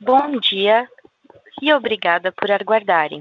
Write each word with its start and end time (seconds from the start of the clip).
Bom 0.00 0.38
dia 0.38 0.88
e 1.60 1.72
obrigada 1.72 2.30
por 2.30 2.48
aguardarem. 2.52 3.20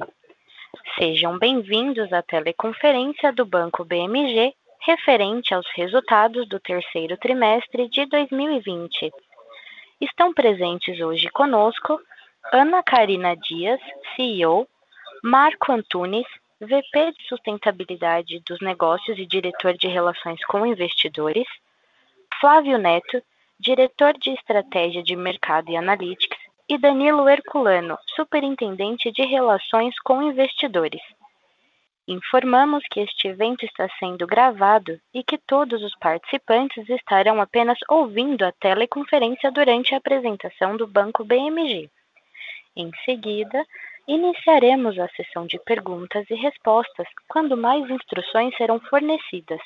Sejam 0.96 1.40
bem-vindos 1.40 2.14
à 2.14 2.22
teleconferência 2.22 3.34
do 3.34 3.44
Banco 3.48 3.84
BMG 3.84 4.54
referente 4.86 5.56
aos 5.56 5.66
resultados 5.76 6.48
do 6.48 6.60
terceiro 6.60 7.18
trimestre 7.18 7.90
de 7.90 8.06
2020. 8.06 9.12
Estão 10.00 10.32
presentes 10.32 11.02
hoje 11.02 11.28
conosco 11.30 12.00
Ana 12.54 12.84
Karina 12.84 13.36
Dias, 13.36 13.82
CEO, 14.16 14.68
Marco 15.24 15.72
Antunes, 15.72 16.28
VP 16.62 17.12
de 17.18 17.28
Sustentabilidade 17.28 18.40
dos 18.48 18.60
Negócios 18.62 19.18
e 19.18 19.26
Diretor 19.26 19.76
de 19.76 19.88
Relações 19.88 20.46
com 20.46 20.64
Investidores, 20.64 21.48
Flávio 22.40 22.78
Neto, 22.78 23.20
Diretor 23.60 24.14
de 24.20 24.30
Estratégia 24.30 25.02
de 25.02 25.16
Mercado 25.16 25.72
e 25.72 25.76
Analytics, 25.76 26.37
e 26.70 26.78
Danilo 26.78 27.30
Herculano, 27.30 27.98
Superintendente 28.16 29.12
de 29.12 29.24
Relações 29.24 29.98
com 30.02 30.22
Investidores. 30.22 31.02
Informamos 32.08 32.84
que 32.90 33.02
este 33.02 33.28
evento 33.28 33.66
está 33.66 33.88
sendo 34.00 34.26
gravado 34.26 35.00
e 35.14 35.24
que 35.24 35.38
todos 35.38 35.84
os 35.84 35.94
participantes 35.98 36.90
estarão 36.90 37.42
apenas 37.42 37.78
ouvindo 37.90 38.44
a 38.44 38.52
teleconferência 38.54 39.52
durante 39.52 39.94
a 39.94 39.98
apresentação 39.98 40.78
do 40.78 40.88
Banco 40.88 41.26
BMG. 41.26 41.90
Em 42.76 42.92
seguida, 43.04 43.66
iniciaremos 44.08 44.98
a 45.00 45.08
sessão 45.10 45.46
de 45.46 45.60
perguntas 45.60 46.26
e 46.30 46.36
respostas 46.36 47.08
quando 47.28 47.58
mais 47.58 47.90
instruções 47.90 48.56
serão 48.56 48.80
fornecidas. 48.80 49.62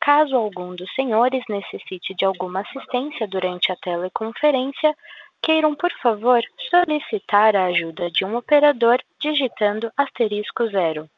Caso 0.00 0.36
algum 0.36 0.74
dos 0.74 0.92
senhores 0.94 1.42
necessite 1.48 2.14
de 2.14 2.24
alguma 2.24 2.60
assistência 2.60 3.26
durante 3.26 3.70
a 3.70 3.76
teleconferência, 3.76 4.96
queiram, 5.42 5.74
por 5.74 5.90
favor, 6.02 6.42
solicitar 6.70 7.56
a 7.56 7.66
ajuda 7.66 8.10
de 8.10 8.24
um 8.24 8.36
operador 8.36 9.02
digitando 9.20 9.92
asterisco 9.96 10.66
zero. 10.68 11.10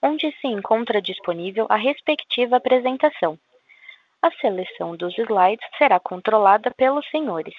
onde 0.03 0.31
se 0.41 0.47
encontra 0.47 1.01
disponível 1.01 1.67
a 1.71 1.77
respectiva 1.77 2.57
apresentação. 2.57 3.39
A 4.21 4.31
seleção 4.33 4.95
dos 4.97 5.17
slides 5.19 5.67
será 5.79 5.99
controlada 5.99 6.71
pelos 6.71 7.09
senhores. 7.11 7.55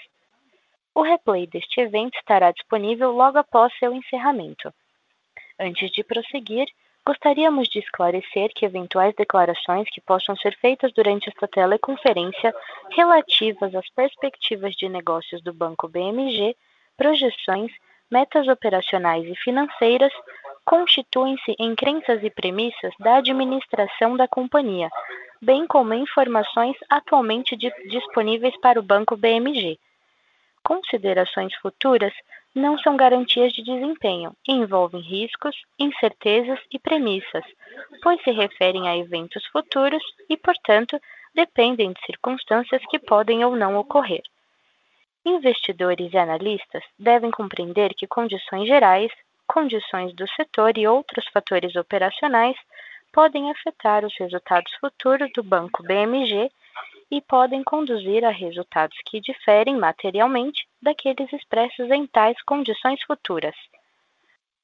O 0.95 1.01
replay 1.01 1.45
deste 1.45 1.81
evento 1.81 2.17
estará 2.17 2.51
disponível 2.51 3.11
logo 3.11 3.37
após 3.37 3.77
seu 3.77 3.93
encerramento. 3.93 4.73
Antes 5.59 5.91
de 5.91 6.05
prosseguir, 6.05 6.67
gostaríamos 7.05 7.67
de 7.67 7.79
esclarecer 7.79 8.53
que 8.55 8.65
eventuais 8.65 9.13
declarações 9.13 9.89
que 9.89 9.99
possam 9.99 10.37
ser 10.37 10.55
feitas 10.55 10.93
durante 10.93 11.27
esta 11.27 11.49
teleconferência 11.49 12.55
relativas 12.91 13.75
às 13.75 13.89
perspectivas 13.89 14.73
de 14.75 14.87
negócios 14.87 15.43
do 15.43 15.53
Banco 15.53 15.89
BMG, 15.89 16.55
projeções, 16.95 17.73
metas 18.09 18.47
operacionais 18.47 19.25
e 19.27 19.35
financeiras 19.35 20.13
constituem-se 20.63 21.57
em 21.59 21.75
crenças 21.75 22.23
e 22.23 22.29
premissas 22.29 22.93
da 22.99 23.17
administração 23.17 24.15
da 24.15 24.29
companhia, 24.29 24.89
bem 25.41 25.67
como 25.67 25.93
informações 25.93 26.77
atualmente 26.89 27.57
disponíveis 27.57 28.55
para 28.61 28.79
o 28.79 28.83
Banco 28.83 29.17
BMG 29.17 29.77
Considerações 30.65 31.53
futuras 31.57 32.11
não 32.55 32.75
são 32.79 32.97
garantias 32.97 33.53
de 33.53 33.61
desempenho 33.61 34.35
e 34.47 34.51
envolvem 34.51 34.99
riscos, 34.99 35.55
incertezas 35.77 36.59
e 36.71 36.79
premissas, 36.79 37.45
pois 38.01 38.19
se 38.23 38.31
referem 38.31 38.87
a 38.87 38.97
eventos 38.97 39.45
futuros 39.47 40.03
e, 40.27 40.35
portanto, 40.35 40.99
dependem 41.35 41.93
de 41.93 42.03
circunstâncias 42.07 42.81
que 42.89 42.97
podem 42.97 43.45
ou 43.45 43.55
não 43.55 43.77
ocorrer. 43.77 44.23
Investidores 45.23 46.11
e 46.11 46.17
analistas 46.17 46.83
devem 46.97 47.29
compreender 47.29 47.93
que 47.93 48.07
condições 48.07 48.67
gerais, 48.67 49.11
condições 49.45 50.15
do 50.15 50.27
setor 50.29 50.79
e 50.79 50.87
outros 50.87 51.27
fatores 51.31 51.75
operacionais 51.75 52.57
podem 53.13 53.51
afetar 53.51 54.03
os 54.03 54.17
resultados 54.17 54.73
futuros 54.81 55.29
do 55.35 55.43
Banco 55.43 55.83
BMG 55.83 56.49
e 57.11 57.21
podem 57.21 57.63
conduzir 57.63 58.25
a 58.25 58.29
resultados 58.29 58.97
que 59.05 59.21
diferem 59.21 59.77
materialmente 59.77 60.65
daqueles 60.81 61.31
expressos 61.31 61.89
em 61.91 62.07
tais 62.07 62.41
condições 62.43 63.01
futuras. 63.03 63.55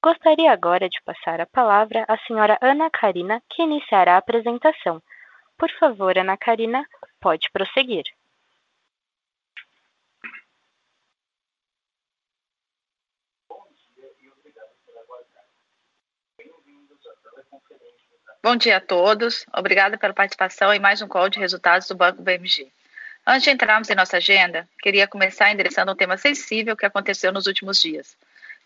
Gostaria 0.03 0.51
agora 0.51 0.89
de 0.89 0.99
passar 1.03 1.39
a 1.39 1.45
palavra 1.45 2.03
à 2.07 2.17
senhora 2.25 2.57
Ana 2.61 2.89
Karina, 2.89 3.41
que 3.49 3.61
iniciará 3.61 4.15
a 4.15 4.17
apresentação. 4.17 5.01
Por 5.57 5.69
favor, 5.79 6.17
Ana 6.17 6.35
Karina, 6.35 6.83
pode 7.19 7.49
prosseguir. 7.51 8.03
Bom 18.51 18.57
dia 18.57 18.75
a 18.75 18.81
todos. 18.81 19.45
Obrigada 19.53 19.97
pela 19.97 20.13
participação 20.13 20.73
em 20.73 20.79
mais 20.79 21.01
um 21.01 21.07
call 21.07 21.29
de 21.29 21.39
resultados 21.39 21.87
do 21.87 21.95
Banco 21.95 22.21
BMG. 22.21 22.69
Antes 23.25 23.43
de 23.43 23.49
entrarmos 23.49 23.89
em 23.89 23.95
nossa 23.95 24.17
agenda, 24.17 24.67
queria 24.81 25.07
começar 25.07 25.49
endereçando 25.49 25.89
um 25.89 25.95
tema 25.95 26.17
sensível 26.17 26.75
que 26.75 26.85
aconteceu 26.85 27.31
nos 27.31 27.47
últimos 27.47 27.79
dias. 27.79 28.17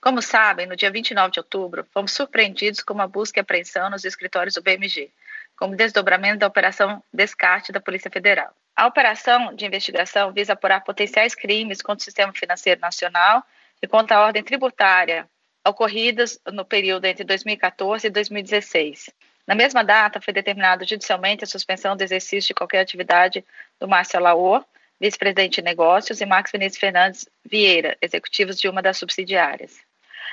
Como 0.01 0.23
sabem, 0.23 0.65
no 0.65 0.75
dia 0.75 0.89
29 0.89 1.33
de 1.33 1.39
outubro, 1.39 1.85
fomos 1.93 2.13
surpreendidos 2.13 2.81
com 2.81 2.95
uma 2.95 3.07
busca 3.07 3.39
e 3.39 3.41
apreensão 3.41 3.87
nos 3.91 4.03
escritórios 4.03 4.55
do 4.55 4.61
BMG, 4.63 5.11
como 5.55 5.75
desdobramento 5.75 6.39
da 6.39 6.47
Operação 6.47 7.03
Descarte 7.13 7.71
da 7.71 7.79
Polícia 7.79 8.09
Federal. 8.09 8.51
A 8.75 8.87
operação 8.87 9.53
de 9.53 9.67
investigação 9.67 10.33
visa 10.33 10.53
apurar 10.53 10.83
potenciais 10.83 11.35
crimes 11.35 11.83
contra 11.83 12.01
o 12.01 12.05
sistema 12.05 12.33
financeiro 12.33 12.81
nacional 12.81 13.43
e 13.79 13.87
contra 13.87 14.17
a 14.17 14.25
ordem 14.25 14.41
tributária 14.41 15.29
ocorridas 15.63 16.39
no 16.51 16.65
período 16.65 17.05
entre 17.05 17.23
2014 17.23 18.07
e 18.07 18.09
2016. 18.09 19.13
Na 19.47 19.53
mesma 19.53 19.83
data, 19.83 20.19
foi 20.19 20.33
determinado 20.33 20.85
judicialmente 20.85 21.43
a 21.43 21.47
suspensão 21.47 21.95
do 21.95 22.01
exercício 22.01 22.47
de 22.47 22.53
qualquer 22.53 22.79
atividade 22.79 23.45
do 23.79 23.87
Márcio 23.87 24.17
Alaor, 24.17 24.65
vice-presidente 24.99 25.55
de 25.55 25.61
negócios, 25.61 26.19
e 26.21 26.25
Max 26.25 26.51
Vinícius 26.51 26.79
Fernandes 26.79 27.29
Vieira, 27.43 27.97
executivos 28.01 28.59
de 28.59 28.67
uma 28.67 28.81
das 28.81 28.97
subsidiárias. 28.97 29.77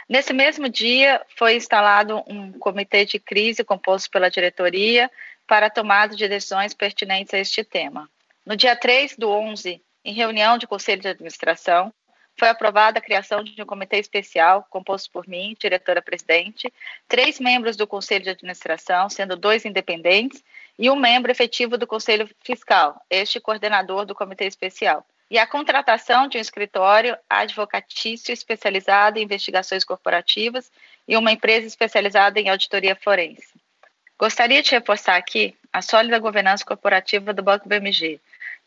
Nesse 0.08 0.32
mesmo 0.32 0.68
dia, 0.68 1.20
foi 1.36 1.56
instalado 1.56 2.22
um 2.26 2.52
comitê 2.52 3.04
de 3.04 3.18
crise 3.18 3.62
composto 3.62 4.10
pela 4.10 4.30
diretoria 4.30 5.10
para 5.46 5.66
a 5.66 5.70
tomada 5.70 6.16
de 6.16 6.26
decisões 6.28 6.72
pertinentes 6.72 7.34
a 7.34 7.38
este 7.38 7.62
tema. 7.62 8.08
No 8.44 8.56
dia 8.56 8.74
3 8.74 9.16
do 9.16 9.28
11, 9.28 9.80
em 10.04 10.14
reunião 10.14 10.58
de 10.58 10.66
conselho 10.66 11.02
de 11.02 11.08
administração, 11.08 11.92
foi 12.38 12.48
aprovada 12.48 12.98
a 12.98 13.02
criação 13.02 13.42
de 13.44 13.60
um 13.62 13.66
comitê 13.66 13.98
especial, 13.98 14.66
composto 14.70 15.10
por 15.10 15.28
mim, 15.28 15.56
diretora-presidente, 15.60 16.72
três 17.08 17.38
membros 17.38 17.76
do 17.76 17.86
Conselho 17.86 18.24
de 18.24 18.30
Administração, 18.30 19.08
sendo 19.08 19.36
dois 19.36 19.64
independentes, 19.64 20.42
e 20.78 20.90
um 20.90 20.96
membro 20.96 21.30
efetivo 21.30 21.76
do 21.76 21.86
Conselho 21.86 22.28
Fiscal, 22.42 23.00
este 23.10 23.38
coordenador 23.38 24.06
do 24.06 24.14
comitê 24.14 24.46
especial. 24.46 25.06
E 25.30 25.38
a 25.38 25.46
contratação 25.46 26.28
de 26.28 26.36
um 26.36 26.40
escritório 26.40 27.16
advocatício 27.28 28.32
especializado 28.32 29.18
em 29.18 29.22
investigações 29.22 29.84
corporativas 29.84 30.70
e 31.06 31.16
uma 31.16 31.32
empresa 31.32 31.66
especializada 31.66 32.38
em 32.40 32.48
auditoria 32.48 32.94
forense. 32.96 33.52
Gostaria 34.18 34.62
de 34.62 34.70
reforçar 34.70 35.16
aqui 35.16 35.56
a 35.72 35.80
sólida 35.80 36.18
governança 36.18 36.64
corporativa 36.64 37.32
do 37.32 37.42
Banco 37.42 37.68
BMG, 37.68 38.20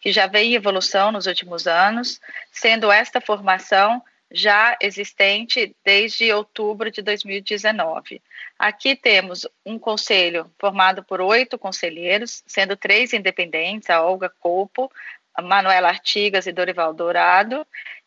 que 0.05 0.11
já 0.11 0.27
em 0.35 0.53
evolução 0.53 1.11
nos 1.11 1.25
últimos 1.25 1.65
anos, 1.65 2.21
sendo 2.51 2.91
esta 2.91 3.19
formação 3.19 4.03
já 4.31 4.77
existente 4.79 5.75
desde 5.83 6.31
outubro 6.31 6.91
de 6.91 7.01
2019. 7.01 8.21
Aqui 8.59 8.95
temos 8.95 9.47
um 9.65 9.79
conselho 9.79 10.51
formado 10.59 11.03
por 11.03 11.21
oito 11.21 11.57
conselheiros, 11.57 12.43
sendo 12.45 12.77
três 12.77 13.13
independentes, 13.13 13.89
a 13.89 14.03
Olga 14.03 14.29
Copo, 14.29 14.91
a 15.33 15.41
Manuela 15.41 15.87
Artigas 15.87 16.45
e 16.45 16.51
Dorival 16.51 16.93
Dourado, 16.93 17.65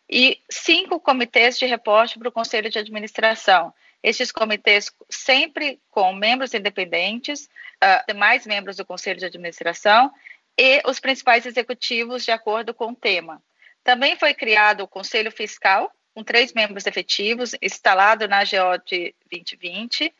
e 0.08 0.40
cinco 0.48 1.00
comitês 1.00 1.58
de 1.58 1.66
reporte 1.66 2.16
para 2.16 2.28
o 2.28 2.32
Conselho 2.32 2.70
de 2.70 2.78
Administração. 2.78 3.74
Estes 4.00 4.30
comitês 4.30 4.92
sempre 5.10 5.80
com 5.90 6.12
membros 6.12 6.54
independentes, 6.54 7.46
uh, 7.82 8.06
demais 8.06 8.46
membros 8.46 8.76
do 8.76 8.84
Conselho 8.84 9.18
de 9.18 9.26
Administração 9.26 10.12
e 10.58 10.82
os 10.84 10.98
principais 10.98 11.46
executivos 11.46 12.24
de 12.24 12.32
acordo 12.32 12.74
com 12.74 12.90
o 12.90 12.96
tema. 12.96 13.40
Também 13.84 14.16
foi 14.16 14.34
criado 14.34 14.82
o 14.82 14.88
Conselho 14.88 15.30
Fiscal, 15.30 15.90
com 16.12 16.24
três 16.24 16.52
membros 16.52 16.84
efetivos, 16.84 17.54
instalado 17.62 18.26
na 18.26 18.40
GO 18.42 18.76
de 18.84 19.14
2020, 19.30 20.12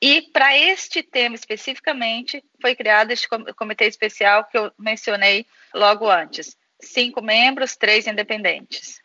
e 0.00 0.22
para 0.32 0.56
este 0.56 1.02
tema 1.02 1.34
especificamente 1.34 2.42
foi 2.62 2.74
criado 2.76 3.10
este 3.10 3.28
comitê 3.28 3.86
especial 3.86 4.44
que 4.44 4.56
eu 4.56 4.72
mencionei 4.78 5.44
logo 5.74 6.08
antes. 6.08 6.56
Cinco 6.80 7.20
membros, 7.20 7.76
três 7.76 8.06
independentes. 8.06 9.02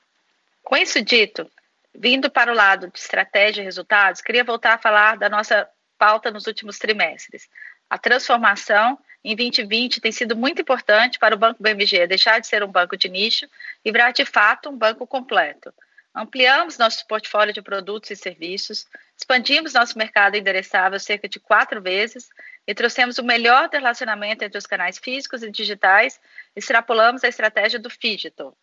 Com 0.63 0.77
isso 0.77 1.01
dito, 1.01 1.49
vindo 1.93 2.29
para 2.29 2.51
o 2.51 2.55
lado 2.55 2.89
de 2.89 2.99
estratégia 2.99 3.61
e 3.61 3.65
resultados, 3.65 4.21
queria 4.21 4.43
voltar 4.43 4.75
a 4.75 4.77
falar 4.77 5.17
da 5.17 5.27
nossa 5.27 5.67
pauta 5.97 6.31
nos 6.31 6.47
últimos 6.47 6.77
trimestres. 6.77 7.49
A 7.89 7.97
transformação 7.97 8.97
em 9.31 9.35
2020 9.35 9.99
tem 9.99 10.11
sido 10.11 10.35
muito 10.35 10.61
importante 10.61 11.17
para 11.17 11.33
o 11.33 11.37
Banco 11.37 11.61
BMG 11.61 12.05
deixar 12.05 12.39
de 12.39 12.45
ser 12.45 12.63
um 12.63 12.71
banco 12.71 12.95
de 12.95 13.09
nicho 13.09 13.47
e 13.83 13.91
virar 13.91 14.11
de 14.11 14.23
fato 14.23 14.69
um 14.69 14.77
banco 14.77 15.07
completo. 15.07 15.73
Ampliamos 16.13 16.77
nosso 16.77 17.05
portfólio 17.07 17.51
de 17.51 17.61
produtos 17.61 18.11
e 18.11 18.15
serviços, 18.15 18.85
expandimos 19.17 19.73
nosso 19.73 19.97
mercado 19.97 20.35
endereçável 20.35 20.99
cerca 20.99 21.27
de 21.27 21.39
quatro 21.39 21.81
vezes 21.81 22.29
e 22.67 22.73
trouxemos 22.75 23.17
o 23.17 23.23
melhor 23.23 23.67
relacionamento 23.69 24.45
entre 24.45 24.59
os 24.59 24.67
canais 24.67 24.99
físicos 24.99 25.41
e 25.41 25.49
digitais, 25.49 26.21
extrapolamos 26.55 27.23
a 27.23 27.27
estratégia 27.27 27.79
do 27.79 27.89
digital, 27.89 28.55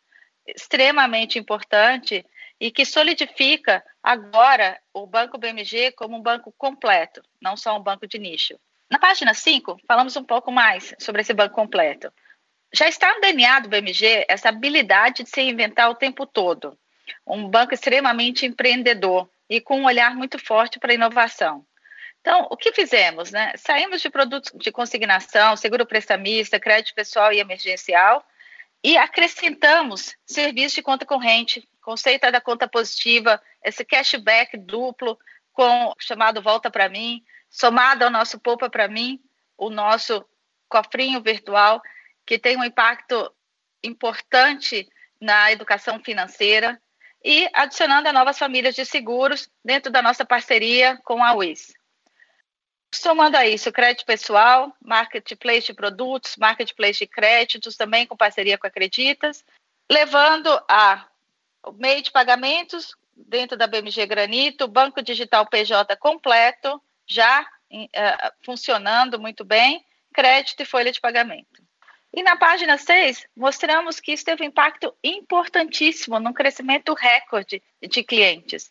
extremamente 0.47 1.39
importante 1.39 2.25
e 2.61 2.71
que 2.71 2.87
solidifica 2.87 3.85
agora 4.01 4.79
o 4.95 5.07
Banco 5.07 5.37
BMG 5.37 5.91
como 5.93 6.17
um 6.17 6.23
banco 6.23 6.55
completo, 6.57 7.21
não 7.41 7.57
só 7.57 7.77
um 7.77 7.83
banco 7.83 8.07
de 8.07 8.19
nicho. 8.19 8.59
Na 8.93 8.99
página 8.99 9.33
5, 9.33 9.79
falamos 9.89 10.15
um 10.17 10.23
pouco 10.23 10.53
mais 10.53 10.95
sobre 10.99 11.23
esse 11.23 11.33
banco 11.33 11.55
completo. 11.55 12.13
Já 12.75 12.87
está 12.87 13.15
no 13.15 13.23
DNA 13.23 13.61
do 13.61 13.71
BMG 13.71 14.27
essa 14.29 14.51
habilidade 14.51 15.23
de 15.23 15.31
se 15.31 15.41
inventar 15.41 15.89
o 15.89 15.95
tempo 15.95 16.27
todo 16.27 16.79
um 17.27 17.49
banco 17.49 17.73
extremamente 17.73 18.45
empreendedor 18.45 19.31
e 19.49 19.63
com 19.63 19.81
um 19.81 19.87
olhar 19.87 20.15
muito 20.15 20.39
forte 20.39 20.79
para 20.79 20.93
a 20.93 20.95
inovação. 20.95 21.65
Então, 22.21 22.47
o 22.51 22.57
que 22.57 22.71
fizemos? 22.71 23.31
Né? 23.31 23.55
Saímos 23.57 24.03
de 24.03 24.11
produtos 24.11 24.53
de 24.57 24.71
consignação, 24.71 25.57
seguro 25.57 25.87
prestamista, 25.87 26.61
crédito 26.61 26.95
pessoal 26.95 27.33
e 27.33 27.41
emergencial 27.41 28.23
e 28.85 28.99
acrescentamos 28.99 30.15
serviços 30.27 30.75
de 30.75 30.83
conta 30.83 31.07
corrente, 31.07 31.67
conceito 31.81 32.31
da 32.31 32.43
conta 32.43 32.69
positiva, 32.69 33.41
esse 33.65 33.87
cashback 33.87 34.55
duplo 34.59 35.19
com 35.51 35.95
chamado 35.99 36.43
Volta 36.43 36.71
para 36.71 36.91
mim, 36.91 37.25
somado 37.53 38.05
ao 38.05 38.11
nosso 38.11 38.41
Poupa 38.41 38.71
para 38.71 38.89
mim, 38.89 39.23
o 39.57 39.69
nosso 39.69 40.25
cofrinho 40.69 41.21
virtual, 41.23 41.83
que 42.27 42.39
tem 42.39 42.57
um 42.57 42.65
impacto 42.65 43.31
importante 43.85 44.89
na 45.21 45.53
educação 45.53 46.03
financeira 46.03 46.81
e 47.23 47.49
adicionando 47.53 48.09
a 48.09 48.13
novas 48.13 48.39
famílias 48.39 48.75
de 48.75 48.85
seguros 48.85 49.49
dentro 49.65 49.93
da 49.93 50.01
nossa 50.01 50.25
parceria 50.25 50.99
com 51.05 51.23
a 51.23 51.35
WIS. 51.35 51.75
Somando 52.95 53.37
a 53.37 53.47
isso, 53.47 53.73
crédito 53.73 54.05
pessoal, 54.05 54.75
marketplace 54.85 55.67
de 55.67 55.75
produtos, 55.75 56.37
marketplace 56.37 56.99
de 56.99 57.07
créditos, 57.07 57.77
também 57.77 58.07
com 58.07 58.17
parceria 58.17 58.59
com 58.59 58.67
a 58.67 58.69
Acreditas, 58.69 59.45
levando 59.91 60.49
a 60.69 61.07
meio 61.75 62.03
de 62.03 62.11
pagamentos 62.11 62.95
dentro 63.15 63.57
da 63.57 63.67
BMG 63.67 64.07
Granito, 64.07 64.67
banco 64.67 65.03
digital 65.03 65.47
PJ 65.47 65.97
completo, 65.97 66.83
já 67.07 67.43
uh, 67.43 68.33
funcionando 68.45 69.21
muito 69.21 69.45
bem, 69.45 69.85
crédito 70.13 70.63
e 70.63 70.67
folha 70.67 70.93
de 70.93 71.01
pagamento. 71.01 71.63
E 72.15 72.23
na 72.23 72.37
página 72.37 72.77
6, 72.77 73.27
mostramos 73.35 73.99
que 73.99 74.13
isso 74.13 74.25
teve 74.25 74.43
um 74.43 74.47
impacto 74.47 74.95
importantíssimo 75.03 76.21
no 76.21 76.35
crescimento 76.35 76.93
recorde 76.93 77.63
de 77.81 78.05
clientes. 78.05 78.71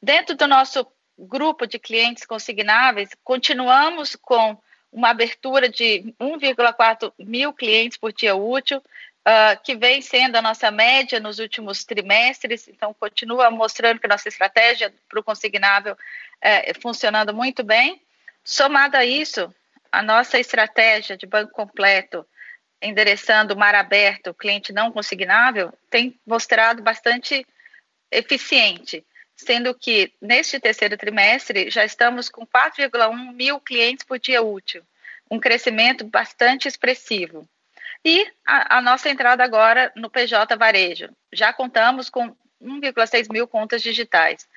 Dentro 0.00 0.36
do 0.36 0.46
nosso 0.46 0.86
grupo 1.18 1.66
de 1.66 1.78
clientes 1.78 2.26
consignáveis, 2.26 3.10
continuamos 3.24 4.14
com 4.16 4.60
uma 4.90 5.08
abertura 5.08 5.70
de 5.70 6.14
1,4 6.20 7.12
mil 7.18 7.54
clientes 7.54 7.96
por 7.96 8.12
dia 8.12 8.36
útil, 8.36 8.82
uh, 9.26 9.62
que 9.62 9.76
vem 9.76 10.00
sendo 10.00 10.36
a 10.36 10.42
nossa 10.42 10.70
média 10.70 11.20
nos 11.20 11.38
últimos 11.38 11.84
trimestres, 11.84 12.68
então 12.68 12.94
continua 12.94 13.50
mostrando 13.50 14.00
que 14.00 14.08
nossa 14.08 14.28
estratégia 14.28 14.92
para 15.08 15.20
o 15.20 15.24
consignável 15.24 15.96
é 16.40 16.74
funcionando 16.74 17.32
muito 17.32 17.62
bem. 17.62 18.02
Somado 18.44 18.96
a 18.96 19.04
isso, 19.04 19.54
a 19.90 20.02
nossa 20.02 20.38
estratégia 20.40 21.16
de 21.16 21.26
banco 21.26 21.52
completo 21.52 22.26
endereçando 22.82 23.56
mar 23.56 23.74
aberto, 23.74 24.34
cliente 24.34 24.72
não 24.72 24.90
consignável, 24.90 25.72
tem 25.88 26.18
mostrado 26.26 26.82
bastante 26.82 27.46
eficiente, 28.10 29.06
sendo 29.36 29.72
que 29.72 30.12
neste 30.20 30.58
terceiro 30.58 30.96
trimestre 30.96 31.70
já 31.70 31.84
estamos 31.84 32.28
com 32.28 32.44
4,1 32.44 33.32
mil 33.32 33.60
clientes 33.60 34.04
por 34.04 34.18
dia 34.18 34.42
útil, 34.42 34.82
um 35.30 35.38
crescimento 35.38 36.04
bastante 36.04 36.66
expressivo. 36.66 37.48
E 38.04 38.26
a, 38.44 38.78
a 38.78 38.82
nossa 38.82 39.08
entrada 39.08 39.44
agora 39.44 39.92
no 39.94 40.10
PJ 40.10 40.56
Varejo, 40.56 41.08
já 41.32 41.52
contamos 41.52 42.10
com 42.10 42.34
1,6 42.60 43.32
mil 43.32 43.46
contas 43.46 43.82
digitais. 43.82 44.48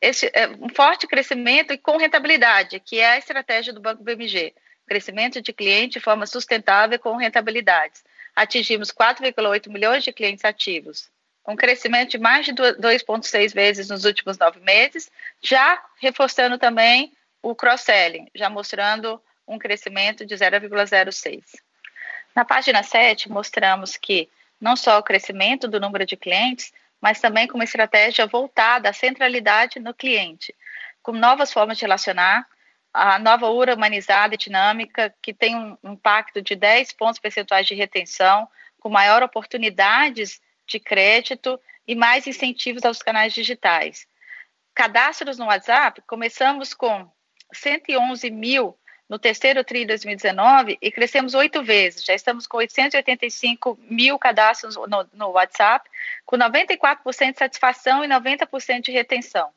Esse 0.00 0.30
é 0.34 0.48
um 0.48 0.68
forte 0.68 1.06
crescimento 1.06 1.72
e 1.72 1.78
com 1.78 1.96
rentabilidade, 1.96 2.80
que 2.80 2.98
é 2.98 3.12
a 3.12 3.18
estratégia 3.18 3.72
do 3.72 3.80
Banco 3.80 4.02
BMG 4.02 4.54
crescimento 4.86 5.40
de 5.40 5.52
cliente 5.52 5.94
de 5.94 6.00
forma 6.00 6.26
sustentável 6.26 6.98
com 6.98 7.16
rentabilidades. 7.16 8.04
Atingimos 8.34 8.90
4,8 8.90 9.70
milhões 9.70 10.04
de 10.04 10.12
clientes 10.12 10.44
ativos, 10.44 11.10
um 11.46 11.56
crescimento 11.56 12.10
de 12.10 12.18
mais 12.18 12.46
de 12.46 12.52
2,6 12.52 13.54
vezes 13.54 13.88
nos 13.88 14.04
últimos 14.04 14.38
nove 14.38 14.60
meses, 14.60 15.10
já 15.40 15.82
reforçando 16.00 16.58
também 16.58 17.12
o 17.42 17.54
cross-selling, 17.54 18.28
já 18.34 18.48
mostrando 18.48 19.20
um 19.46 19.58
crescimento 19.58 20.24
de 20.24 20.34
0,06. 20.34 21.42
Na 22.34 22.44
página 22.44 22.82
7, 22.82 23.30
mostramos 23.30 23.96
que 23.96 24.28
não 24.60 24.76
só 24.76 24.98
o 24.98 25.02
crescimento 25.02 25.68
do 25.68 25.80
número 25.80 26.06
de 26.06 26.16
clientes, 26.16 26.72
mas 27.00 27.20
também 27.20 27.46
com 27.46 27.54
uma 27.56 27.64
estratégia 27.64 28.26
voltada 28.26 28.88
à 28.88 28.92
centralidade 28.92 29.80
no 29.80 29.92
cliente, 29.92 30.54
com 31.02 31.12
novas 31.12 31.52
formas 31.52 31.76
de 31.76 31.84
relacionar, 31.84 32.46
a 32.94 33.18
nova 33.18 33.48
URA 33.48 33.74
humanizada 33.74 34.34
e 34.34 34.38
dinâmica, 34.38 35.14
que 35.20 35.32
tem 35.32 35.56
um 35.56 35.92
impacto 35.92 36.40
de 36.42 36.54
10 36.54 36.92
pontos 36.92 37.18
percentuais 37.18 37.66
de 37.66 37.74
retenção, 37.74 38.48
com 38.78 38.88
maior 38.88 39.22
oportunidades 39.22 40.40
de 40.66 40.78
crédito 40.78 41.58
e 41.86 41.94
mais 41.94 42.26
incentivos 42.26 42.84
aos 42.84 43.02
canais 43.02 43.32
digitais. 43.32 44.06
Cadastros 44.74 45.38
no 45.38 45.46
WhatsApp, 45.46 46.02
começamos 46.02 46.72
com 46.74 47.10
111 47.52 48.30
mil 48.30 48.78
no 49.08 49.18
terceiro 49.18 49.62
TRI 49.62 49.80
de 49.80 49.86
2019 49.88 50.78
e 50.80 50.90
crescemos 50.90 51.34
oito 51.34 51.62
vezes. 51.62 52.04
Já 52.04 52.14
estamos 52.14 52.46
com 52.46 52.56
885 52.58 53.78
mil 53.88 54.18
cadastros 54.18 54.76
no, 54.76 55.06
no 55.12 55.28
WhatsApp, 55.30 55.88
com 56.24 56.36
94% 56.36 57.32
de 57.32 57.38
satisfação 57.38 58.04
e 58.04 58.08
90% 58.08 58.82
de 58.82 58.92
retenção. 58.92 59.50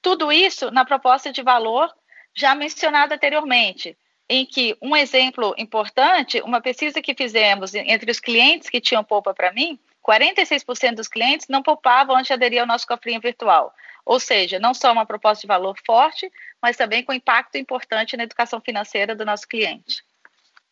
Tudo 0.00 0.32
isso 0.32 0.70
na 0.70 0.84
proposta 0.84 1.32
de 1.32 1.42
valor 1.42 1.92
já 2.34 2.54
mencionado 2.54 3.14
anteriormente, 3.14 3.96
em 4.28 4.44
que 4.46 4.76
um 4.80 4.96
exemplo 4.96 5.54
importante, 5.58 6.40
uma 6.40 6.60
pesquisa 6.60 7.02
que 7.02 7.14
fizemos 7.14 7.74
entre 7.74 8.10
os 8.10 8.18
clientes 8.18 8.68
que 8.68 8.80
tinham 8.80 9.04
poupa 9.04 9.34
para 9.34 9.52
mim, 9.52 9.78
46% 10.02 10.96
dos 10.96 11.08
clientes 11.08 11.46
não 11.48 11.62
poupavam 11.62 12.16
antes 12.16 12.28
de 12.28 12.32
aderir 12.32 12.60
ao 12.60 12.66
nosso 12.66 12.86
cofrinho 12.86 13.20
virtual. 13.20 13.72
Ou 14.04 14.18
seja, 14.18 14.58
não 14.58 14.74
só 14.74 14.92
uma 14.92 15.06
proposta 15.06 15.42
de 15.42 15.46
valor 15.46 15.76
forte, 15.86 16.30
mas 16.62 16.76
também 16.76 17.02
com 17.04 17.12
impacto 17.12 17.58
importante 17.58 18.16
na 18.16 18.22
educação 18.22 18.60
financeira 18.60 19.16
do 19.16 19.24
nosso 19.24 19.48
cliente. 19.48 20.04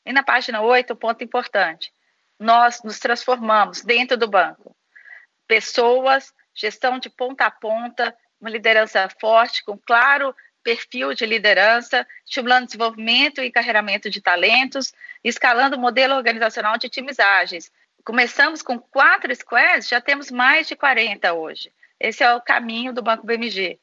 E 0.06 0.12
na 0.12 0.22
página 0.22 0.62
8, 0.62 0.92
um 0.92 0.96
ponto 0.96 1.24
importante. 1.24 1.92
Nós 2.38 2.82
nos 2.82 3.00
transformamos 3.00 3.82
dentro 3.82 4.16
do 4.16 4.28
banco. 4.28 4.74
Pessoas, 5.48 6.32
gestão 6.54 6.98
de 6.98 7.10
ponta 7.10 7.46
a 7.46 7.50
ponta, 7.50 8.16
uma 8.40 8.48
liderança 8.48 9.08
forte, 9.20 9.64
com 9.64 9.76
claro 9.76 10.34
perfil 10.62 11.14
de 11.14 11.26
liderança, 11.26 12.06
estimulando 12.24 12.66
desenvolvimento 12.66 13.40
e 13.40 13.48
encarreiramento 13.48 14.10
de 14.10 14.20
talentos, 14.20 14.92
escalando 15.24 15.76
o 15.76 15.80
modelo 15.80 16.14
organizacional 16.14 16.78
de 16.78 16.88
times 16.88 17.18
ágeis. 17.18 17.70
Começamos 18.04 18.62
com 18.62 18.78
quatro 18.78 19.34
squads, 19.34 19.88
já 19.88 20.00
temos 20.00 20.30
mais 20.30 20.68
de 20.68 20.76
40 20.76 21.32
hoje. 21.32 21.72
Esse 21.98 22.22
é 22.22 22.34
o 22.34 22.40
caminho 22.40 22.92
do 22.92 23.02
Banco 23.02 23.26
BMG. 23.26 23.78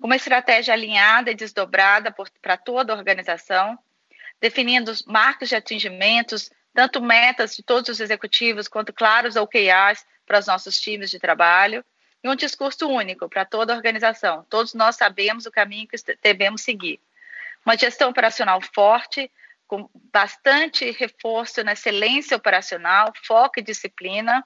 Uma 0.00 0.16
estratégia 0.16 0.72
alinhada 0.72 1.30
e 1.30 1.34
desdobrada 1.34 2.14
para 2.40 2.56
toda 2.56 2.92
a 2.92 2.96
organização, 2.96 3.78
definindo 4.40 4.92
marcos 5.06 5.50
de 5.50 5.56
atingimentos, 5.56 6.50
tanto 6.72 7.02
metas 7.02 7.54
de 7.54 7.62
todos 7.62 7.90
os 7.90 8.00
executivos 8.00 8.66
quanto 8.66 8.92
claros 8.94 9.36
OKRs 9.36 10.06
para 10.24 10.38
os 10.38 10.46
nossos 10.46 10.80
times 10.80 11.10
de 11.10 11.18
trabalho, 11.18 11.84
e 12.22 12.28
um 12.28 12.34
discurso 12.34 12.88
único 12.88 13.28
para 13.28 13.44
toda 13.44 13.72
a 13.72 13.76
organização. 13.76 14.44
Todos 14.48 14.74
nós 14.74 14.96
sabemos 14.96 15.46
o 15.46 15.50
caminho 15.50 15.88
que 15.88 15.96
devemos 16.22 16.62
seguir. 16.62 17.00
Uma 17.64 17.76
gestão 17.76 18.10
operacional 18.10 18.60
forte, 18.74 19.30
com 19.66 19.88
bastante 20.12 20.90
reforço 20.92 21.62
na 21.62 21.72
excelência 21.72 22.36
operacional, 22.36 23.12
foco 23.24 23.60
e 23.60 23.62
disciplina, 23.62 24.44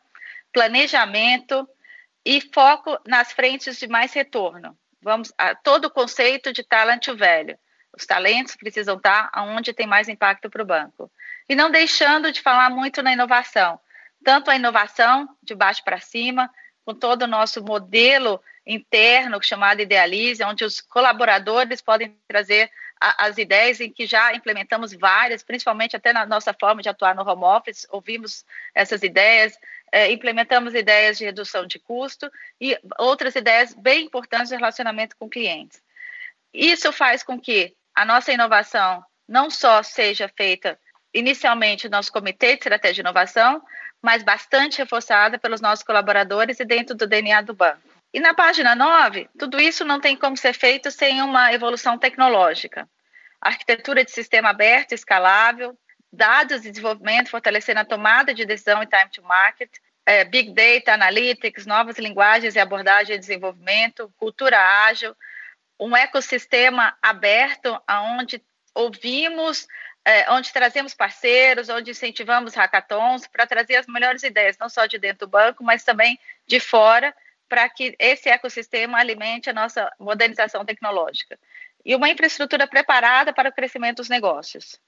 planejamento 0.52 1.68
e 2.25 2.40
foco 2.40 2.99
nas 3.06 3.32
frentes 3.32 3.78
de 3.78 3.87
mais 3.87 4.12
retorno. 4.12 4.76
Vamos 5.04 5.30
a 5.37 5.54
todo 5.54 5.84
o 5.84 5.90
conceito 5.90 6.50
de 6.50 6.64
talent 6.64 7.08
velho. 7.08 7.58
Os 7.94 8.06
talentos 8.06 8.56
precisam 8.56 8.96
estar 8.96 9.30
onde 9.37 9.75
tem 9.75 9.87
mais 9.87 10.08
impacto 10.08 10.49
para 10.49 10.62
o 10.62 10.66
banco. 10.66 11.12
E 11.46 11.54
não 11.54 11.70
deixando 11.70 12.32
de 12.32 12.40
falar 12.40 12.70
muito 12.70 13.02
na 13.02 13.12
inovação, 13.12 13.78
tanto 14.25 14.50
a 14.50 14.56
inovação 14.56 15.28
de 15.42 15.54
baixo 15.54 15.84
para 15.84 16.00
cima, 16.00 16.50
com 16.87 16.94
todo 16.94 17.23
o 17.23 17.26
nosso 17.26 17.62
modelo 17.62 18.40
interno 18.66 19.38
chamado 19.42 19.82
Idealize, 19.82 20.42
onde 20.42 20.64
os 20.64 20.80
colaboradores 20.80 21.82
podem 21.82 22.18
trazer 22.26 22.70
a, 22.99 23.26
as 23.26 23.37
ideias 23.37 23.82
em 23.82 23.92
que 23.92 24.06
já 24.06 24.34
implementamos 24.34 24.94
várias, 24.94 25.42
principalmente 25.42 25.94
até 25.94 26.14
na 26.14 26.25
nossa 26.25 26.54
forma 26.58 26.80
de 26.80 26.88
atuar 26.88 27.14
no 27.14 27.28
home 27.28 27.44
office, 27.44 27.87
ouvimos 27.90 28.42
essas 28.75 29.02
ideias, 29.02 29.58
é, 29.94 30.10
implementamos 30.10 30.74
ideias 30.74 31.16
de 31.16 31.24
redução 31.24 31.64
de 31.64 31.78
custo 31.78 32.28
e 32.60 32.76
outras 32.98 33.36
ideias 33.36 33.72
bem 33.72 34.06
importantes 34.06 34.48
de 34.48 34.56
relacionamento 34.56 35.16
com 35.16 35.30
clientes. 35.30 35.80
Isso 36.52 36.90
faz 36.92 37.22
com 37.22 37.40
que 37.40 37.72
a 37.94 38.04
nossa 38.04 38.32
inovação 38.32 39.04
não 39.28 39.48
só 39.48 39.84
seja 39.84 40.28
feita 40.36 40.76
inicialmente 41.14 41.84
no 41.84 41.92
nosso 41.92 42.10
comitê 42.10 42.48
de 42.48 42.54
estratégia 42.54 42.94
de 42.94 43.00
inovação, 43.02 43.62
mas 44.02 44.24
bastante 44.24 44.78
reforçada 44.78 45.38
pelos 45.38 45.60
nossos 45.60 45.84
colaboradores 45.84 46.58
e 46.58 46.64
dentro 46.64 46.96
do 46.96 47.06
DNA 47.06 47.42
do 47.42 47.54
banco. 47.54 47.80
E 48.12 48.18
na 48.18 48.34
página 48.34 48.74
9, 48.74 49.28
tudo 49.38 49.60
isso 49.60 49.84
não 49.84 50.00
tem 50.00 50.16
como 50.16 50.36
ser 50.36 50.54
feito 50.54 50.90
sem 50.90 51.22
uma 51.22 51.52
evolução 51.52 51.96
tecnológica. 51.96 52.88
Arquitetura 53.40 54.04
de 54.04 54.10
sistema 54.10 54.50
aberto, 54.50 54.90
escalável, 54.90 55.78
dados 56.14 56.62
de 56.62 56.71
desenvolvimento, 56.71 57.30
fortalecendo 57.30 57.80
a 57.80 57.85
tomada 57.85 58.33
de 58.33 58.44
decisão 58.44 58.83
e 58.83 58.87
time 58.87 59.11
to 59.11 59.23
market, 59.23 59.71
é, 60.06 60.25
Big 60.25 60.52
Data, 60.52 60.92
Analytics, 60.92 61.66
novas 61.66 61.99
linguagens 61.99 62.54
e 62.54 62.61
abordagem 62.61 63.16
de 63.16 63.21
desenvolvimento, 63.21 64.12
cultura 64.16 64.59
ágil, 64.87 65.16
um 65.78 65.97
ecossistema 65.97 66.97
aberto 67.02 67.80
onde 67.88 68.42
ouvimos, 68.75 69.66
é, 70.04 70.30
onde 70.30 70.52
trazemos 70.52 70.94
parceiros, 70.94 71.68
onde 71.68 71.90
incentivamos 71.90 72.54
hackathons 72.54 73.26
para 73.26 73.47
trazer 73.47 73.76
as 73.76 73.87
melhores 73.87 74.23
ideias, 74.23 74.59
não 74.59 74.68
só 74.68 74.87
de 74.87 74.99
dentro 74.99 75.26
do 75.26 75.30
banco, 75.30 75.64
mas 75.64 75.85
também 75.85 76.18
de 76.47 76.61
fora, 76.61 77.14
para 77.49 77.68
que 77.68 77.94
esse 77.99 78.28
ecossistema 78.28 78.99
alimente 78.99 79.49
a 79.49 79.52
nossa 79.52 79.90
modernização 79.99 80.64
tecnológica. 80.64 81.38
E 81.85 81.94
uma 81.94 82.09
infraestrutura 82.09 82.66
preparada 82.66 83.33
para 83.33 83.49
o 83.49 83.52
crescimento 83.52 83.99
dos 83.99 84.09
negócios. 84.09 84.78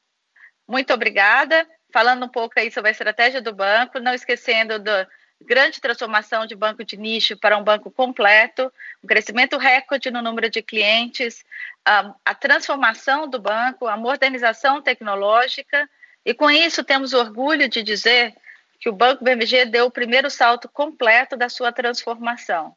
Muito 0.66 0.92
obrigada. 0.92 1.66
Falando 1.92 2.24
um 2.24 2.28
pouco 2.28 2.58
aí 2.58 2.70
sobre 2.70 2.88
a 2.88 2.92
estratégia 2.92 3.40
do 3.40 3.54
banco, 3.54 3.98
não 4.00 4.12
esquecendo 4.12 4.78
da 4.78 5.06
grande 5.40 5.80
transformação 5.80 6.46
de 6.46 6.54
banco 6.54 6.84
de 6.84 6.96
nicho 6.96 7.36
para 7.36 7.56
um 7.56 7.62
banco 7.62 7.90
completo, 7.90 8.72
um 9.02 9.06
crescimento 9.06 9.56
recorde 9.58 10.10
no 10.10 10.22
número 10.22 10.48
de 10.48 10.62
clientes, 10.62 11.44
a, 11.84 12.14
a 12.24 12.34
transformação 12.34 13.28
do 13.28 13.38
banco, 13.38 13.86
a 13.86 13.96
modernização 13.96 14.80
tecnológica, 14.80 15.88
e 16.24 16.34
com 16.34 16.50
isso 16.50 16.82
temos 16.82 17.12
orgulho 17.12 17.68
de 17.68 17.82
dizer 17.82 18.34
que 18.80 18.88
o 18.88 18.92
Banco 18.92 19.24
BMG 19.24 19.66
deu 19.66 19.86
o 19.86 19.90
primeiro 19.90 20.28
salto 20.30 20.68
completo 20.68 21.36
da 21.36 21.48
sua 21.48 21.72
transformação. 21.72 22.74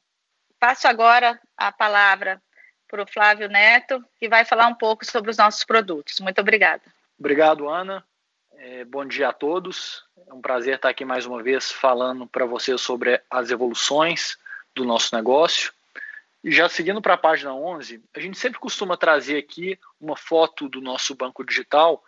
Passo 0.59 0.87
agora 0.87 1.39
a 1.57 1.71
palavra 1.71 2.41
para 2.87 3.03
o 3.03 3.07
Flávio 3.07 3.47
Neto, 3.47 4.03
que 4.19 4.27
vai 4.27 4.45
falar 4.45 4.67
um 4.67 4.75
pouco 4.75 5.05
sobre 5.05 5.31
os 5.31 5.37
nossos 5.37 5.63
produtos. 5.63 6.19
Muito 6.19 6.39
obrigada. 6.39 6.81
Obrigado, 7.19 7.69
Ana. 7.69 8.03
É, 8.53 8.85
bom 8.85 9.05
dia 9.05 9.29
a 9.29 9.33
todos. 9.33 10.03
É 10.27 10.33
um 10.33 10.41
prazer 10.41 10.75
estar 10.75 10.89
aqui 10.89 11.03
mais 11.03 11.25
uma 11.25 11.43
vez 11.43 11.71
falando 11.71 12.25
para 12.25 12.45
vocês 12.45 12.79
sobre 12.79 13.21
as 13.29 13.51
evoluções 13.51 14.37
do 14.73 14.85
nosso 14.85 15.15
negócio. 15.15 15.73
E 16.43 16.51
já 16.51 16.69
seguindo 16.69 17.01
para 17.01 17.15
a 17.15 17.17
página 17.17 17.53
11, 17.53 18.01
a 18.15 18.19
gente 18.19 18.37
sempre 18.37 18.59
costuma 18.59 18.95
trazer 18.95 19.37
aqui 19.37 19.77
uma 19.99 20.15
foto 20.15 20.69
do 20.69 20.79
nosso 20.79 21.13
banco 21.13 21.43
digital 21.43 22.03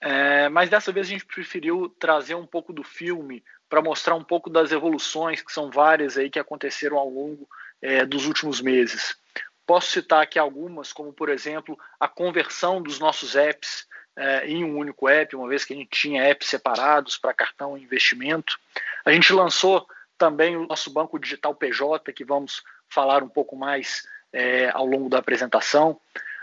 é, 0.00 0.48
mas 0.48 0.70
dessa 0.70 0.92
vez 0.92 1.06
a 1.06 1.10
gente 1.10 1.26
preferiu 1.26 1.88
trazer 1.98 2.34
um 2.34 2.46
pouco 2.46 2.72
do 2.72 2.84
filme 2.84 3.42
para 3.68 3.82
mostrar 3.82 4.14
um 4.14 4.24
pouco 4.24 4.48
das 4.48 4.70
evoluções, 4.70 5.42
que 5.42 5.52
são 5.52 5.70
várias 5.70 6.16
aí 6.16 6.30
que 6.30 6.38
aconteceram 6.38 6.96
ao 6.96 7.08
longo 7.08 7.48
é, 7.82 8.06
dos 8.06 8.26
últimos 8.26 8.60
meses. 8.60 9.16
Posso 9.66 9.90
citar 9.90 10.22
aqui 10.22 10.38
algumas, 10.38 10.92
como 10.92 11.12
por 11.12 11.28
exemplo 11.28 11.78
a 11.98 12.08
conversão 12.08 12.80
dos 12.80 12.98
nossos 12.98 13.34
apps 13.36 13.86
é, 14.18 14.48
em 14.48 14.64
um 14.64 14.76
único 14.76 15.08
app, 15.08 15.36
uma 15.36 15.48
vez 15.48 15.64
que 15.64 15.72
a 15.72 15.76
gente 15.76 15.90
tinha 15.90 16.24
apps 16.24 16.48
separados 16.48 17.16
para 17.16 17.32
cartão 17.32 17.78
e 17.78 17.82
investimento. 17.84 18.58
A 19.04 19.12
gente 19.12 19.32
lançou 19.32 19.86
também 20.18 20.56
o 20.56 20.66
nosso 20.66 20.90
banco 20.90 21.18
digital 21.18 21.54
PJ, 21.54 22.12
que 22.12 22.24
vamos 22.24 22.64
falar 22.88 23.22
um 23.22 23.28
pouco 23.28 23.54
mais 23.54 24.02
é, 24.32 24.70
ao 24.70 24.84
longo 24.84 25.08
da 25.08 25.18
apresentação. 25.18 26.00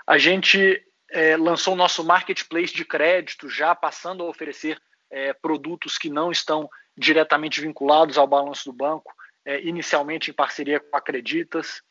A 0.08 0.18
gente 0.18 0.82
é, 1.12 1.36
lançou 1.36 1.74
o 1.74 1.78
nosso 1.78 2.02
marketplace 2.04 2.74
de 2.74 2.86
crédito, 2.86 3.50
já 3.50 3.76
passando 3.76 4.24
a 4.24 4.30
oferecer 4.30 4.80
é, 5.12 5.34
produtos 5.34 5.98
que 5.98 6.10
não 6.10 6.32
estão 6.32 6.70
diretamente 6.98 7.60
vinculados 7.60 8.18
ao 8.18 8.26
balanço 8.26 8.72
do 8.72 8.74
banco, 8.74 9.14
é, 9.44 9.62
inicialmente 9.62 10.32
em 10.32 10.34
parceria 10.34 10.80
com 10.80 10.96
a 10.96 11.00
Acreditas. 11.00 11.82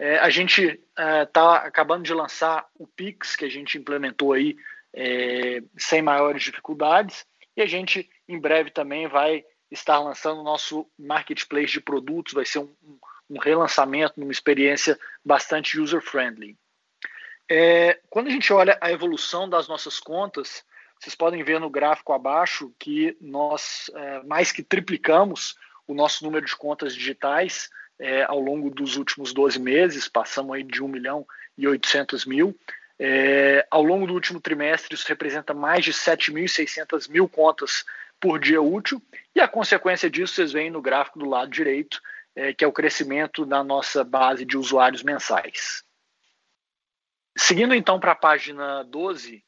É, 0.00 0.18
a 0.18 0.30
gente 0.30 0.80
está 0.96 1.56
acabando 1.58 2.02
de 2.02 2.14
lançar 2.14 2.66
o 2.74 2.86
Pix, 2.86 3.36
que 3.36 3.44
a 3.44 3.48
gente 3.48 3.78
implementou 3.78 4.32
aí 4.32 4.56
é, 4.94 5.62
sem 5.76 6.02
maiores 6.02 6.42
dificuldades, 6.42 7.26
e 7.56 7.62
a 7.62 7.66
gente 7.66 8.08
em 8.28 8.38
breve 8.38 8.70
também 8.70 9.06
vai 9.08 9.44
estar 9.70 9.98
lançando 9.98 10.40
o 10.40 10.44
nosso 10.44 10.88
marketplace 10.98 11.72
de 11.72 11.80
produtos, 11.80 12.32
vai 12.32 12.44
ser 12.44 12.60
um, 12.60 12.74
um 13.28 13.38
relançamento, 13.38 14.20
uma 14.20 14.32
experiência 14.32 14.98
bastante 15.24 15.78
user-friendly. 15.78 16.56
É, 17.50 17.98
quando 18.10 18.28
a 18.28 18.30
gente 18.30 18.52
olha 18.52 18.78
a 18.80 18.92
evolução 18.92 19.48
das 19.48 19.68
nossas 19.68 19.98
contas, 19.98 20.64
vocês 20.98 21.14
podem 21.14 21.42
ver 21.42 21.60
no 21.60 21.70
gráfico 21.70 22.12
abaixo 22.12 22.72
que 22.78 23.16
nós 23.20 23.90
é, 23.94 24.22
mais 24.24 24.52
que 24.52 24.62
triplicamos 24.62 25.54
o 25.86 25.94
nosso 25.94 26.24
número 26.24 26.44
de 26.44 26.56
contas 26.56 26.94
digitais 26.94 27.70
é, 27.98 28.24
ao 28.24 28.38
longo 28.38 28.70
dos 28.70 28.96
últimos 28.96 29.32
12 29.32 29.58
meses, 29.58 30.08
passamos 30.08 30.54
aí 30.54 30.62
de 30.62 30.82
1 30.82 30.88
milhão 30.88 31.26
e 31.56 31.66
800 31.66 32.24
mil. 32.26 32.56
É, 32.98 33.66
ao 33.70 33.82
longo 33.82 34.06
do 34.06 34.14
último 34.14 34.40
trimestre, 34.40 34.94
isso 34.94 35.06
representa 35.06 35.54
mais 35.54 35.84
de 35.84 35.92
7.600 35.92 37.08
mil 37.08 37.28
contas 37.28 37.84
por 38.20 38.38
dia 38.40 38.60
útil, 38.60 39.00
e 39.34 39.40
a 39.40 39.46
consequência 39.46 40.10
disso 40.10 40.34
vocês 40.34 40.50
veem 40.50 40.70
no 40.70 40.82
gráfico 40.82 41.18
do 41.18 41.28
lado 41.28 41.50
direito, 41.50 42.00
é, 42.34 42.52
que 42.52 42.64
é 42.64 42.68
o 42.68 42.72
crescimento 42.72 43.46
da 43.46 43.62
nossa 43.62 44.02
base 44.02 44.44
de 44.44 44.56
usuários 44.56 45.02
mensais. 45.02 45.84
Seguindo 47.36 47.72
então 47.74 48.00
para 48.00 48.12
a 48.12 48.16
página 48.16 48.82
12, 48.82 49.44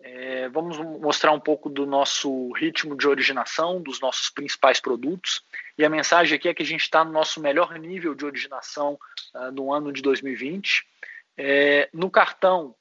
é, 0.00 0.48
vamos 0.48 0.78
mostrar 0.78 1.32
um 1.32 1.40
pouco 1.40 1.70
do 1.70 1.86
nosso 1.86 2.52
ritmo 2.52 2.96
de 2.96 3.08
originação, 3.08 3.80
dos 3.80 4.00
nossos 4.00 4.28
principais 4.28 4.80
produtos. 4.80 5.42
E 5.78 5.84
a 5.84 5.88
mensagem 5.88 6.36
aqui 6.36 6.48
é 6.48 6.54
que 6.54 6.62
a 6.62 6.66
gente 6.66 6.82
está 6.82 7.04
no 7.04 7.12
nosso 7.12 7.40
melhor 7.40 7.78
nível 7.78 8.14
de 8.14 8.24
originação 8.24 8.98
uh, 9.34 9.50
no 9.50 9.72
ano 9.72 9.92
de 9.92 10.02
2020. 10.02 10.84
É, 11.36 11.88
no 11.92 12.10
cartão, 12.10 12.74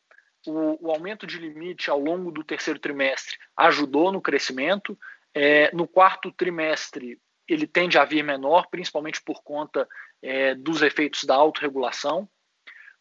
o, 0.46 0.88
o, 0.88 0.92
aumento 0.92 1.26
de 1.26 1.38
limite 1.38 1.90
ao 1.90 2.00
longo 2.00 2.32
do 2.32 2.44
terceiro 2.44 2.80
trimestre 2.80 3.38
ajudou 3.56 4.12
no 4.12 4.22
crescimento. 4.22 4.98
É, 5.34 5.74
no 5.74 5.88
quarto 5.88 6.32
trimestre, 6.32 7.20
ele 7.48 7.66
tende 7.66 7.98
a 7.98 8.06
vir 8.06 8.24
menor, 8.24 8.68
principalmente 8.70 9.22
por 9.22 9.42
conta 9.44 9.88
é, 10.22 10.56
dos 10.56 10.82
efeitos 10.82 11.24
da 11.24 11.36
autorregulação. 11.36 12.30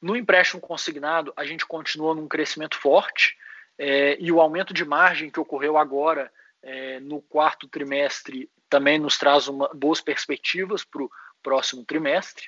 No 0.01 0.17
empréstimo 0.17 0.61
consignado, 0.61 1.33
a 1.37 1.45
gente 1.45 1.67
continua 1.67 2.15
num 2.15 2.27
crescimento 2.27 2.77
forte 2.77 3.37
é, 3.79 4.17
e 4.21 4.33
o 4.33 4.41
aumento 4.41 4.75
de 4.75 4.85
margem 4.85 5.31
que 5.31 5.41
ocorreu 5.41 5.77
agora 5.77 6.33
é, 6.63 7.01
no 7.01 7.21
quarto 7.21 7.69
trimestre 7.69 8.51
também 8.69 8.99
nos 8.99 9.19
traz 9.19 9.49
uma, 9.49 9.69
boas 9.75 10.01
perspectivas 10.01 10.85
para 10.85 11.03
o 11.03 11.11
próximo 11.43 11.85
trimestre. 11.85 12.47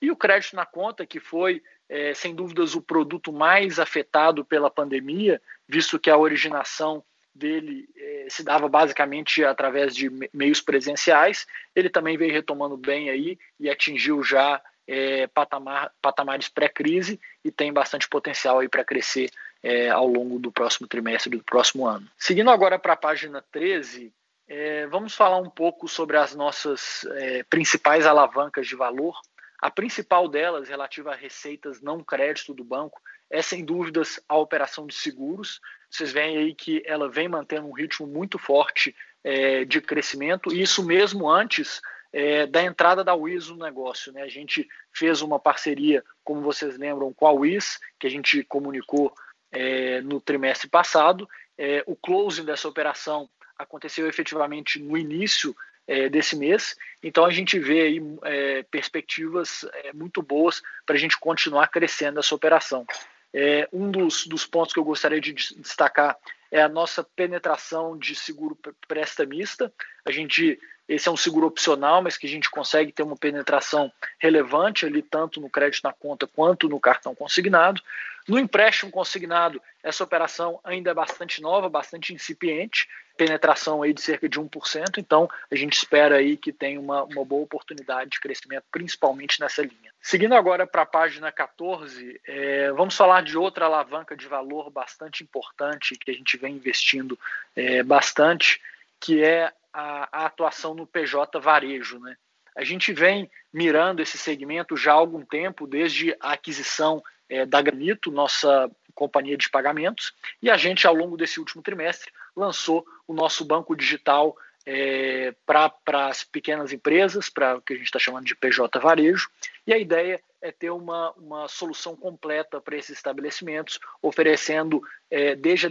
E 0.00 0.10
o 0.10 0.16
crédito 0.16 0.56
na 0.56 0.64
conta, 0.64 1.06
que 1.06 1.20
foi, 1.20 1.62
é, 1.88 2.14
sem 2.14 2.34
dúvidas, 2.34 2.74
o 2.74 2.82
produto 2.82 3.32
mais 3.32 3.78
afetado 3.78 4.44
pela 4.44 4.70
pandemia, 4.70 5.40
visto 5.68 5.98
que 5.98 6.10
a 6.10 6.16
originação 6.16 7.04
dele 7.34 7.88
é, 7.96 8.26
se 8.28 8.42
dava 8.42 8.68
basicamente 8.68 9.44
através 9.44 9.94
de 9.94 10.10
meios 10.32 10.60
presenciais, 10.60 11.46
ele 11.74 11.88
também 11.88 12.16
veio 12.16 12.32
retomando 12.32 12.76
bem 12.76 13.10
aí 13.10 13.38
e 13.58 13.70
atingiu 13.70 14.22
já 14.22 14.60
é, 14.86 15.26
patamar, 15.28 15.92
patamares 16.02 16.48
pré-crise 16.48 17.20
e 17.44 17.50
tem 17.50 17.72
bastante 17.72 18.08
potencial 18.08 18.58
aí 18.58 18.68
para 18.68 18.84
crescer 18.84 19.30
é, 19.62 19.88
ao 19.88 20.06
longo 20.06 20.38
do 20.38 20.50
próximo 20.50 20.88
trimestre 20.88 21.30
do 21.30 21.44
próximo 21.44 21.86
ano. 21.86 22.08
Seguindo 22.18 22.50
agora 22.50 22.78
para 22.78 22.94
a 22.94 22.96
página 22.96 23.44
13, 23.52 24.12
é, 24.48 24.86
vamos 24.88 25.14
falar 25.14 25.38
um 25.38 25.48
pouco 25.48 25.86
sobre 25.86 26.16
as 26.16 26.34
nossas 26.34 27.06
principais 27.48 28.04
alavancas 28.04 28.66
de 28.66 28.74
valor. 28.74 29.16
A 29.60 29.70
principal 29.70 30.28
delas, 30.28 30.68
relativa 30.68 31.12
a 31.12 31.16
receitas 31.16 31.82
não 31.82 32.02
crédito 32.02 32.54
do 32.54 32.64
banco, 32.64 33.00
é 33.30 33.42
sem 33.42 33.64
dúvidas 33.64 34.18
a 34.28 34.36
operação 34.36 34.86
de 34.86 34.94
seguros. 34.94 35.60
Vocês 35.90 36.10
veem 36.12 36.38
aí 36.38 36.54
que 36.54 36.82
ela 36.86 37.08
vem 37.08 37.28
mantendo 37.28 37.66
um 37.66 37.72
ritmo 37.72 38.06
muito 38.06 38.38
forte 38.38 38.94
é, 39.22 39.64
de 39.64 39.80
crescimento, 39.80 40.52
e 40.52 40.62
isso 40.62 40.84
mesmo 40.84 41.28
antes 41.28 41.80
é, 42.12 42.46
da 42.46 42.62
entrada 42.62 43.04
da 43.04 43.14
Wiz 43.14 43.48
no 43.48 43.56
negócio. 43.56 44.12
Né? 44.12 44.22
A 44.22 44.28
gente 44.28 44.66
fez 44.92 45.22
uma 45.22 45.38
parceria, 45.38 46.02
como 46.24 46.40
vocês 46.40 46.78
lembram, 46.78 47.12
com 47.12 47.26
a 47.26 47.32
Wiz, 47.32 47.78
que 47.98 48.06
a 48.06 48.10
gente 48.10 48.42
comunicou 48.44 49.12
é, 49.52 50.00
no 50.00 50.20
trimestre 50.20 50.68
passado. 50.68 51.28
É, 51.56 51.84
o 51.86 51.94
closing 51.94 52.44
dessa 52.44 52.68
operação 52.68 53.28
aconteceu 53.58 54.08
efetivamente 54.08 54.80
no 54.80 54.96
início 54.96 55.54
é, 55.86 56.08
desse 56.08 56.36
mês. 56.36 56.76
Então 57.02 57.24
a 57.24 57.30
gente 57.30 57.58
vê 57.58 57.82
aí 57.82 58.02
é, 58.24 58.62
perspectivas 58.64 59.64
é, 59.72 59.92
muito 59.92 60.22
boas 60.22 60.62
para 60.86 60.96
a 60.96 60.98
gente 60.98 61.18
continuar 61.18 61.68
crescendo 61.68 62.20
essa 62.20 62.34
operação. 62.34 62.86
É, 63.32 63.68
um 63.72 63.90
dos, 63.90 64.26
dos 64.26 64.46
pontos 64.46 64.72
que 64.72 64.80
eu 64.80 64.84
gostaria 64.84 65.20
de 65.20 65.32
destacar 65.32 66.16
é 66.50 66.60
a 66.60 66.68
nossa 66.68 67.04
penetração 67.04 67.96
de 67.96 68.14
seguro 68.14 68.58
prestamista. 68.88 69.72
A 70.04 70.10
gente 70.10 70.58
esse 70.90 71.08
é 71.08 71.12
um 71.12 71.16
seguro 71.16 71.46
opcional, 71.46 72.02
mas 72.02 72.16
que 72.16 72.26
a 72.26 72.30
gente 72.30 72.50
consegue 72.50 72.90
ter 72.90 73.04
uma 73.04 73.16
penetração 73.16 73.92
relevante 74.18 74.84
ali, 74.84 75.00
tanto 75.00 75.40
no 75.40 75.48
crédito 75.48 75.84
na 75.84 75.92
conta 75.92 76.26
quanto 76.26 76.68
no 76.68 76.80
cartão 76.80 77.14
consignado. 77.14 77.80
No 78.26 78.40
empréstimo 78.40 78.90
consignado, 78.90 79.62
essa 79.84 80.02
operação 80.02 80.58
ainda 80.64 80.90
é 80.90 80.94
bastante 80.94 81.40
nova, 81.40 81.68
bastante 81.68 82.12
incipiente, 82.12 82.88
penetração 83.16 83.82
aí 83.82 83.92
de 83.92 84.00
cerca 84.00 84.28
de 84.28 84.40
1%, 84.40 84.98
então 84.98 85.28
a 85.48 85.54
gente 85.54 85.74
espera 85.74 86.16
aí 86.16 86.36
que 86.36 86.52
tenha 86.52 86.80
uma, 86.80 87.04
uma 87.04 87.24
boa 87.24 87.44
oportunidade 87.44 88.10
de 88.10 88.20
crescimento, 88.20 88.64
principalmente 88.72 89.38
nessa 89.40 89.62
linha. 89.62 89.92
Seguindo 90.02 90.34
agora 90.34 90.66
para 90.66 90.82
a 90.82 90.86
página 90.86 91.30
14, 91.30 92.20
é, 92.26 92.72
vamos 92.72 92.96
falar 92.96 93.22
de 93.22 93.38
outra 93.38 93.66
alavanca 93.66 94.16
de 94.16 94.26
valor 94.26 94.70
bastante 94.70 95.22
importante 95.22 95.96
que 95.96 96.10
a 96.10 96.14
gente 96.14 96.36
vem 96.36 96.54
investindo 96.54 97.16
é, 97.54 97.82
bastante, 97.82 98.60
que 98.98 99.22
é 99.22 99.52
a, 99.72 100.08
a 100.22 100.26
atuação 100.26 100.74
no 100.74 100.86
PJ 100.86 101.38
varejo. 101.40 101.98
Né? 101.98 102.16
A 102.56 102.64
gente 102.64 102.92
vem 102.92 103.30
mirando 103.52 104.00
esse 104.00 104.18
segmento 104.18 104.76
já 104.76 104.92
há 104.92 104.96
algum 104.96 105.24
tempo, 105.24 105.66
desde 105.66 106.16
a 106.20 106.32
aquisição 106.32 107.02
é, 107.28 107.46
da 107.46 107.62
Granito, 107.62 108.10
nossa 108.10 108.70
companhia 108.94 109.36
de 109.36 109.48
pagamentos, 109.48 110.12
e 110.42 110.50
a 110.50 110.56
gente, 110.56 110.86
ao 110.86 110.94
longo 110.94 111.16
desse 111.16 111.38
último 111.38 111.62
trimestre, 111.62 112.10
lançou 112.36 112.84
o 113.06 113.14
nosso 113.14 113.44
banco 113.44 113.74
digital 113.74 114.36
é, 114.66 115.34
para 115.46 116.08
as 116.08 116.24
pequenas 116.24 116.72
empresas, 116.72 117.28
para 117.30 117.56
o 117.56 117.62
que 117.62 117.72
a 117.72 117.76
gente 117.76 117.86
está 117.86 117.98
chamando 117.98 118.24
de 118.24 118.36
PJ 118.36 118.78
Varejo, 118.78 119.28
e 119.66 119.72
a 119.72 119.78
ideia 119.78 120.22
é 120.42 120.50
ter 120.50 120.70
uma, 120.70 121.12
uma 121.12 121.48
solução 121.48 121.94
completa 121.94 122.60
para 122.60 122.76
esses 122.76 122.96
estabelecimentos, 122.96 123.78
oferecendo 124.00 124.80
é, 125.10 125.34
desde, 125.34 125.66
a 125.66 125.70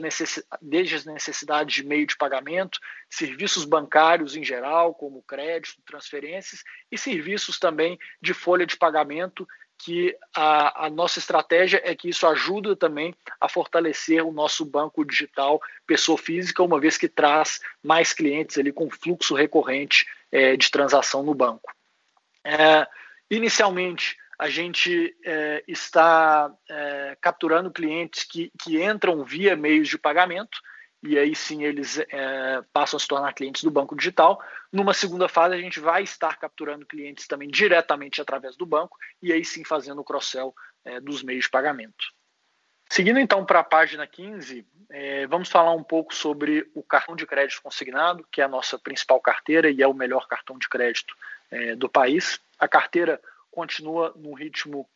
desde 0.62 0.96
as 0.96 1.06
necessidades 1.06 1.74
de 1.74 1.84
meio 1.84 2.06
de 2.06 2.16
pagamento, 2.16 2.80
serviços 3.10 3.66
bancários 3.66 4.36
em 4.36 4.44
geral, 4.44 4.94
como 4.94 5.24
crédito, 5.24 5.82
transferências, 5.86 6.64
e 6.92 6.98
serviços 6.98 7.58
também 7.58 7.98
de 8.22 8.34
folha 8.34 8.66
de 8.66 8.78
pagamento, 8.78 9.48
que 9.80 10.16
a, 10.36 10.86
a 10.86 10.90
nossa 10.90 11.20
estratégia 11.20 11.82
é 11.84 11.96
que 11.96 12.10
isso 12.10 12.28
ajuda 12.28 12.76
também 12.76 13.16
a 13.40 13.48
fortalecer 13.48 14.24
o 14.26 14.32
nosso 14.32 14.66
banco 14.66 15.06
digital 15.06 15.62
pessoa 15.88 16.18
física, 16.18 16.62
uma 16.62 16.80
vez 16.80 16.98
que 16.98 17.08
traz 17.08 17.62
mais 17.82 18.14
clientes 18.14 18.58
ali 18.58 18.72
com 18.72 18.90
fluxo 18.90 19.34
recorrente 19.34 20.06
é, 20.32 20.58
de 20.58 20.70
transação 20.70 21.24
no 21.24 21.34
banco. 21.34 21.74
É, 22.44 22.86
inicialmente, 23.32 24.18
a 24.38 24.50
gente 24.50 25.16
é, 25.26 25.64
está 25.68 26.52
é, 26.70 27.18
capturando 27.22 27.72
clientes 27.72 28.26
que, 28.26 28.52
que 28.62 28.84
entram 28.84 29.24
via 29.24 29.56
meios 29.56 29.88
de 29.88 29.98
pagamento, 29.98 30.60
e 31.02 31.18
aí 31.18 31.34
sim 31.34 31.64
eles 31.64 31.98
é, 31.98 32.62
passam 32.74 32.98
a 32.98 33.00
se 33.00 33.08
tornar 33.08 33.34
clientes 33.34 33.64
do 33.64 33.72
banco 33.72 33.96
digital. 33.96 34.42
Numa 34.72 34.94
segunda 34.94 35.30
fase, 35.30 35.56
a 35.56 35.58
gente 35.58 35.80
vai 35.80 36.04
estar 36.04 36.38
capturando 36.38 36.86
clientes 36.86 37.26
também 37.28 37.50
diretamente 37.50 38.22
através 38.22 38.58
do 38.58 38.66
banco, 38.66 38.98
e 39.22 39.32
aí 39.32 39.44
sim 39.46 39.64
fazendo 39.64 40.02
o 40.02 40.04
cross-sell 40.04 40.54
é, 40.84 41.00
dos 41.00 41.24
meios 41.24 41.46
de 41.46 41.52
pagamento. 41.52 42.06
Seguindo 42.90 43.20
então 43.20 43.46
para 43.46 43.60
a 43.60 43.64
página 43.64 44.06
15, 44.06 44.66
é, 44.90 45.28
vamos 45.28 45.48
falar 45.48 45.74
um 45.74 45.84
pouco 45.84 46.14
sobre 46.14 46.70
o 46.74 46.84
cartão 46.84 47.16
de 47.16 47.26
crédito 47.26 47.62
consignado, 47.62 48.26
que 48.32 48.42
é 48.42 48.44
a 48.44 48.50
nossa 48.50 48.78
principal 48.78 49.22
carteira 49.22 49.70
e 49.70 49.82
é 49.82 49.88
o 49.88 49.94
melhor 49.94 50.28
cartão 50.28 50.58
de 50.58 50.68
crédito 50.68 51.16
do 51.78 51.90
país. 51.90 52.40
A 52.60 52.68
carteira 52.68 53.20
continua 53.50 54.14
num 54.16 54.36
ritmo 54.36 54.88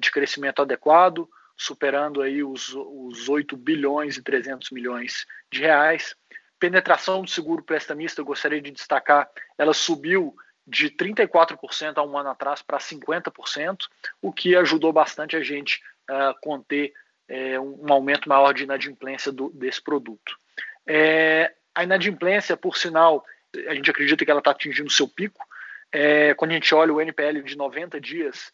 de 0.00 0.10
crescimento 0.10 0.62
adequado, 0.62 1.28
superando 1.56 2.20
aí 2.20 2.42
os, 2.42 2.74
os 2.74 3.28
8 3.28 3.56
bilhões 3.56 4.16
e 4.16 4.22
300 4.22 4.70
milhões 4.70 5.26
de 5.50 5.60
reais. 5.60 6.14
Penetração 6.58 7.22
do 7.22 7.30
seguro 7.30 7.62
prestamista, 7.62 8.20
eu 8.20 8.24
gostaria 8.24 8.60
de 8.60 8.70
destacar, 8.70 9.28
ela 9.58 9.72
subiu 9.72 10.34
de 10.66 10.90
34% 10.90 11.96
há 11.96 12.02
um 12.02 12.18
ano 12.18 12.30
atrás 12.30 12.60
para 12.60 12.78
50%, 12.78 13.78
o 14.20 14.32
que 14.32 14.56
ajudou 14.56 14.92
bastante 14.92 15.36
a 15.36 15.42
gente 15.42 15.80
a 16.08 16.30
uh, 16.30 16.34
conter 16.40 16.92
é, 17.28 17.58
um 17.58 17.92
aumento 17.92 18.28
maior 18.28 18.52
de 18.52 18.64
inadimplência 18.64 19.32
do, 19.32 19.50
desse 19.50 19.82
produto. 19.82 20.36
É, 20.86 21.52
a 21.74 21.84
inadimplência, 21.84 22.56
por 22.56 22.76
sinal, 22.76 23.24
a 23.68 23.74
gente 23.74 23.90
acredita 23.90 24.24
que 24.24 24.30
ela 24.30 24.40
está 24.40 24.50
atingindo 24.50 24.90
seu 24.90 25.08
pico, 25.08 25.44
é, 25.92 26.34
quando 26.34 26.50
a 26.50 26.54
gente 26.54 26.74
olha 26.74 26.92
o 26.92 27.00
NPL 27.00 27.42
de 27.42 27.56
90 27.56 28.00
dias, 28.00 28.52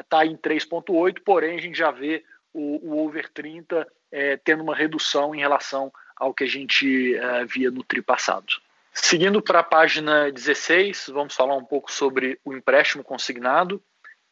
está 0.00 0.24
é, 0.24 0.26
em 0.26 0.36
3,8, 0.36 1.20
porém 1.24 1.58
a 1.58 1.60
gente 1.60 1.76
já 1.76 1.90
vê 1.90 2.24
o, 2.56 2.80
o 2.82 3.04
over 3.04 3.28
30 3.28 3.86
é, 4.10 4.36
tendo 4.38 4.62
uma 4.62 4.74
redução 4.74 5.34
em 5.34 5.38
relação 5.38 5.92
ao 6.16 6.32
que 6.32 6.44
a 6.44 6.48
gente 6.48 7.14
é, 7.14 7.44
via 7.44 7.70
no 7.70 7.84
tri 7.84 8.00
passado. 8.00 8.46
Seguindo 8.92 9.42
para 9.42 9.60
a 9.60 9.64
página 9.64 10.32
16, 10.32 11.10
vamos 11.12 11.34
falar 11.34 11.54
um 11.54 11.64
pouco 11.64 11.92
sobre 11.92 12.40
o 12.42 12.54
empréstimo 12.54 13.04
consignado. 13.04 13.82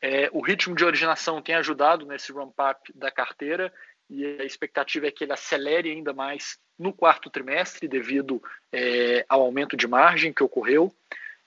É, 0.00 0.30
o 0.32 0.40
ritmo 0.40 0.74
de 0.74 0.84
originação 0.84 1.42
tem 1.42 1.54
ajudado 1.54 2.06
nesse 2.06 2.32
ramp-up 2.32 2.90
da 2.94 3.10
carteira 3.10 3.72
e 4.08 4.24
a 4.40 4.44
expectativa 4.44 5.06
é 5.06 5.10
que 5.10 5.24
ele 5.24 5.32
acelere 5.32 5.90
ainda 5.90 6.14
mais 6.14 6.58
no 6.78 6.92
quarto 6.92 7.28
trimestre, 7.28 7.87
devido 7.87 8.42
é, 8.72 9.24
ao 9.28 9.42
aumento 9.42 9.76
de 9.76 9.87
margem 9.87 10.32
que 10.32 10.42
ocorreu. 10.42 10.94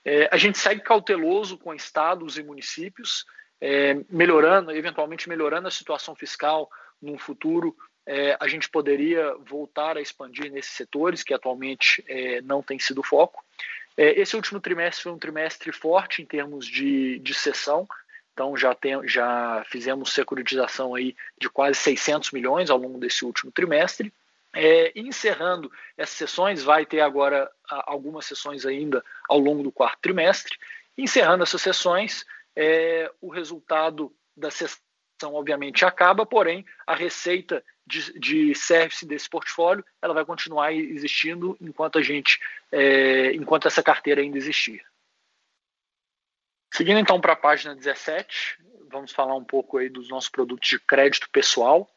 É, 0.04 0.28
a 0.32 0.36
gente 0.36 0.58
segue 0.58 0.80
cauteloso 0.80 1.58
com 1.58 1.74
estados 1.74 2.38
e 2.38 2.42
municípios, 2.42 3.24
é, 3.60 3.96
melhorando, 4.08 4.70
eventualmente 4.70 5.28
melhorando 5.28 5.68
a 5.68 5.70
situação 5.70 6.14
fiscal 6.14 6.70
no 7.00 7.18
futuro. 7.18 7.76
É, 8.06 8.36
a 8.40 8.48
gente 8.48 8.70
poderia 8.70 9.34
voltar 9.46 9.96
a 9.96 10.00
expandir 10.00 10.50
nesses 10.50 10.72
setores 10.72 11.22
que 11.22 11.34
atualmente 11.34 12.02
é, 12.08 12.40
não 12.40 12.62
tem 12.62 12.78
sido 12.78 13.02
foco. 13.02 13.44
É, 13.96 14.18
esse 14.18 14.36
último 14.36 14.60
trimestre 14.60 15.02
foi 15.02 15.12
um 15.12 15.18
trimestre 15.18 15.72
forte 15.72 16.22
em 16.22 16.24
termos 16.24 16.66
de, 16.66 17.18
de 17.18 17.34
sessão, 17.34 17.86
então 18.32 18.56
já, 18.56 18.72
tem, 18.72 19.06
já 19.08 19.64
fizemos 19.68 20.12
securitização 20.12 20.94
aí 20.94 21.16
de 21.38 21.50
quase 21.50 21.76
600 21.80 22.30
milhões 22.30 22.70
ao 22.70 22.78
longo 22.78 22.98
desse 22.98 23.24
último 23.24 23.50
trimestre. 23.50 24.12
É, 24.54 24.92
encerrando 24.94 25.70
essas 25.96 26.16
sessões, 26.16 26.62
vai 26.62 26.86
ter 26.86 27.00
agora 27.00 27.50
algumas 27.68 28.24
sessões 28.24 28.64
ainda 28.64 29.04
ao 29.28 29.38
longo 29.38 29.62
do 29.62 29.72
quarto 29.72 29.98
trimestre. 30.00 30.56
Encerrando 30.96 31.42
essas 31.42 31.60
sessões, 31.60 32.24
é, 32.60 33.08
o 33.20 33.28
resultado 33.28 34.12
da 34.36 34.50
sessão 34.50 34.80
obviamente 35.22 35.84
acaba, 35.84 36.26
porém 36.26 36.66
a 36.84 36.94
receita 36.94 37.64
de, 37.86 38.18
de 38.18 38.54
service 38.54 39.06
desse 39.06 39.30
portfólio 39.30 39.84
ela 40.02 40.12
vai 40.12 40.24
continuar 40.24 40.72
existindo 40.72 41.56
enquanto 41.60 41.98
a 41.98 42.02
gente, 42.02 42.40
é, 42.72 43.32
enquanto 43.32 43.68
essa 43.68 43.82
carteira 43.82 44.20
ainda 44.20 44.36
existir. 44.36 44.84
Seguindo 46.74 46.98
então 46.98 47.20
para 47.20 47.34
a 47.34 47.36
página 47.36 47.76
17, 47.76 48.58
vamos 48.90 49.12
falar 49.12 49.36
um 49.36 49.44
pouco 49.44 49.78
aí 49.78 49.88
dos 49.88 50.08
nossos 50.08 50.28
produtos 50.28 50.68
de 50.68 50.80
crédito 50.80 51.30
pessoal. 51.30 51.88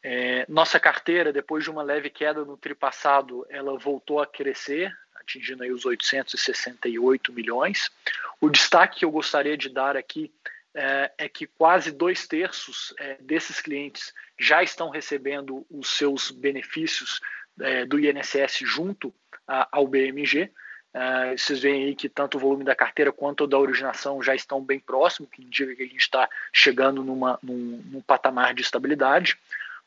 É, 0.00 0.46
nossa 0.48 0.78
carteira, 0.78 1.32
depois 1.32 1.64
de 1.64 1.70
uma 1.70 1.82
leve 1.82 2.08
queda 2.08 2.44
no 2.44 2.56
tri 2.56 2.72
passado, 2.72 3.44
ela 3.50 3.76
voltou 3.76 4.20
a 4.20 4.26
crescer, 4.26 4.92
atingindo 5.20 5.62
aí 5.62 5.72
os 5.72 5.84
868 5.84 7.32
milhões. 7.32 7.90
O 8.40 8.48
destaque 8.48 9.00
que 9.00 9.04
eu 9.04 9.10
gostaria 9.10 9.56
de 9.56 9.68
dar 9.68 9.96
aqui 9.96 10.32
é, 10.74 11.10
é 11.18 11.28
que 11.28 11.46
quase 11.46 11.90
dois 11.90 12.26
terços 12.26 12.94
é, 12.98 13.16
desses 13.20 13.60
clientes 13.60 14.14
já 14.38 14.62
estão 14.62 14.90
recebendo 14.90 15.66
os 15.70 15.90
seus 15.90 16.30
benefícios 16.30 17.20
é, 17.60 17.84
do 17.84 17.98
INSS 17.98 18.60
junto 18.60 19.12
a, 19.46 19.68
ao 19.72 19.86
BMG. 19.86 20.50
Vocês 21.36 21.60
veem 21.60 21.84
aí 21.84 21.94
que 21.94 22.08
tanto 22.08 22.38
o 22.38 22.40
volume 22.40 22.64
da 22.64 22.74
carteira 22.74 23.12
quanto 23.12 23.46
da 23.46 23.56
originação 23.56 24.20
já 24.20 24.34
estão 24.34 24.60
bem 24.60 24.80
próximos, 24.80 25.30
que 25.30 25.42
indica 25.42 25.76
que 25.76 25.82
a 25.82 25.86
gente 25.86 26.00
está 26.00 26.28
chegando 26.52 27.04
numa, 27.04 27.38
num, 27.40 27.82
num 27.86 28.00
patamar 28.00 28.52
de 28.52 28.62
estabilidade. 28.62 29.38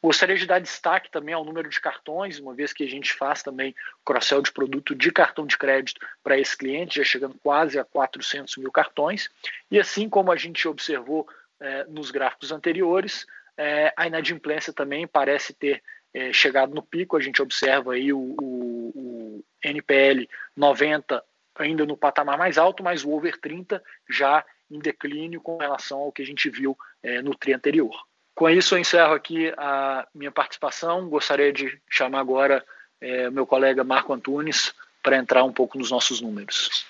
Gostaria 0.01 0.35
de 0.35 0.47
dar 0.47 0.59
destaque 0.59 1.11
também 1.11 1.35
ao 1.35 1.45
número 1.45 1.69
de 1.69 1.79
cartões, 1.79 2.39
uma 2.39 2.55
vez 2.55 2.73
que 2.73 2.83
a 2.83 2.89
gente 2.89 3.13
faz 3.13 3.43
também 3.43 3.75
cross-sell 4.03 4.41
de 4.41 4.51
produto 4.51 4.95
de 4.95 5.11
cartão 5.11 5.45
de 5.45 5.55
crédito 5.55 6.01
para 6.23 6.39
esse 6.39 6.57
cliente, 6.57 6.97
já 6.97 7.03
chegando 7.03 7.37
quase 7.43 7.77
a 7.77 7.83
400 7.83 8.57
mil 8.57 8.71
cartões. 8.71 9.29
E 9.69 9.79
assim 9.79 10.09
como 10.09 10.31
a 10.31 10.35
gente 10.35 10.67
observou 10.67 11.27
eh, 11.59 11.85
nos 11.87 12.09
gráficos 12.09 12.51
anteriores, 12.51 13.27
eh, 13.55 13.93
a 13.95 14.07
inadimplência 14.07 14.73
também 14.73 15.05
parece 15.05 15.53
ter 15.53 15.83
eh, 16.15 16.33
chegado 16.33 16.73
no 16.73 16.81
pico. 16.81 17.15
A 17.15 17.21
gente 17.21 17.39
observa 17.39 17.93
aí 17.93 18.11
o, 18.11 18.35
o, 18.41 18.91
o 18.95 19.45
NPL 19.63 20.27
90 20.57 21.23
ainda 21.53 21.85
no 21.85 21.95
patamar 21.95 22.39
mais 22.39 22.57
alto, 22.57 22.81
mas 22.81 23.03
o 23.03 23.11
over 23.11 23.39
30 23.39 23.83
já 24.09 24.43
em 24.71 24.79
declínio 24.79 25.41
com 25.41 25.57
relação 25.57 25.99
ao 25.99 26.11
que 26.11 26.23
a 26.23 26.25
gente 26.25 26.49
viu 26.49 26.75
no 27.23 27.35
tri 27.35 27.53
anterior. 27.53 27.93
Com 28.35 28.49
isso, 28.49 28.75
eu 28.75 28.79
encerro 28.79 29.13
aqui 29.13 29.53
a 29.57 30.07
minha 30.13 30.31
participação. 30.31 31.07
Gostaria 31.09 31.51
de 31.51 31.79
chamar 31.89 32.19
agora 32.19 32.65
é, 32.99 33.29
meu 33.29 33.45
colega 33.45 33.83
Marco 33.83 34.13
Antunes 34.13 34.73
para 35.03 35.17
entrar 35.17 35.43
um 35.43 35.51
pouco 35.51 35.77
nos 35.77 35.91
nossos 35.91 36.21
números. 36.21 36.85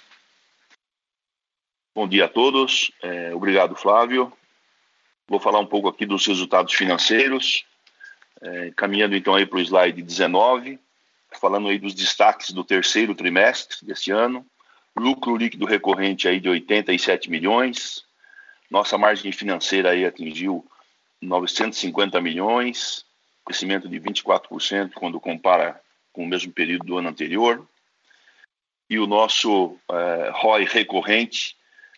Bom 1.95 2.08
dia 2.08 2.25
a 2.25 2.30
todos. 2.30 2.91
É, 3.01 3.34
obrigado, 3.34 3.75
Flávio. 3.75 4.32
Vou 5.27 5.39
falar 5.39 5.60
um 5.60 5.65
pouco 5.65 5.88
aqui 5.88 6.06
dos 6.06 6.25
resultados 6.25 6.73
financeiros. 6.73 7.65
É, 8.41 8.71
caminhando 8.75 9.15
então 9.15 9.36
aí 9.36 9.45
para 9.45 9.58
o 9.58 9.62
slide 9.62 10.01
19, 10.01 10.80
falando 11.39 11.69
aí 11.69 11.77
dos 11.77 11.93
destaques 11.93 12.51
do 12.51 12.63
terceiro 12.63 13.13
trimestre 13.13 13.86
desse 13.86 14.12
ano. 14.12 14.45
Lucro 14.97 15.38
líquido 15.38 15.65
recorrente 15.65 16.27
aí 16.27 16.39
de 16.39 16.49
87 16.49 17.30
milhões. 17.30 18.04
Nossa 18.69 18.97
margem 18.97 19.32
financeira 19.32 19.91
aí 19.91 20.06
atingiu 20.06 20.65
950 21.21 22.19
milhões, 22.19 23.05
crescimento 23.45 23.88
de 23.88 23.99
24% 23.99 24.93
quando 24.93 25.19
compara 25.19 25.79
com 26.12 26.23
o 26.23 26.27
mesmo 26.27 26.51
período 26.51 26.86
do 26.86 26.97
ano 26.97 27.10
anterior. 27.10 27.65
E 28.89 28.99
o 28.99 29.07
nosso 29.07 29.77
é, 29.89 30.31
ROI 30.34 30.65
recorrente, 30.65 31.55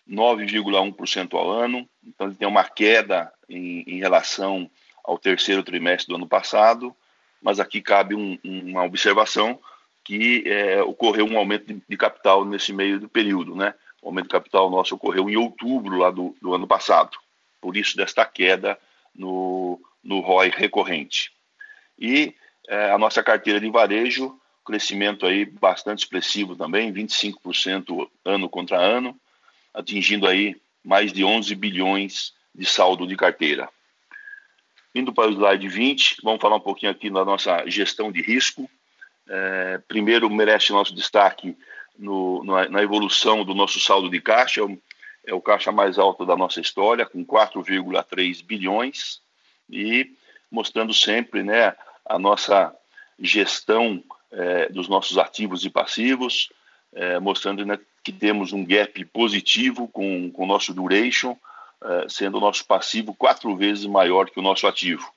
9,1% 0.10 1.34
ao 1.34 1.50
ano. 1.50 1.88
Então, 2.06 2.28
ele 2.28 2.36
tem 2.36 2.48
uma 2.48 2.64
queda 2.64 3.32
em, 3.50 3.82
em, 3.88 4.00
relação 4.00 4.70
ao 5.04 5.18
terceiro 5.18 5.64
trimestre 5.64 6.10
do 6.10 6.16
ano 6.16 6.28
passado, 6.28 6.96
mas 7.42 7.60
aqui 7.60 7.82
cabe 7.82 8.16
um, 8.16 8.38
uma 8.44 8.84
observação 8.84 9.60
que 10.04 10.44
é, 10.46 10.84
ocorreu 10.84 11.26
um 11.26 11.38
aumento 11.38 11.66
de, 11.66 11.82
de, 11.88 11.98
capital 11.98 12.46
nesse 12.46 12.74
meio 12.74 13.00
do 13.00 13.08
período, 13.08 13.56
né? 13.56 13.74
O 14.02 14.08
aumento 14.08 14.26
de 14.26 14.32
capital 14.32 14.70
nosso 14.70 14.96
ocorreu 14.96 15.30
em 15.30 15.38
outubro 15.38 15.98
lá 15.98 16.12
do, 16.12 16.36
do 16.42 16.54
ano 16.54 16.68
passado. 16.68 17.18
Por 17.62 17.78
isso, 17.78 17.96
desta 17.96 18.26
queda 18.26 18.78
no, 19.16 19.80
no 20.04 20.20
ROI 20.20 20.50
recorrente. 20.50 21.32
E 22.00 22.36
é, 22.68 22.92
a 22.92 22.98
nossa 22.98 23.24
carteira 23.24 23.60
de 23.60 23.70
varejo, 23.70 24.40
crescimento 24.66 25.26
aí 25.26 25.46
bastante 25.46 26.00
expressivo 26.00 26.56
também, 26.56 26.94
25% 26.94 28.10
ano 28.26 28.50
contra 28.50 28.80
ano, 28.80 29.16
atingindo 29.74 30.28
aí 30.28 30.56
mais 30.84 31.12
de 31.12 31.24
11 31.24 31.54
bilhões 31.56 32.34
de 32.54 32.66
saldo 32.66 33.08
de 33.08 33.16
carteira. 33.16 33.70
Indo 34.94 35.12
para 35.12 35.30
o 35.30 35.34
slide 35.34 35.68
20, 35.68 36.18
vamos 36.24 36.42
falar 36.42 36.58
um 36.58 36.62
pouquinho 36.62 36.92
aqui 36.92 37.10
da 37.10 37.26
nossa 37.26 37.68
gestão 37.68 38.12
de 38.12 38.22
risco. 38.22 38.70
É, 39.28 39.80
primeiro, 39.88 40.30
merece 40.30 40.72
nosso 40.72 40.94
destaque 40.94 41.58
no, 41.98 42.44
na, 42.44 42.70
na, 42.70 42.84
evolução 42.84 43.44
do 43.44 43.56
nosso 43.56 43.80
saldo 43.80 44.10
de 44.10 44.22
caixa, 44.22 44.62
é 45.26 45.34
o, 45.34 45.42
caixa 45.42 45.72
mais 45.72 45.98
alto 45.98 46.26
da 46.26 46.36
nossa 46.36 46.60
história, 46.60 47.06
com 47.06 47.26
4,3 47.26 48.44
bilhões, 48.44 49.22
e 49.70 50.12
mostrando 50.52 50.94
sempre 50.94 51.44
né, 51.44 51.76
a 52.06 52.20
nossa 52.20 52.76
gestão 53.18 54.04
é, 54.32 54.70
dos 54.70 54.88
nossos 54.88 55.18
ativos 55.18 55.64
e 55.64 55.70
passivos, 55.70 56.50
é, 56.94 57.20
mostrando 57.20 57.66
né, 57.66 57.80
que 58.04 58.12
temos 58.12 58.52
um 58.52 58.66
gap 58.66 59.04
positivo 59.06 59.88
com 59.88 60.32
o 60.34 60.46
nosso 60.46 60.74
duration, 60.74 61.38
é, 61.82 62.10
sendo 62.10 62.38
o 62.38 62.42
nosso 62.42 62.66
passivo 62.66 63.14
quatro 63.14 63.56
vezes 63.56 63.86
maior 63.86 64.30
que 64.30 64.40
o 64.40 64.44
nosso 64.44 64.68
ativo. 64.68 65.12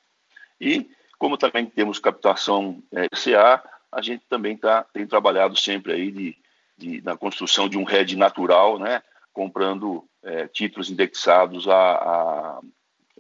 E, 0.61 0.89
como 1.19 1.37
também 1.37 1.67
temos 1.67 1.99
captação 1.99 2.83
CA, 3.13 3.63
a 3.91 4.03
gente 4.03 4.25
também 4.29 4.57
tá, 4.57 4.85
tem 4.93 5.07
trabalhado 5.07 5.57
sempre 5.59 5.93
aí 5.93 6.11
de, 6.11 6.37
de, 6.77 7.03
na 7.03 7.17
construção 7.17 7.69
de 7.69 7.79
um 7.79 7.89
hedge 7.89 8.17
natural, 8.17 8.79
né, 8.79 9.03
comprando 9.37 10.03
é, 10.23 10.49
títulos 10.49 10.89
indexados 10.89 11.69
a, 11.69 11.75
a, 11.75 12.61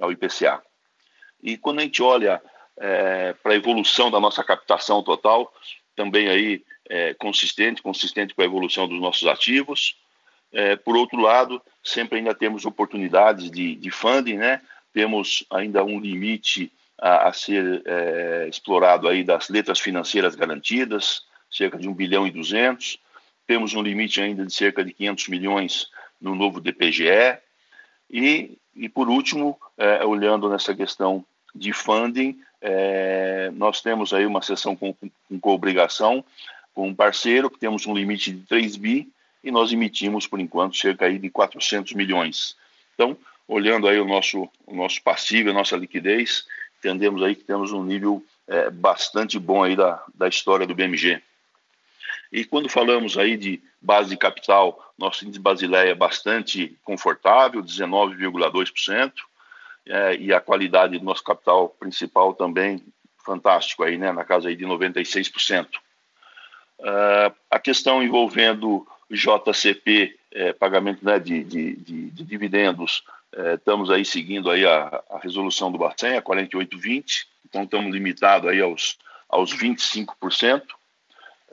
ao 0.00 0.10
IPCA. 0.10 0.62
E 1.42 1.58
quando 1.58 1.80
a 1.80 1.82
gente 1.82 2.02
olha 2.02 2.42
é, 2.78 3.34
para 3.34 3.52
a 3.52 3.56
evolução 3.56 4.10
da 4.10 4.18
nossa 4.18 4.42
captação 4.42 5.02
total, 5.02 5.52
também 5.94 6.28
aí 6.28 6.64
é, 6.88 7.12
consistente, 7.12 7.82
consistente 7.82 8.34
com 8.34 8.40
a 8.40 8.46
evolução 8.46 8.88
dos 8.88 8.98
nossos 8.98 9.28
ativos. 9.28 9.98
É, 10.50 10.74
por 10.74 10.96
outro 10.96 11.20
lado, 11.20 11.60
sempre 11.84 12.16
ainda 12.16 12.34
temos 12.34 12.64
oportunidades 12.64 13.50
de, 13.50 13.76
de 13.76 13.90
funding, 13.90 14.38
né? 14.38 14.62
Temos 14.94 15.44
ainda 15.50 15.84
um 15.84 16.00
limite 16.00 16.72
a, 16.98 17.28
a 17.28 17.32
ser 17.34 17.82
é, 17.84 18.46
explorado 18.48 19.06
aí 19.06 19.22
das 19.22 19.50
letras 19.50 19.80
financeiras 19.80 20.34
garantidas, 20.34 21.26
cerca 21.50 21.76
de 21.76 21.86
1 21.86 21.92
bilhão 21.92 22.26
e 22.26 22.30
200. 22.30 22.98
Temos 23.46 23.74
um 23.74 23.82
limite 23.82 24.18
ainda 24.18 24.46
de 24.46 24.52
cerca 24.54 24.82
de 24.82 24.94
500 24.94 25.28
milhões 25.28 25.90
no 26.20 26.34
novo 26.34 26.60
DPGE. 26.60 27.38
E, 28.10 28.58
e 28.74 28.88
por 28.88 29.08
último, 29.08 29.58
é, 29.76 30.04
olhando 30.04 30.48
nessa 30.48 30.74
questão 30.74 31.24
de 31.54 31.72
funding, 31.72 32.38
é, 32.60 33.50
nós 33.54 33.80
temos 33.80 34.12
aí 34.12 34.26
uma 34.26 34.42
sessão 34.42 34.76
com, 34.76 34.92
com, 34.92 35.10
com 35.40 35.50
obrigação 35.50 36.24
com 36.76 36.88
um 36.88 36.94
parceiro, 36.94 37.48
que 37.48 37.58
temos 37.58 37.86
um 37.86 37.94
limite 37.94 38.30
de 38.30 38.46
3 38.46 38.76
bi, 38.76 39.08
e 39.42 39.50
nós 39.50 39.72
emitimos, 39.72 40.26
por 40.26 40.38
enquanto, 40.38 40.76
cerca 40.76 41.06
aí 41.06 41.18
de 41.18 41.30
400 41.30 41.94
milhões. 41.94 42.54
Então, 42.94 43.16
olhando 43.48 43.88
aí 43.88 43.98
o 43.98 44.04
nosso, 44.04 44.46
o 44.66 44.76
nosso 44.76 45.02
passivo, 45.02 45.48
a 45.48 45.54
nossa 45.54 45.74
liquidez, 45.74 46.44
entendemos 46.78 47.22
aí 47.22 47.34
que 47.34 47.44
temos 47.44 47.72
um 47.72 47.82
nível 47.82 48.22
é, 48.46 48.68
bastante 48.68 49.38
bom 49.38 49.64
aí 49.64 49.74
da, 49.74 50.04
da 50.14 50.28
história 50.28 50.66
do 50.66 50.74
BMG. 50.74 51.22
E 52.32 52.44
quando 52.44 52.68
falamos 52.68 53.16
aí 53.16 53.36
de 53.36 53.62
base 53.80 54.10
de 54.10 54.16
capital, 54.16 54.92
nosso 54.98 55.24
índice 55.24 55.40
Basileia 55.40 55.90
é 55.90 55.94
bastante 55.94 56.76
confortável, 56.84 57.62
19,2%, 57.62 59.12
é, 59.88 60.16
e 60.16 60.32
a 60.32 60.40
qualidade 60.40 60.98
do 60.98 61.04
nosso 61.04 61.22
capital 61.22 61.68
principal 61.68 62.34
também 62.34 62.82
fantástico 63.24 63.82
aí, 63.82 63.98
né, 63.98 64.12
na 64.12 64.24
casa 64.24 64.48
aí 64.48 64.56
de 64.56 64.64
96%. 64.64 65.66
Uh, 66.78 67.34
a 67.50 67.58
questão 67.58 68.02
envolvendo 68.02 68.86
JCP, 69.10 70.16
é, 70.32 70.52
pagamento 70.52 71.04
né, 71.04 71.18
de, 71.18 71.42
de, 71.42 71.76
de, 71.76 72.10
de 72.10 72.24
dividendos, 72.24 73.02
é, 73.32 73.54
estamos 73.54 73.90
aí 73.90 74.04
seguindo 74.04 74.50
aí 74.50 74.66
a, 74.66 75.02
a 75.10 75.18
resolução 75.18 75.72
do 75.72 75.78
Bacen, 75.78 76.16
a 76.16 76.22
4820, 76.22 77.26
então 77.44 77.64
estamos 77.64 77.92
limitados 77.92 78.48
aí 78.48 78.60
aos, 78.60 78.98
aos 79.28 79.54
25%. 79.54 80.62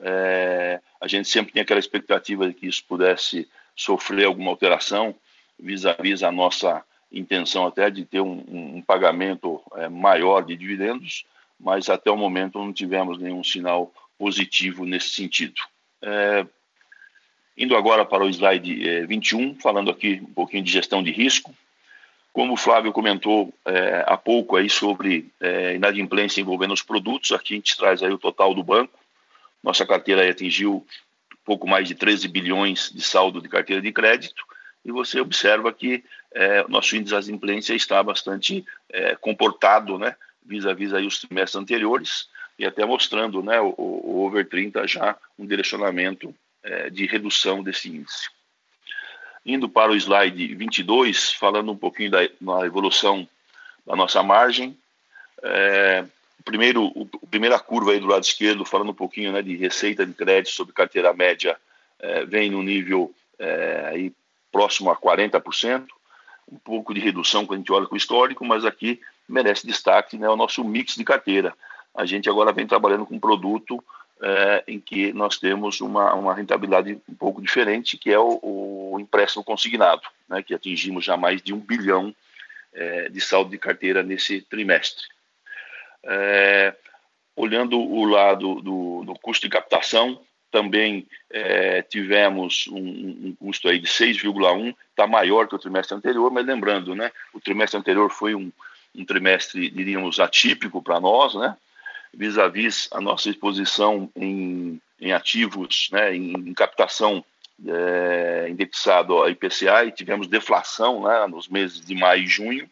É, 0.00 0.80
a 1.00 1.06
gente 1.06 1.28
sempre 1.28 1.52
tem 1.52 1.62
aquela 1.62 1.80
expectativa 1.80 2.46
de 2.48 2.54
que 2.54 2.66
isso 2.66 2.84
pudesse 2.86 3.48
sofrer 3.76 4.26
alguma 4.26 4.50
alteração 4.50 5.14
vis-à-vis 5.58 6.20
-vis 6.20 6.28
a 6.28 6.32
nossa 6.32 6.84
intenção 7.12 7.66
até 7.66 7.90
de 7.90 8.04
ter 8.04 8.20
um, 8.20 8.44
um 8.48 8.82
pagamento 8.82 9.60
é, 9.76 9.88
maior 9.88 10.42
de 10.42 10.56
dividendos, 10.56 11.24
mas 11.58 11.88
até 11.88 12.10
o 12.10 12.16
momento 12.16 12.58
não 12.58 12.72
tivemos 12.72 13.18
nenhum 13.18 13.44
sinal 13.44 13.92
positivo 14.18 14.84
nesse 14.84 15.10
sentido. 15.10 15.60
É, 16.02 16.46
indo 17.56 17.76
agora 17.76 18.04
para 18.04 18.24
o 18.24 18.28
slide 18.28 18.88
é, 18.88 19.06
21, 19.06 19.56
falando 19.56 19.90
aqui 19.90 20.20
um 20.22 20.32
pouquinho 20.32 20.64
de 20.64 20.72
gestão 20.72 21.02
de 21.02 21.10
risco. 21.10 21.54
Como 22.32 22.54
o 22.54 22.56
Flávio 22.56 22.92
comentou 22.92 23.54
é, 23.64 24.04
há 24.06 24.16
pouco 24.16 24.56
aí 24.56 24.68
sobre 24.68 25.30
é, 25.40 25.76
inadimplência 25.76 26.40
envolvendo 26.40 26.74
os 26.74 26.82
produtos, 26.82 27.30
aqui 27.30 27.54
a 27.54 27.56
gente 27.56 27.76
traz 27.76 28.02
aí 28.02 28.10
o 28.10 28.18
total 28.18 28.52
do 28.52 28.62
banco. 28.62 28.98
Nossa 29.64 29.86
carteira 29.86 30.28
atingiu 30.28 30.86
pouco 31.42 31.66
mais 31.66 31.88
de 31.88 31.94
13 31.94 32.28
bilhões 32.28 32.92
de 32.92 33.00
saldo 33.00 33.40
de 33.40 33.48
carteira 33.48 33.80
de 33.80 33.90
crédito 33.90 34.44
e 34.84 34.92
você 34.92 35.18
observa 35.18 35.72
que 35.72 36.04
é, 36.32 36.68
nosso 36.68 36.94
índice 36.94 37.14
de 37.14 37.14
inadimplência 37.14 37.74
está 37.74 38.02
bastante 38.02 38.62
é, 38.90 39.16
comportado, 39.16 39.98
né, 39.98 40.14
vis-à-vis 40.44 40.90
-vis 40.90 40.96
aí 40.96 41.06
os 41.06 41.18
trimestres 41.18 41.62
anteriores, 41.62 42.28
e 42.58 42.66
até 42.66 42.84
mostrando, 42.84 43.42
né, 43.42 43.58
o, 43.58 43.74
o 43.78 44.26
over 44.26 44.46
30 44.46 44.86
já 44.86 45.16
um 45.38 45.46
direcionamento 45.46 46.34
é, 46.62 46.90
de 46.90 47.06
redução 47.06 47.62
desse 47.62 47.88
índice. 47.88 48.28
Indo 49.46 49.66
para 49.68 49.92
o 49.92 49.96
slide 49.96 50.54
22, 50.54 51.32
falando 51.32 51.72
um 51.72 51.76
pouquinho 51.76 52.10
da, 52.10 52.18
da 52.38 52.66
evolução 52.66 53.26
da 53.86 53.96
nossa 53.96 54.22
margem, 54.22 54.76
é, 55.42 56.04
primeiro, 56.44 56.84
o, 56.94 57.06
primeira 57.30 57.58
curva 57.58 57.92
aí 57.92 58.00
do 58.00 58.06
lado 58.06 58.22
esquerdo, 58.22 58.64
falando 58.64 58.90
um 58.90 58.94
pouquinho 58.94 59.32
né, 59.32 59.42
de 59.42 59.56
receita 59.56 60.04
de 60.04 60.12
crédito 60.12 60.52
sobre 60.52 60.74
carteira 60.74 61.12
média, 61.12 61.56
é, 61.98 62.24
vem 62.24 62.50
no 62.50 62.62
nível 62.62 63.12
é, 63.38 63.88
aí 63.90 64.12
próximo 64.52 64.90
a 64.90 64.96
40%, 64.96 65.86
um 66.50 66.58
pouco 66.58 66.92
de 66.92 67.00
redução 67.00 67.46
quando 67.46 67.58
a 67.58 67.60
gente 67.60 67.72
olha 67.72 67.86
com 67.86 67.94
o 67.94 67.98
histórico, 67.98 68.44
mas 68.44 68.64
aqui 68.64 69.00
merece 69.28 69.66
destaque 69.66 70.18
né, 70.18 70.28
o 70.28 70.36
nosso 70.36 70.62
mix 70.62 70.94
de 70.94 71.04
carteira. 71.04 71.54
A 71.94 72.04
gente 72.04 72.28
agora 72.28 72.52
vem 72.52 72.66
trabalhando 72.66 73.06
com 73.06 73.14
um 73.14 73.20
produto 73.20 73.82
é, 74.22 74.64
em 74.68 74.78
que 74.78 75.12
nós 75.12 75.38
temos 75.38 75.80
uma, 75.80 76.14
uma 76.14 76.34
rentabilidade 76.34 77.00
um 77.08 77.14
pouco 77.14 77.40
diferente, 77.40 77.96
que 77.96 78.10
é 78.10 78.18
o, 78.18 78.38
o 78.42 79.00
empréstimo 79.00 79.42
consignado, 79.42 80.02
né, 80.28 80.42
que 80.42 80.54
atingimos 80.54 81.04
já 81.04 81.16
mais 81.16 81.42
de 81.42 81.52
um 81.54 81.58
bilhão 81.58 82.14
é, 82.72 83.08
de 83.08 83.20
saldo 83.20 83.50
de 83.50 83.58
carteira 83.58 84.02
nesse 84.02 84.40
trimestre. 84.42 85.04
É, 86.04 86.74
olhando 87.36 87.78
o 87.78 88.04
lado 88.04 88.60
do, 88.60 89.04
do 89.04 89.14
custo 89.14 89.46
de 89.46 89.50
captação, 89.50 90.20
também 90.54 91.04
é, 91.32 91.82
tivemos 91.82 92.68
um, 92.68 92.78
um, 92.78 93.36
custo 93.40 93.68
aí 93.68 93.80
de 93.80 93.88
6,1, 93.88 94.72
está 94.90 95.04
maior 95.04 95.48
que 95.48 95.54
o 95.56 95.58
trimestre 95.58 95.96
anterior, 95.96 96.30
mas 96.30 96.46
lembrando, 96.46 96.94
né, 96.94 97.10
o 97.32 97.40
trimestre 97.40 97.76
anterior 97.76 98.08
foi 98.08 98.36
um, 98.36 98.52
um 98.94 99.04
trimestre, 99.04 99.68
diríamos, 99.68 100.20
atípico 100.20 100.80
para 100.80 101.00
nós, 101.00 101.34
né, 101.34 101.56
vis-à-vis 102.14 102.86
-vis 102.86 102.96
a 102.96 103.00
nossa 103.00 103.28
exposição 103.28 104.08
em, 104.14 104.80
em 105.00 105.12
ativos, 105.12 105.88
né, 105.90 106.14
em, 106.14 106.34
em, 106.34 106.54
captação 106.54 107.24
é, 107.66 108.46
indexado 108.48 109.14
ao 109.14 109.28
IPCA 109.28 109.86
e 109.86 109.90
tivemos 109.90 110.28
deflação 110.28 111.02
né, 111.02 111.26
nos 111.26 111.48
meses 111.48 111.84
de 111.84 111.96
maio 111.96 112.22
e 112.22 112.28
junho. 112.28 112.70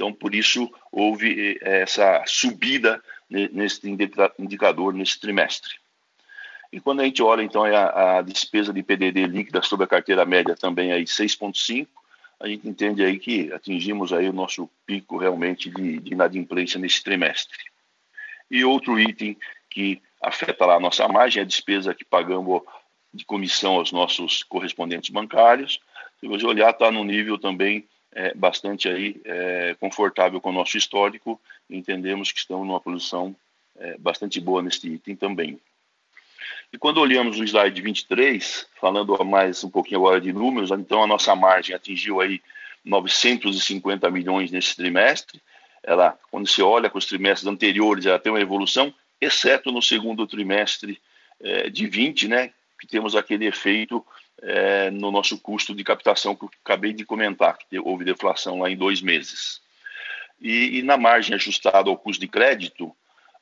Então, 0.00 0.14
por 0.14 0.34
isso, 0.34 0.72
houve 0.90 1.58
é, 1.60 1.82
essa 1.82 2.24
subida 2.26 3.02
nesse 3.28 3.82
indicador 4.38 4.94
nesse 4.94 5.20
trimestre. 5.20 5.74
E 6.72 6.80
quando 6.80 7.00
a 7.00 7.04
gente 7.04 7.22
olha, 7.22 7.42
então, 7.42 7.64
a, 7.64 8.16
a 8.16 8.22
despesa 8.22 8.72
de 8.72 8.82
PDD 8.82 9.26
líquida 9.26 9.60
sobre 9.60 9.84
a 9.84 9.86
carteira 9.86 10.24
média 10.24 10.56
também 10.56 10.90
aí 10.90 11.04
6,5, 11.04 11.86
a 12.40 12.48
gente 12.48 12.66
entende 12.66 13.04
aí 13.04 13.18
que 13.18 13.52
atingimos 13.52 14.10
aí 14.10 14.26
o 14.26 14.32
nosso 14.32 14.70
pico 14.86 15.18
realmente 15.18 15.68
de, 15.68 15.98
de 15.98 16.14
inadimplência 16.14 16.80
nesse 16.80 17.04
trimestre. 17.04 17.58
E 18.50 18.64
outro 18.64 18.98
item 18.98 19.36
que 19.68 20.00
afeta 20.22 20.64
lá 20.64 20.76
a 20.76 20.80
nossa 20.80 21.06
margem 21.08 21.40
é 21.40 21.44
a 21.44 21.46
despesa 21.46 21.92
que 21.92 22.06
pagamos 22.06 22.62
de 23.12 23.26
comissão 23.26 23.74
aos 23.74 23.92
nossos 23.92 24.42
correspondentes 24.44 25.10
bancários. 25.10 25.78
Se 26.20 26.26
você 26.26 26.46
olhar, 26.46 26.70
está 26.70 26.90
no 26.90 27.04
nível 27.04 27.36
também 27.36 27.86
é, 28.12 28.34
bastante 28.34 28.88
aí 28.88 29.20
é, 29.24 29.76
confortável 29.78 30.40
com 30.40 30.50
o 30.50 30.52
nosso 30.54 30.76
histórico. 30.76 31.40
Entendemos 31.68 32.32
que 32.32 32.38
estamos 32.38 32.66
numa 32.66 32.80
posição 32.80 33.34
é, 33.78 33.96
bastante 33.98 34.40
boa 34.40 34.62
neste 34.62 34.88
item 34.88 35.16
também. 35.16 35.60
E 36.72 36.78
quando 36.78 36.98
olhamos 36.98 37.38
o 37.38 37.44
slide 37.44 37.82
23, 37.82 38.66
falando 38.80 39.24
mais 39.24 39.64
um 39.64 39.70
pouquinho 39.70 40.00
agora 40.00 40.20
de 40.20 40.32
números, 40.32 40.70
então 40.70 41.02
a 41.02 41.06
nossa 41.06 41.34
margem 41.34 41.74
atingiu 41.74 42.20
aí 42.20 42.40
950 42.84 44.10
milhões 44.10 44.50
nesse 44.50 44.76
trimestre. 44.76 45.40
Ela, 45.82 46.16
quando 46.30 46.46
se 46.46 46.62
olha 46.62 46.88
com 46.88 46.98
os 46.98 47.06
trimestres 47.06 47.46
anteriores, 47.46 48.06
ela 48.06 48.18
tem 48.18 48.30
uma 48.30 48.40
evolução, 48.40 48.94
exceto 49.20 49.72
no 49.72 49.82
segundo 49.82 50.26
trimestre 50.26 51.00
é, 51.40 51.68
de 51.68 51.86
20, 51.86 52.28
né, 52.28 52.52
que 52.78 52.86
temos 52.86 53.16
aquele 53.16 53.46
efeito 53.46 54.04
é, 54.42 54.90
no 54.90 55.10
nosso 55.10 55.38
custo 55.38 55.74
de 55.74 55.84
captação 55.84 56.34
que 56.34 56.44
eu 56.44 56.50
acabei 56.64 56.92
de 56.92 57.04
comentar, 57.04 57.58
que 57.58 57.78
houve 57.78 58.04
deflação 58.04 58.60
lá 58.60 58.70
em 58.70 58.76
dois 58.76 59.00
meses. 59.00 59.60
E, 60.40 60.78
e 60.78 60.82
na 60.82 60.96
margem 60.96 61.34
ajustada 61.34 61.90
ao 61.90 61.96
custo 61.96 62.20
de 62.20 62.28
crédito, 62.28 62.94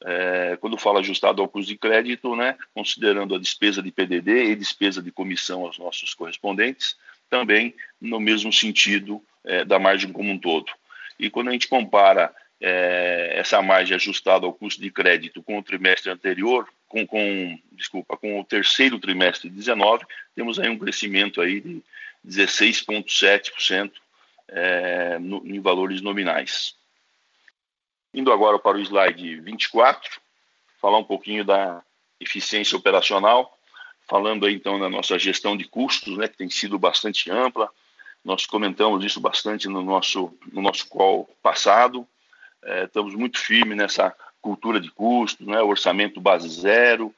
é, 0.05 0.57
quando 0.61 0.77
falo 0.79 0.99
ajustado 0.99 1.43
ao 1.43 1.49
custo 1.49 1.71
de 1.71 1.79
crédito, 1.79 2.35
né, 2.35 2.57
considerando 2.75 3.35
a 3.35 3.39
despesa 3.39 3.83
de 3.83 3.91
PDD 3.91 4.51
e 4.51 4.57
despesa 4.57 5.03
de 5.03 5.11
comissão 5.11 5.65
aos 5.65 5.79
nossos 5.79 6.15
correspondentes, 6.15 6.97
também 7.31 7.75
no 8.01 8.19
mesmo 8.19 8.53
sentido 8.53 9.23
é, 9.45 9.65
da 9.65 9.79
margem 9.79 10.13
como 10.13 10.31
um 10.31 10.39
todo. 10.39 10.73
E 11.19 11.31
quando 11.31 11.49
a 11.49 11.53
gente 11.53 11.69
compara 11.69 12.35
é, 12.61 13.35
essa 13.35 13.61
margem 13.63 13.95
ajustada 13.95 14.47
ao 14.47 14.53
custo 14.53 14.81
de 14.81 14.91
crédito 14.91 15.43
com 15.43 15.59
o 15.59 15.63
trimestre 15.63 16.11
anterior, 16.11 16.69
com, 16.88 17.07
com, 17.07 17.59
desculpa, 17.72 18.16
com 18.16 18.40
o 18.40 18.44
terceiro 18.44 18.98
trimestre 18.98 19.48
de 19.48 19.57
19, 19.57 20.05
temos 20.35 20.59
aí 20.59 20.68
um 20.68 20.79
crescimento 20.79 21.40
aí 21.40 21.61
de 21.61 21.83
16,7% 22.27 23.92
é, 24.48 25.18
em 25.20 25.61
valores 25.61 26.01
nominais. 26.01 26.74
Indo 28.12 28.33
agora 28.33 28.59
para 28.59 28.79
o 28.79 28.81
slide 28.81 29.40
24, 29.40 30.20
falar 30.81 30.98
um 30.98 31.05
pouquinho 31.05 31.44
da 31.44 31.83
eficiência 32.18 32.77
operacional, 32.77 33.57
falando 34.09 34.46
aí 34.46 34.55
então 34.55 34.81
da 34.81 34.88
nossa 34.88 35.18
gestão 35.18 35.57
de 35.57 35.64
custos, 35.64 36.16
né, 36.16 36.27
que 36.27 36.38
tem 36.38 36.48
sido 36.48 36.79
bastante 36.79 37.31
ampla. 37.31 37.70
Nós 38.24 38.46
comentamos 38.46 39.05
isso 39.05 39.20
bastante 39.20 39.68
no 39.68 39.83
nosso 39.83 40.37
no 40.51 40.62
nosso 40.62 40.88
call 40.88 41.29
passado. 41.42 42.09
É, 42.64 42.85
estamos 42.85 43.14
muito 43.14 43.38
firmes 43.38 43.77
nessa 43.77 44.14
cultura 44.40 44.81
de 44.81 44.90
custos, 44.90 45.46
né, 45.46 45.61
orçamento 45.61 46.20
base 46.20 46.48
zero, 46.48 47.14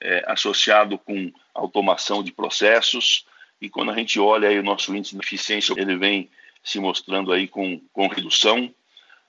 é, 0.00 0.24
associado 0.26 0.98
com 0.98 1.32
automação 1.54 2.22
de 2.22 2.32
processos. 2.32 3.26
E 3.60 3.68
quando 3.68 3.92
a 3.92 3.96
gente 3.96 4.18
olha 4.18 4.48
aí 4.48 4.58
o 4.58 4.62
nosso 4.62 4.94
índice 4.94 5.16
de 5.16 5.22
eficiência, 5.22 5.74
ele 5.76 5.96
vem 5.96 6.28
se 6.62 6.80
mostrando 6.80 7.32
aí 7.32 7.46
com, 7.46 7.80
com 7.92 8.08
redução. 8.08 8.72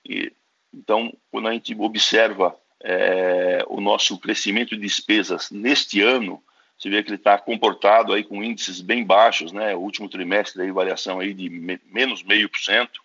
E 0.05 0.31
então, 0.73 1.13
quando 1.29 1.47
a 1.47 1.53
gente 1.53 1.75
observa 1.75 2.55
é, 2.81 3.63
o 3.67 3.79
nosso 3.79 4.17
crescimento 4.17 4.75
de 4.75 4.81
despesas 4.81 5.51
neste 5.51 6.01
ano, 6.01 6.43
você 6.77 6.89
vê 6.89 7.03
que 7.03 7.09
ele 7.09 7.15
está 7.15 7.37
comportado 7.37 8.11
aí 8.11 8.23
com 8.23 8.43
índices 8.43 8.81
bem 8.81 9.05
baixos, 9.05 9.51
né? 9.51 9.75
O 9.75 9.79
último 9.79 10.09
trimestre 10.09 10.63
aí 10.63 10.71
variação 10.71 11.19
aí 11.19 11.33
de 11.33 11.49
me, 11.49 11.79
menos 11.85 12.23
meio 12.23 12.49
por 12.49 12.59
cento. 12.59 13.01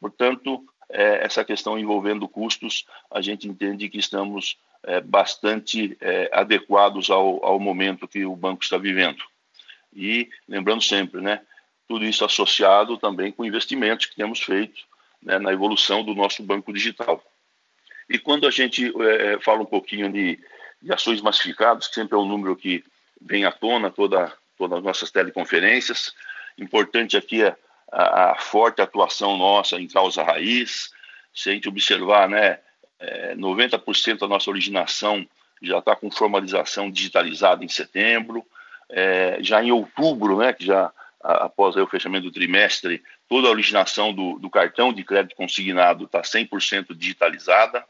Portanto, 0.00 0.64
é, 0.88 1.24
essa 1.24 1.44
questão 1.44 1.78
envolvendo 1.78 2.28
custos, 2.28 2.86
a 3.10 3.20
gente 3.20 3.48
entende 3.48 3.88
que 3.88 3.98
estamos 3.98 4.58
é, 4.82 5.00
bastante 5.00 5.96
é, 6.00 6.30
adequados 6.32 7.10
ao, 7.10 7.44
ao 7.44 7.58
momento 7.58 8.08
que 8.08 8.24
o 8.24 8.36
banco 8.36 8.62
está 8.62 8.76
vivendo. 8.76 9.22
E 9.94 10.28
lembrando 10.48 10.82
sempre, 10.82 11.20
né? 11.20 11.40
Tudo 11.86 12.04
isso 12.04 12.24
associado 12.24 12.96
também 12.96 13.30
com 13.30 13.44
investimentos 13.44 14.06
que 14.06 14.16
temos 14.16 14.40
feito 14.40 14.82
né, 15.22 15.38
na 15.38 15.52
evolução 15.52 16.04
do 16.04 16.14
nosso 16.14 16.42
banco 16.42 16.72
digital. 16.72 17.22
E 18.08 18.18
quando 18.18 18.46
a 18.46 18.50
gente 18.50 18.92
é, 19.02 19.38
fala 19.40 19.62
um 19.62 19.66
pouquinho 19.66 20.12
de, 20.12 20.38
de, 20.82 20.92
ações 20.92 21.20
massificadas, 21.20 21.88
que 21.88 21.94
sempre 21.94 22.14
é 22.14 22.18
um 22.18 22.26
número 22.26 22.54
que 22.54 22.84
vem 23.20 23.44
à 23.44 23.52
tona 23.52 23.90
toda 23.90 24.32
todas 24.56 24.78
as 24.78 24.84
nossas 24.84 25.10
teleconferências, 25.10 26.14
importante 26.56 27.16
aqui 27.16 27.42
é 27.42 27.56
a, 27.94 28.36
forte 28.36 28.82
atuação 28.82 29.36
nossa 29.36 29.76
em 29.76 29.86
causa 29.86 30.22
raiz. 30.22 30.90
Se 31.32 31.50
a 31.50 31.52
gente 31.52 31.68
observar, 31.68 32.28
né, 32.28 32.58
é, 32.98 33.34
90% 33.36 34.18
da 34.18 34.28
nossa 34.28 34.50
originação 34.50 35.26
já 35.62 35.78
está 35.78 35.96
com 35.96 36.10
formalização 36.10 36.90
digitalizada 36.90 37.64
em 37.64 37.68
setembro. 37.68 38.44
É, 38.90 39.38
já 39.40 39.62
em 39.62 39.72
outubro, 39.72 40.38
né, 40.38 40.52
que 40.52 40.66
já 40.66 40.92
após 41.24 41.74
o 41.74 41.86
fechamento 41.86 42.24
do 42.24 42.32
trimestre, 42.32 43.02
toda 43.26 43.48
a 43.48 43.50
originação 43.50 44.12
do, 44.12 44.38
do 44.38 44.50
cartão 44.50 44.92
de 44.92 45.02
crédito 45.02 45.34
consignado 45.34 46.04
está 46.04 46.20
100% 46.20 46.94
digitalizada. 46.94 47.82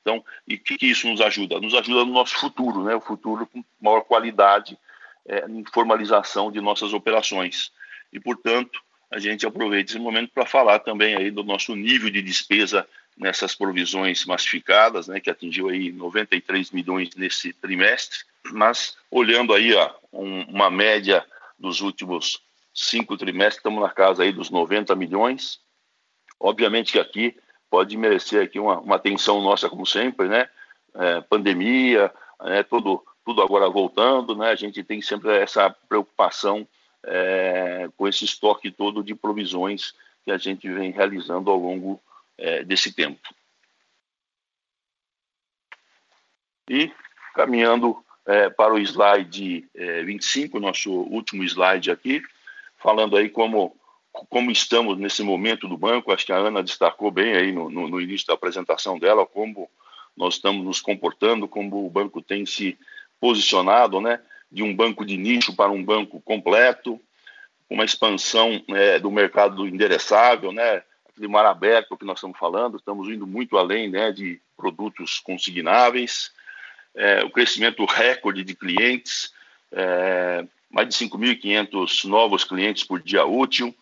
Então, 0.00 0.24
e 0.46 0.54
o 0.54 0.60
que, 0.60 0.78
que, 0.78 0.86
isso 0.86 1.08
nos 1.08 1.20
ajuda? 1.20 1.60
Nos 1.60 1.74
ajuda 1.74 2.04
no 2.04 2.12
nosso 2.12 2.36
futuro, 2.38 2.84
né? 2.84 2.94
o 2.94 3.00
futuro 3.00 3.46
com 3.46 3.64
maior 3.80 4.02
qualidade 4.02 4.78
é, 5.26 5.44
em 5.48 5.64
formalização 5.72 6.52
de 6.52 6.60
nossas 6.60 6.92
operações. 6.92 7.72
E, 8.12 8.20
portanto, 8.20 8.80
a 9.10 9.18
gente 9.18 9.46
aproveita 9.46 9.90
esse 9.90 9.98
momento 9.98 10.30
para 10.32 10.46
falar 10.46 10.80
também 10.80 11.14
aí 11.14 11.30
do 11.30 11.42
nosso 11.42 11.74
nível 11.74 12.10
de 12.10 12.20
despesa 12.22 12.86
nessas 13.16 13.54
provisões 13.54 14.24
massificadas, 14.26 15.08
né, 15.08 15.18
que 15.20 15.30
atingiu 15.30 15.68
aí 15.68 15.90
93 15.90 16.70
milhões 16.70 17.14
nesse 17.16 17.52
trimestre, 17.52 18.18
mas 18.52 18.96
olhando 19.10 19.52
aí 19.52 19.74
ó, 19.74 19.92
um, 20.12 20.42
uma 20.42 20.70
média 20.70 21.24
dos 21.58 21.80
últimos 21.80 22.40
cinco 22.72 23.16
trimestres, 23.16 23.56
estamos 23.56 23.82
na 23.82 23.90
casa 23.90 24.22
aí 24.22 24.32
dos 24.32 24.50
90 24.50 24.94
milhões. 24.94 25.60
Obviamente 26.38 26.92
que 26.92 27.00
aqui 27.00 27.36
pode 27.68 27.96
merecer 27.96 28.44
aqui 28.44 28.60
uma, 28.60 28.78
uma 28.78 28.96
atenção 28.96 29.42
nossa, 29.42 29.68
como 29.68 29.84
sempre, 29.84 30.28
né? 30.28 30.48
É, 30.94 31.20
pandemia, 31.22 32.12
é, 32.42 32.62
tudo, 32.62 33.04
tudo 33.24 33.42
agora 33.42 33.68
voltando, 33.68 34.36
né? 34.36 34.50
A 34.50 34.54
gente 34.54 34.82
tem 34.84 35.02
sempre 35.02 35.36
essa 35.36 35.68
preocupação 35.88 36.66
é, 37.08 37.88
com 37.96 38.06
esse 38.06 38.24
estoque 38.24 38.70
todo 38.70 39.02
de 39.02 39.14
provisões 39.14 39.94
que 40.24 40.30
a 40.30 40.38
gente 40.38 40.68
vem 40.68 40.90
realizando 40.90 41.50
ao 41.50 41.58
longo 41.58 42.00
é, 42.36 42.62
desse 42.62 42.92
tempo. 42.92 43.20
E 46.68 46.92
caminhando 47.34 48.04
é, 48.26 48.50
para 48.50 48.74
o 48.74 48.78
slide 48.78 49.66
25, 50.04 50.56
é, 50.56 50.60
nosso 50.60 50.92
último 50.92 51.42
slide 51.44 51.90
aqui, 51.90 52.22
falando 52.76 53.16
aí 53.16 53.30
como, 53.30 53.74
como 54.28 54.50
estamos 54.50 54.98
nesse 54.98 55.22
momento 55.22 55.66
do 55.66 55.78
banco. 55.78 56.12
Acho 56.12 56.26
que 56.26 56.32
a 56.32 56.36
Ana 56.36 56.62
destacou 56.62 57.10
bem 57.10 57.34
aí 57.34 57.52
no, 57.52 57.70
no, 57.70 57.88
no 57.88 58.00
início 58.00 58.26
da 58.26 58.34
apresentação 58.34 58.98
dela 58.98 59.24
como 59.24 59.70
nós 60.14 60.34
estamos 60.34 60.64
nos 60.64 60.80
comportando, 60.80 61.48
como 61.48 61.86
o 61.86 61.90
banco 61.90 62.20
tem 62.20 62.44
se 62.44 62.76
posicionado, 63.20 64.00
né, 64.00 64.20
de 64.50 64.62
um 64.62 64.74
banco 64.74 65.04
de 65.04 65.16
nicho 65.16 65.54
para 65.54 65.70
um 65.70 65.82
banco 65.82 66.20
completo, 66.20 67.00
uma 67.68 67.84
expansão 67.84 68.62
né, 68.66 68.98
do 68.98 69.10
mercado 69.10 69.66
endereçável, 69.66 70.52
né, 70.52 70.82
aquele 71.08 71.28
mar 71.28 71.44
aberto 71.44 71.96
que 71.96 72.04
nós 72.04 72.18
estamos 72.18 72.38
falando, 72.38 72.76
estamos 72.76 73.08
indo 73.08 73.26
muito 73.26 73.58
além 73.58 73.90
né, 73.90 74.10
de 74.10 74.40
produtos 74.56 75.18
consignáveis, 75.18 76.30
é, 76.94 77.22
o 77.24 77.30
crescimento 77.30 77.84
recorde 77.84 78.42
de 78.42 78.54
clientes, 78.54 79.32
é, 79.70 80.46
mais 80.70 80.88
de 80.88 80.94
5.500 80.94 82.04
novos 82.04 82.44
clientes 82.44 82.84
por 82.84 83.00
dia 83.00 83.24
útil. 83.24 83.74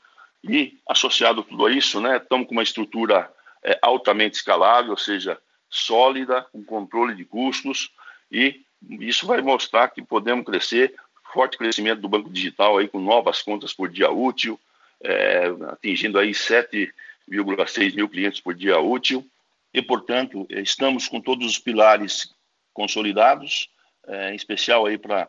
E, 0.45 0.79
associado 0.89 1.41
a 1.41 1.45
tudo 1.45 1.69
isso, 1.69 2.01
né, 2.01 2.19
estamos 2.19 2.47
com 2.47 2.53
uma 2.53 2.63
estrutura 2.63 3.31
é, 3.65 3.79
altamente 3.83 4.37
escalável, 4.37 4.93
ou 4.93 4.99
seja, 4.99 5.39
sólida, 5.69 6.43
com 6.53 6.65
controle 6.65 7.15
de 7.15 7.25
custos, 7.25 7.91
e 8.31 8.66
isso 9.01 9.27
vai 9.27 9.41
mostrar 9.41 9.89
que 9.89 10.03
podemos 10.03 10.45
crescer, 10.45 10.95
forte 11.33 11.59
crescimento 11.59 12.01
do 12.01 12.09
banco 12.09 12.31
digital 12.31 12.79
aí 12.79 12.89
com 12.89 13.01
novas 13.01 13.43
contas 13.43 13.73
por 13.73 13.89
dia 13.89 14.11
útil, 14.11 14.59
é, 15.03 15.47
atingindo 15.71 16.19
aí 16.19 16.31
7,6 16.31 17.95
mil 17.95 18.09
clientes 18.09 18.41
por 18.41 18.55
dia 18.55 18.79
útil, 18.79 19.25
e, 19.73 19.83
portanto, 19.83 20.47
estamos 20.49 21.09
com 21.09 21.21
todos 21.21 21.47
os 21.47 21.59
pilares 21.59 22.35
consolidados, 22.73 23.69
é, 24.07 24.33
em 24.33 24.37
especial 24.37 24.87
aí 24.87 24.97
para 24.97 25.29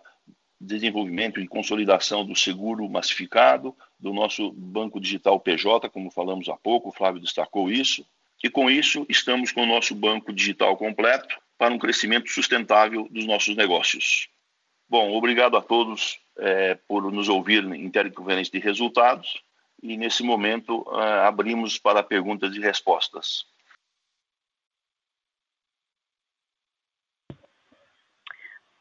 desenvolvimento 0.60 1.40
e 1.40 1.48
consolidação 1.48 2.26
do 2.26 2.36
seguro 2.36 2.88
massificado, 2.90 3.76
do 4.00 4.14
nosso 4.14 4.52
banco 4.52 5.00
digital 5.00 5.40
PJ, 5.40 5.90
como 5.90 6.10
falamos 6.10 6.48
há 6.50 6.56
pouco, 6.56 6.90
o 6.90 6.94
Flávio 6.94 7.22
destacou 7.22 7.70
isso, 7.72 8.06
e 8.44 8.50
com 8.50 8.70
isso 8.70 9.06
estamos 9.10 9.52
com 9.52 9.64
o 9.64 9.68
nosso 9.68 9.94
banco 9.96 10.32
digital 10.32 10.78
completo 10.78 11.38
para 11.58 11.74
um 11.74 11.80
crescimento 11.80 12.30
sustentável 12.30 13.08
dos 13.10 13.26
nossos 13.26 13.56
negócios. 13.56 14.30
Bom, 14.89 15.12
obrigado 15.13 15.58
a 15.58 15.62
todos 15.62 16.20
é, 16.38 16.76
por 16.88 17.12
nos 17.12 17.28
ouvir 17.28 17.63
em 17.63 17.89
teleconferência 17.89 18.52
de 18.52 18.60
resultados 18.60 19.41
e 19.82 19.98
nesse 19.98 20.24
momento 20.24 20.86
é, 20.93 21.26
abrimos 21.28 21.78
para 21.78 22.04
perguntas 22.04 22.56
e 22.56 22.60
respostas. 22.60 23.46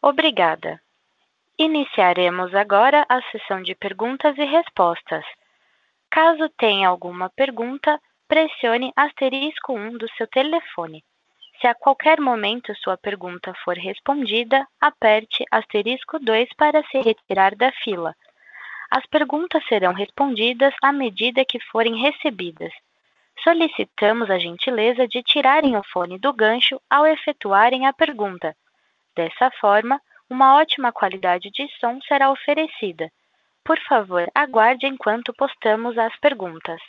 Obrigada. 0.01 0.81
Iniciaremos 1.59 2.55
agora 2.55 3.05
a 3.09 3.21
sessão 3.31 3.63
de 3.63 3.75
perguntas 3.75 4.37
e 4.39 4.45
respostas. 4.45 5.25
Caso 6.11 6.49
tenha 6.51 6.89
alguma 6.89 7.29
pergunta, 7.31 8.01
pressione 8.29 8.93
asterisco 8.95 9.73
1 9.73 9.99
do 9.99 10.09
seu 10.13 10.27
telefone. 10.29 11.03
Se 11.61 11.67
a 11.67 11.75
qualquer 11.75 12.21
momento 12.21 12.75
sua 12.77 12.99
pergunta 12.99 13.55
for 13.65 13.77
respondida, 13.77 14.67
aperte 14.81 15.45
asterisco 15.51 16.19
2 16.19 16.51
para 16.55 16.83
se 16.89 17.01
retirar 17.01 17.55
da 17.55 17.73
fila. 17.73 18.15
As 18.91 19.07
perguntas 19.07 19.65
serão 19.67 19.93
respondidas 19.93 20.75
à 20.83 20.93
medida 20.93 21.45
que 21.45 21.59
forem 21.61 21.97
recebidas. 21.97 22.73
Solicitamos 23.43 24.31
a 24.31 24.39
gentileza 24.39 25.09
de 25.09 25.23
tirarem 25.23 25.77
o 25.77 25.83
fone 25.85 26.19
do 26.19 26.33
gancho 26.33 26.81
ao 26.91 27.07
efetuarem 27.07 27.87
a 27.87 27.93
pergunta. 27.93 28.55
Dessa 29.15 29.51
forma, 29.61 30.01
uma 30.29 30.57
ótima 30.57 30.93
qualidade 30.93 31.51
de 31.51 31.67
som 31.81 31.99
será 32.03 32.31
oferecida. 32.31 33.11
Por 33.65 33.79
favor, 33.81 34.31
aguarde 34.35 34.87
enquanto 34.87 35.33
postamos 35.33 35.97
as 35.97 36.15
perguntas. 36.19 36.81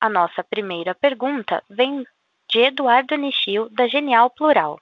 A 0.00 0.08
nossa 0.08 0.42
primeira 0.42 0.94
pergunta 0.94 1.62
vem 1.68 2.06
de 2.50 2.58
Eduardo 2.58 3.16
Nishio, 3.16 3.68
da 3.68 3.86
Genial 3.86 4.30
Plural. 4.30 4.80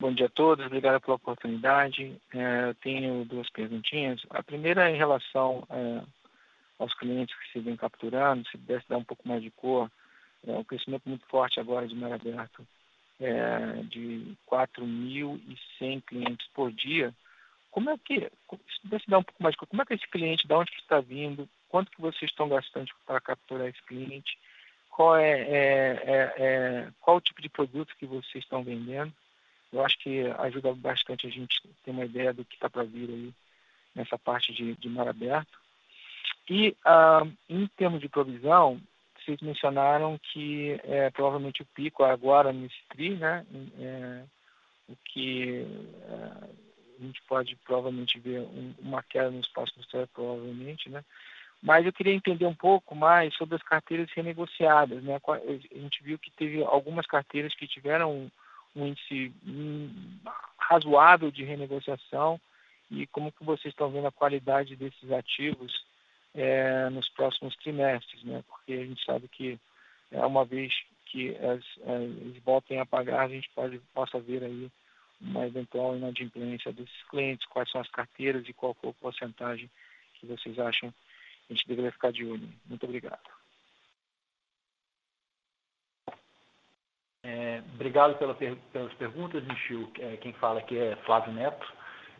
Bom 0.00 0.12
dia 0.12 0.26
a 0.26 0.30
todos, 0.30 0.66
obrigado 0.66 1.00
pela 1.00 1.14
oportunidade. 1.14 2.20
É, 2.34 2.70
eu 2.70 2.74
tenho 2.74 3.24
duas 3.26 3.48
perguntinhas. 3.50 4.20
A 4.30 4.42
primeira 4.42 4.90
é 4.90 4.94
em 4.94 4.98
relação 4.98 5.64
é, 5.70 6.02
aos 6.80 6.92
clientes 6.94 7.36
que 7.38 7.52
se 7.52 7.60
vem 7.60 7.76
capturando, 7.76 8.44
se 8.48 8.58
pudesse 8.58 8.88
dar 8.88 8.96
um 8.96 9.04
pouco 9.04 9.26
mais 9.28 9.40
de 9.40 9.52
cor, 9.52 9.88
é 10.44 10.52
um 10.52 10.64
crescimento 10.64 11.08
muito 11.08 11.26
forte 11.26 11.60
agora 11.60 11.86
de 11.86 11.94
mar 11.94 12.12
aberto, 12.12 12.66
é, 13.20 13.82
de 13.84 14.36
4.100 14.50 16.02
clientes 16.04 16.48
por 16.54 16.72
dia. 16.72 17.14
Como 17.70 17.90
é 17.90 17.98
que, 17.98 18.20
se 18.20 19.10
dar 19.10 19.18
um 19.18 19.22
pouco 19.22 19.42
mais 19.42 19.54
como 19.56 19.82
é 19.82 19.84
que 19.84 19.94
esse 19.94 20.08
cliente, 20.08 20.46
de 20.46 20.54
onde 20.54 20.72
está 20.72 21.00
vindo, 21.00 21.48
quanto 21.68 21.90
que 21.90 22.00
vocês 22.00 22.30
estão 22.30 22.48
gastando 22.48 22.90
para 23.06 23.20
capturar 23.20 23.68
esse 23.68 23.82
cliente, 23.82 24.38
qual 24.88 25.16
é, 25.16 25.40
é, 25.40 26.02
é, 26.04 26.34
é, 26.36 26.88
qual 27.00 27.18
o 27.18 27.20
tipo 27.20 27.40
de 27.40 27.48
produto 27.48 27.94
que 27.98 28.06
vocês 28.06 28.42
estão 28.42 28.64
vendendo. 28.64 29.12
Eu 29.72 29.84
acho 29.84 29.98
que 29.98 30.26
ajuda 30.38 30.74
bastante 30.74 31.26
a 31.26 31.30
gente 31.30 31.60
ter 31.84 31.90
uma 31.90 32.04
ideia 32.04 32.32
do 32.32 32.44
que 32.44 32.54
está 32.54 32.70
para 32.70 32.84
vir 32.84 33.08
aí 33.08 33.32
nessa 33.94 34.18
parte 34.18 34.52
de, 34.52 34.74
de 34.74 34.88
mar 34.88 35.06
aberto. 35.06 35.58
E 36.48 36.74
ah, 36.84 37.22
em 37.48 37.66
termos 37.76 38.00
de 38.00 38.08
provisão, 38.08 38.80
vocês 39.28 39.40
mencionaram 39.40 40.18
que 40.32 40.80
é, 40.84 41.10
provavelmente 41.10 41.62
o 41.62 41.66
pico 41.66 42.02
agora 42.02 42.52
nesse 42.52 42.82
TRI, 42.88 43.10
né? 43.10 43.46
É, 43.78 44.24
o 44.88 44.96
que 45.04 45.66
é, 46.02 46.67
a 46.98 47.04
gente 47.04 47.22
pode 47.22 47.56
provavelmente 47.56 48.18
ver 48.18 48.40
um, 48.40 48.74
uma 48.80 49.02
queda 49.02 49.30
no 49.30 49.40
espaço 49.40 49.72
industrial, 49.76 50.08
provavelmente, 50.12 50.88
né? 50.90 51.04
Mas 51.62 51.84
eu 51.84 51.92
queria 51.92 52.14
entender 52.14 52.46
um 52.46 52.54
pouco 52.54 52.94
mais 52.94 53.34
sobre 53.34 53.56
as 53.56 53.62
carteiras 53.62 54.08
renegociadas, 54.12 55.02
né? 55.02 55.20
A 55.26 55.78
gente 55.78 56.02
viu 56.02 56.18
que 56.18 56.30
teve 56.30 56.62
algumas 56.62 57.06
carteiras 57.06 57.54
que 57.54 57.66
tiveram 57.66 58.30
um 58.76 58.86
índice 58.86 59.32
razoável 60.58 61.30
de 61.30 61.42
renegociação 61.42 62.40
e 62.90 63.06
como 63.08 63.32
que 63.32 63.44
vocês 63.44 63.72
estão 63.72 63.90
vendo 63.90 64.06
a 64.06 64.12
qualidade 64.12 64.76
desses 64.76 65.10
ativos 65.10 65.84
é, 66.34 66.88
nos 66.90 67.08
próximos 67.08 67.56
trimestres, 67.56 68.22
né? 68.22 68.42
Porque 68.46 68.72
a 68.72 68.86
gente 68.86 69.04
sabe 69.04 69.26
que 69.28 69.58
é, 70.12 70.24
uma 70.24 70.44
vez 70.44 70.72
que 71.06 71.36
as, 71.36 71.64
as, 71.88 72.02
eles 72.02 72.42
voltem 72.44 72.78
a 72.78 72.86
pagar, 72.86 73.24
a 73.24 73.28
gente 73.28 73.48
pode 73.54 73.80
possa 73.92 74.20
ver 74.20 74.44
aí 74.44 74.70
uma 75.20 75.46
eventual 75.46 75.96
inadimplência 75.96 76.72
desses 76.72 77.02
clientes, 77.10 77.46
quais 77.48 77.70
são 77.70 77.80
as 77.80 77.88
carteiras 77.88 78.48
e 78.48 78.52
qual 78.52 78.74
for 78.74 78.90
a 78.90 79.00
porcentagem 79.00 79.70
que 80.14 80.26
vocês 80.26 80.58
acham 80.58 80.90
que 80.90 81.52
a 81.52 81.54
gente 81.54 81.66
deveria 81.66 81.92
ficar 81.92 82.12
de 82.12 82.24
olho. 82.24 82.48
Muito 82.66 82.84
obrigado. 82.84 83.38
É, 87.22 87.62
obrigado 87.74 88.16
pela, 88.18 88.34
pelas 88.34 88.94
perguntas, 88.94 89.44
Michio. 89.44 89.90
É, 89.98 90.16
quem 90.16 90.32
fala 90.34 90.60
aqui 90.60 90.78
é 90.78 90.96
Flávio 91.04 91.32
Neto. 91.32 91.66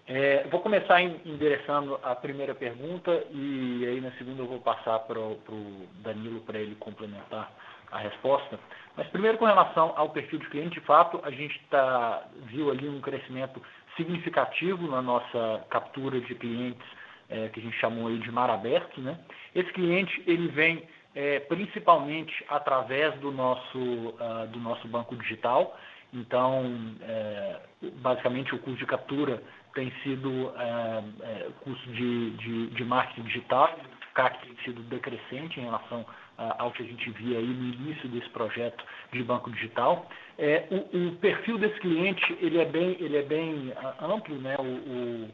É, 0.06 0.44
vou 0.48 0.60
começar 0.60 1.02
endereçando 1.02 2.00
a 2.02 2.14
primeira 2.14 2.54
pergunta 2.54 3.12
e 3.30 3.86
aí 3.86 4.00
na 4.00 4.10
segunda 4.12 4.42
eu 4.42 4.46
vou 4.46 4.60
passar 4.60 4.98
para 5.00 5.20
o 5.20 5.86
Danilo 6.02 6.40
para 6.40 6.58
ele 6.58 6.74
complementar 6.76 7.52
a 7.90 7.98
resposta. 7.98 8.58
Mas 8.96 9.06
primeiro 9.08 9.38
com 9.38 9.44
relação 9.44 9.92
ao 9.96 10.10
perfil 10.10 10.38
de 10.38 10.48
cliente, 10.48 10.80
de 10.80 10.86
fato, 10.86 11.20
a 11.22 11.30
gente 11.30 11.60
tá, 11.70 12.24
viu 12.46 12.70
ali 12.70 12.88
um 12.88 13.00
crescimento 13.00 13.62
significativo 13.96 14.88
na 14.88 15.02
nossa 15.02 15.64
captura 15.70 16.20
de 16.20 16.34
clientes, 16.34 16.86
é, 17.28 17.48
que 17.48 17.60
a 17.60 17.62
gente 17.62 17.78
chamou 17.78 18.08
aí 18.08 18.18
de 18.18 18.30
mar 18.30 18.50
aberto. 18.50 19.00
Né? 19.00 19.18
Esse 19.54 19.72
cliente 19.72 20.22
ele 20.26 20.48
vem 20.48 20.88
é, 21.14 21.40
principalmente 21.40 22.44
através 22.48 23.14
do 23.20 23.32
nosso, 23.32 23.78
uh, 23.78 24.46
do 24.50 24.58
nosso 24.60 24.86
banco 24.88 25.16
digital. 25.16 25.76
Então, 26.12 26.64
é, 27.02 27.60
basicamente, 27.96 28.54
o 28.54 28.58
custo 28.58 28.78
de 28.78 28.86
captura 28.86 29.42
tem 29.74 29.92
sido 30.02 30.52
é, 30.56 31.50
custo 31.60 31.90
de, 31.92 32.30
de, 32.30 32.66
de 32.68 32.84
marketing 32.84 33.22
digital, 33.22 33.76
o 34.10 34.14
CAC 34.14 34.46
tem 34.46 34.56
sido 34.64 34.82
decrescente 34.82 35.60
em 35.60 35.64
relação 35.64 36.06
ao 36.38 36.70
que 36.70 36.82
a 36.82 36.86
gente 36.86 37.10
via 37.10 37.38
aí 37.38 37.46
no 37.46 37.74
início 37.74 38.08
desse 38.08 38.28
projeto 38.30 38.84
de 39.12 39.22
banco 39.22 39.50
digital. 39.50 40.08
É, 40.38 40.64
o, 40.70 41.08
o, 41.08 41.16
perfil 41.16 41.58
desse 41.58 41.78
cliente 41.80 42.38
ele 42.40 42.58
é 42.58 42.64
bem, 42.64 42.96
ele 43.00 43.16
é 43.16 43.22
bem 43.22 43.72
amplo, 44.00 44.36
né, 44.36 44.56
o, 44.58 44.62
o, 44.62 45.28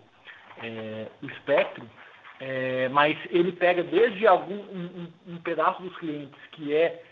é, 0.63 1.07
o 1.23 1.27
espectro, 1.27 1.89
é, 2.41 2.89
mas 2.89 3.17
ele 3.31 3.53
pega 3.53 3.83
desde 3.83 4.27
algum 4.27 4.55
um, 4.55 5.09
um, 5.29 5.37
pedaço 5.39 5.83
dos 5.83 5.97
clientes 5.99 6.41
que 6.53 6.75
é 6.75 7.03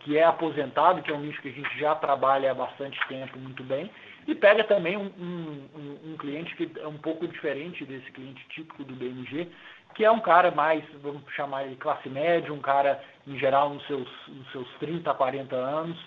que 0.00 0.16
é 0.16 0.22
aposentado, 0.22 1.02
que 1.02 1.10
é 1.10 1.14
um 1.14 1.20
nicho 1.20 1.42
que 1.42 1.48
a 1.48 1.52
gente 1.52 1.78
já 1.78 1.94
trabalha 1.96 2.52
há 2.52 2.54
bastante 2.54 2.98
tempo 3.08 3.38
muito 3.38 3.62
bem, 3.64 3.90
e 4.26 4.34
pega 4.34 4.64
também 4.64 4.96
um, 4.96 5.10
um, 5.18 5.98
um 6.12 6.16
cliente 6.16 6.54
que 6.56 6.70
é 6.80 6.86
um 6.86 6.96
pouco 6.96 7.26
diferente 7.28 7.84
desse 7.84 8.10
cliente 8.12 8.44
típico 8.48 8.82
do 8.84 8.94
BMG, 8.94 9.48
que 9.96 10.04
é 10.04 10.10
um 10.10 10.20
cara 10.20 10.50
mais, 10.50 10.84
vamos 11.02 11.22
chamar 11.34 11.64
ele 11.64 11.76
classe 11.76 12.06
média, 12.10 12.52
um 12.52 12.60
cara, 12.60 13.02
em 13.26 13.38
geral, 13.38 13.70
nos 13.70 13.84
seus, 13.86 14.08
nos 14.28 14.52
seus 14.52 14.68
30, 14.78 15.12
40 15.14 15.56
anos. 15.56 15.98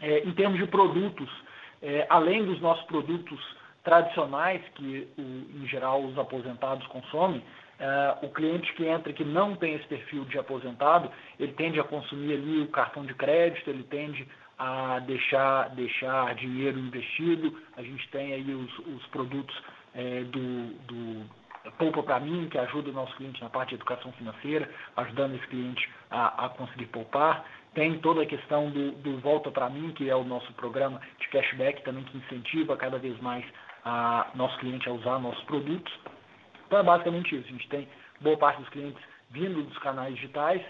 É, 0.00 0.20
em 0.20 0.32
termos 0.32 0.58
de 0.58 0.66
produtos, 0.66 1.28
é, 1.82 2.06
além 2.08 2.44
dos 2.46 2.58
nossos 2.60 2.84
produtos 2.86 3.38
tradicionais, 3.84 4.62
que, 4.74 5.06
o, 5.18 5.62
em 5.62 5.68
geral, 5.68 6.02
os 6.02 6.18
aposentados 6.18 6.86
consomem, 6.86 7.42
é, 7.78 8.16
o 8.22 8.30
cliente 8.30 8.72
que 8.72 8.86
entra 8.86 9.12
que 9.12 9.24
não 9.24 9.54
tem 9.54 9.74
esse 9.74 9.86
perfil 9.86 10.24
de 10.24 10.38
aposentado, 10.38 11.10
ele 11.38 11.52
tende 11.52 11.78
a 11.78 11.84
consumir 11.84 12.32
ali 12.32 12.62
o 12.62 12.68
cartão 12.68 13.04
de 13.04 13.12
crédito, 13.12 13.68
ele 13.68 13.82
tende 13.84 14.26
a 14.58 15.00
deixar, 15.00 15.68
deixar 15.74 16.34
dinheiro 16.34 16.78
investido. 16.78 17.54
A 17.76 17.82
gente 17.82 18.08
tem 18.08 18.32
aí 18.32 18.54
os, 18.54 18.78
os 18.78 19.06
produtos 19.08 19.54
é, 19.94 20.24
do, 20.24 20.74
do 20.86 21.38
Poupa 21.76 22.02
para 22.02 22.20
mim, 22.20 22.48
que 22.48 22.58
ajuda 22.58 22.90
o 22.90 22.92
nosso 22.92 23.14
cliente 23.16 23.42
na 23.42 23.50
parte 23.50 23.70
de 23.70 23.74
educação 23.76 24.12
financeira, 24.12 24.68
ajudando 24.96 25.34
esse 25.34 25.46
cliente 25.48 25.88
a, 26.10 26.46
a 26.46 26.48
conseguir 26.50 26.86
poupar. 26.86 27.44
Tem 27.74 27.98
toda 27.98 28.22
a 28.22 28.26
questão 28.26 28.70
do, 28.70 28.92
do 28.92 29.18
Volta 29.18 29.50
para 29.50 29.68
mim, 29.68 29.92
que 29.92 30.08
é 30.08 30.16
o 30.16 30.24
nosso 30.24 30.52
programa 30.54 31.00
de 31.20 31.28
cashback 31.28 31.82
também 31.82 32.04
que 32.04 32.16
incentiva 32.16 32.76
cada 32.76 32.98
vez 32.98 33.18
mais 33.20 33.44
a 33.84 34.28
nosso 34.34 34.58
cliente 34.58 34.88
a 34.88 34.92
usar 34.92 35.18
nossos 35.18 35.42
produtos. 35.44 35.92
Então 36.66 36.78
é 36.78 36.82
basicamente 36.82 37.34
isso. 37.36 37.46
A 37.46 37.52
gente 37.52 37.68
tem 37.68 37.88
boa 38.20 38.36
parte 38.36 38.60
dos 38.60 38.68
clientes 38.70 39.02
vindo 39.30 39.62
dos 39.62 39.78
canais 39.78 40.14
digitais, 40.14 40.62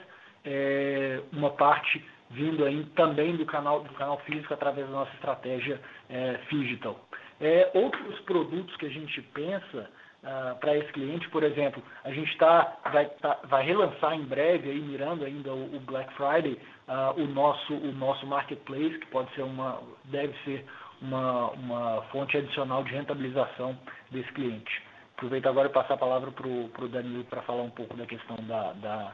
é, 0.45 1.23
uma 1.33 1.51
parte 1.51 2.05
vindo 2.31 2.65
aí 2.65 2.85
também 2.95 3.37
do 3.37 3.47
canal, 3.47 3.81
do 3.83 3.93
canal 3.95 4.19
físico 4.21 4.53
através 4.53 4.87
da 4.87 4.93
nossa 4.93 5.13
estratégia 5.15 5.81
é, 6.11 6.39
digital. 6.51 7.09
É, 7.41 7.71
outros 7.75 8.21
produtos 8.21 8.75
que 8.77 8.87
a 8.87 8.91
gente 8.91 9.23
pensa 9.23 9.91
uh, 10.23 10.57
para 10.59 10.77
esse 10.77 10.93
cliente. 10.93 11.29
Por 11.31 11.43
exemplo, 11.43 11.83
a 12.05 12.11
gente 12.11 12.37
tá, 12.39 12.77
vai, 12.93 13.07
tá, 13.07 13.39
vai 13.45 13.65
relançar 13.65 14.15
em 14.15 14.25
breve, 14.25 14.71
aí, 14.71 14.81
mirando 14.81 15.25
ainda 15.25 15.53
o, 15.53 15.77
o 15.77 15.81
Black 15.81 16.13
Friday, 16.15 16.59
uh, 16.89 17.21
o, 17.21 17.27
nosso, 17.27 17.75
o 17.75 17.93
nosso 17.93 18.27
marketplace, 18.27 18.99
que 18.99 19.07
pode 19.07 19.33
ser 19.35 19.43
uma, 19.43 19.81
deve 20.05 20.35
ser 20.45 20.65
uma, 21.01 21.51
uma 21.51 22.03
fonte 22.11 22.37
adicional 22.37 22.83
de 22.85 22.93
rentabilização 22.93 23.79
desse 24.11 24.31
cliente. 24.33 24.83
Aproveito 25.17 25.47
agora 25.47 25.69
e 25.69 25.73
passar 25.73 25.95
a 25.95 25.99
palavra 25.99 26.31
para 26.31 26.47
o 26.47 26.89
Danilo 26.89 27.25
para 27.25 27.43
falar 27.43 27.63
um 27.63 27.71
pouco 27.71 27.97
da 27.97 28.07
questão 28.07 28.37
da, 28.47 28.73
da, 28.75 29.13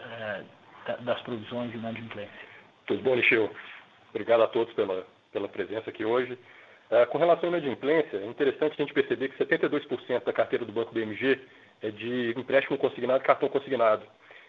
é, 0.00 0.42
da, 0.86 0.96
das 0.96 1.20
provisões 1.22 1.72
e 1.72 1.76
inadimplência. 1.76 2.46
Tudo 2.86 3.02
bom, 3.02 3.14
Nichil? 3.14 3.50
Obrigado 4.10 4.42
a 4.42 4.48
todos 4.48 4.72
pela, 4.74 5.06
pela 5.32 5.48
presença 5.48 5.90
aqui 5.90 6.04
hoje. 6.04 6.36
Uh, 6.90 7.06
com 7.10 7.18
relação 7.18 7.48
à 7.48 7.58
inadimplência, 7.58 8.16
é 8.18 8.26
interessante 8.26 8.74
a 8.74 8.82
gente 8.82 8.94
perceber 8.94 9.28
que 9.28 9.44
72% 9.44 10.24
da 10.24 10.32
carteira 10.32 10.64
do 10.64 10.72
Banco 10.72 10.94
BMG 10.94 11.40
é 11.82 11.90
de 11.90 12.32
empréstimo 12.36 12.78
consignado 12.78 13.22
e 13.22 13.26
cartão 13.26 13.48
consignado. 13.48 14.04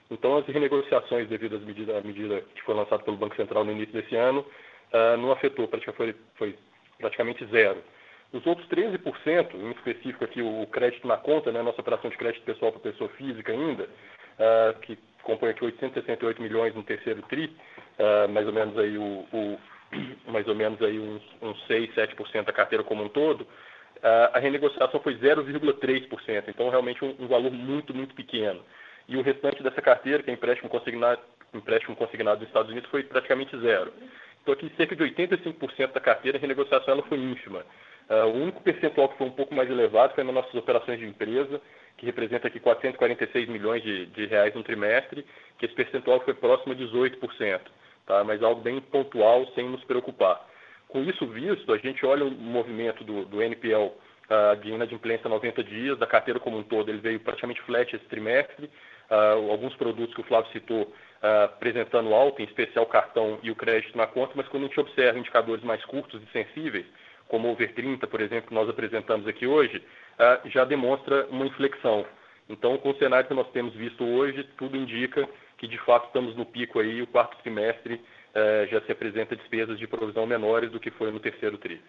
Então, 0.09 0.37
as 0.37 0.45
renegociações 0.45 1.27
devido 1.27 1.57
à 1.57 2.01
medida, 2.01 2.41
que 2.55 2.61
foi 2.63 2.75
lançada 2.75 3.03
pelo 3.03 3.17
Banco 3.17 3.35
Central 3.35 3.65
no 3.65 3.71
início 3.71 3.93
desse 3.93 4.15
ano 4.15 4.45
uh, 4.93 5.17
não 5.17 5.31
afetou, 5.31 5.69
foi, 5.95 6.15
foi 6.35 6.55
praticamente 6.99 7.45
zero. 7.47 7.83
Os 8.31 8.45
outros 8.45 8.67
13%, 8.67 9.55
em 9.55 9.71
específico 9.71 10.23
aqui 10.23 10.41
o 10.41 10.67
crédito 10.67 11.07
na 11.07 11.17
conta, 11.17 11.51
né, 11.51 11.61
nossa 11.61 11.81
operação 11.81 12.09
de 12.09 12.17
crédito 12.17 12.43
pessoal 12.43 12.71
para 12.71 12.91
pessoa 12.91 13.09
física 13.11 13.51
ainda, 13.51 13.83
uh, 13.83 14.79
que 14.81 14.97
compõe 15.23 15.49
aqui 15.49 15.63
868 15.63 16.41
milhões 16.41 16.75
no 16.75 16.83
terceiro 16.83 17.21
TRI, 17.23 17.45
uh, 17.45 18.29
mais 18.29 18.45
ou 18.47 18.53
menos 18.53 18.77
aí 18.77 18.97
o, 18.97 19.25
o 19.33 19.59
mais 20.27 20.47
ou 20.47 20.55
menos 20.55 20.81
aí 20.81 20.99
uns, 20.99 21.21
uns 21.41 21.65
6, 21.67 21.93
7% 21.95 22.43
da 22.43 22.53
carteira 22.53 22.83
como 22.83 23.03
um 23.03 23.09
todo, 23.09 23.47
a 24.33 24.39
renegociação 24.39 24.99
foi 24.99 25.15
0,3%, 25.15 26.43
então 26.47 26.69
realmente 26.69 27.03
um, 27.03 27.15
um, 27.19 27.27
valor 27.27 27.51
muito, 27.51 27.93
muito 27.93 28.13
pequeno. 28.13 28.63
E 29.07 29.17
o 29.17 29.21
restante 29.21 29.63
dessa 29.63 29.81
carteira, 29.81 30.21
que 30.21 30.29
é 30.29 30.33
empréstimo 30.33 30.69
consignado, 30.69 31.21
empréstimo 31.53 31.95
consignado 31.95 32.39
dos 32.39 32.47
Estados 32.47 32.71
Unidos, 32.71 32.89
foi 32.89 33.03
praticamente 33.03 33.57
zero. 33.59 33.91
Então 34.41 34.53
aqui 34.53 34.71
cerca 34.77 34.95
de 34.95 35.03
85% 35.03 35.93
da 35.93 35.99
carteira, 35.99 36.37
a 36.37 36.41
renegociação 36.41 36.93
ela 36.93 37.03
foi 37.03 37.17
ínfima. 37.17 37.65
Uh, 38.09 38.25
o 38.27 38.43
único 38.43 38.61
percentual 38.61 39.09
que 39.09 39.17
foi 39.17 39.27
um 39.27 39.31
pouco 39.31 39.53
mais 39.53 39.69
elevado 39.69 40.13
foi 40.13 40.23
nas 40.23 40.33
nossas 40.33 40.55
operações 40.55 40.99
de 40.99 41.05
empresa, 41.05 41.59
que 41.97 42.05
representa 42.05 42.47
aqui 42.47 42.59
446 42.59 43.49
milhões 43.49 43.83
de, 43.83 44.05
de 44.05 44.25
reais 44.25 44.53
no 44.53 44.63
trimestre, 44.63 45.25
que 45.57 45.65
esse 45.65 45.75
percentual 45.75 46.21
foi 46.21 46.33
próximo 46.33 46.73
a 46.73 46.75
18%, 46.75 47.61
tá? 48.07 48.23
mas 48.23 48.41
algo 48.41 48.61
bem 48.61 48.81
pontual, 48.81 49.45
sem 49.53 49.69
nos 49.69 49.83
preocupar. 49.83 50.47
Com 50.87 51.03
isso 51.03 51.27
visto, 51.27 51.71
a 51.71 51.77
gente 51.77 52.05
olha 52.05 52.25
o 52.25 52.31
movimento 52.31 53.03
do, 53.03 53.25
do 53.25 53.43
NPL 53.43 53.75
uh, 53.77 53.93
ah, 54.29 54.55
de 54.55 54.69
inadimplência 54.69 55.29
90 55.29 55.63
dias, 55.63 55.99
da 55.99 56.07
carteira 56.07 56.39
como 56.39 56.57
um 56.57 56.63
todo, 56.63 56.89
ele 56.89 56.99
veio 56.99 57.19
praticamente 57.19 57.61
flat 57.63 57.93
esse 57.93 58.05
trimestre, 58.05 58.69
uh, 59.11 59.51
alguns 59.51 59.75
produtos 59.75 60.15
que 60.15 60.21
o 60.21 60.23
Flávio 60.23 60.49
citou 60.51 60.83
uh, 60.83 61.43
apresentando 61.45 62.13
alta, 62.13 62.41
em 62.41 62.45
especial 62.45 62.85
o 62.85 62.89
cartão 62.89 63.37
e 63.43 63.51
o 63.51 63.55
crédito 63.55 63.97
na 63.97 64.07
conta, 64.07 64.33
mas 64.35 64.47
quando 64.47 64.63
a 64.63 64.67
gente 64.67 64.79
observa 64.79 65.19
indicadores 65.19 65.63
mais 65.63 65.83
curtos 65.85 66.21
e 66.23 66.31
sensíveis, 66.31 66.85
como 67.27 67.49
o 67.49 67.51
Over 67.51 67.73
30, 67.73 68.07
por 68.07 68.21
exemplo, 68.21 68.47
que 68.47 68.55
nós 68.55 68.69
apresentamos 68.69 69.27
aqui 69.27 69.45
hoje, 69.45 69.77
uh, 69.77 70.49
já 70.49 70.63
demonstra 70.63 71.27
uma 71.29 71.45
inflexão. 71.45 72.05
Então, 72.49 72.77
com 72.77 72.91
o 72.91 72.97
cenário 72.97 73.27
que 73.27 73.33
nós 73.33 73.49
temos 73.49 73.73
visto 73.73 74.05
hoje, 74.05 74.43
tudo 74.57 74.77
indica 74.77 75.27
que 75.57 75.67
de 75.67 75.77
fato 75.79 76.07
estamos 76.07 76.35
no 76.35 76.45
pico 76.45 76.79
aí, 76.79 77.01
o 77.01 77.07
quarto 77.07 77.37
trimestre 77.41 77.95
uh, 77.95 78.67
já 78.69 78.81
se 78.81 78.91
apresenta 78.91 79.35
despesas 79.35 79.79
de 79.79 79.87
provisão 79.87 80.25
menores 80.25 80.71
do 80.71 80.79
que 80.79 80.91
foi 80.91 81.11
no 81.11 81.19
terceiro 81.19 81.57
tri. 81.57 81.81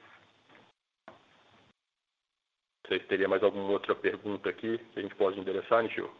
Não 1.06 2.88
sei 2.88 3.00
se 3.00 3.06
teria 3.06 3.28
mais 3.28 3.42
alguma 3.42 3.70
outra 3.70 3.94
pergunta 3.94 4.48
aqui 4.48 4.78
que 4.78 4.98
a 4.98 5.02
gente 5.02 5.14
pode 5.14 5.38
endereçar, 5.38 5.82
Nishio. 5.82 6.10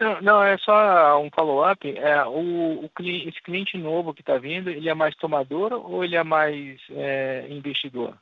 Não, 0.00 0.20
não, 0.20 0.42
é 0.44 0.56
só 0.58 1.20
um 1.20 1.28
follow-up. 1.34 1.98
É, 1.98 2.24
o, 2.24 2.84
o, 2.84 2.90
esse 3.00 3.42
cliente 3.42 3.76
novo 3.76 4.14
que 4.14 4.20
está 4.20 4.38
vindo, 4.38 4.70
ele 4.70 4.88
é 4.88 4.94
mais 4.94 5.16
tomador 5.16 5.72
ou 5.72 6.04
ele 6.04 6.14
é 6.14 6.22
mais 6.22 6.80
é, 6.90 7.48
investidor? 7.50 8.16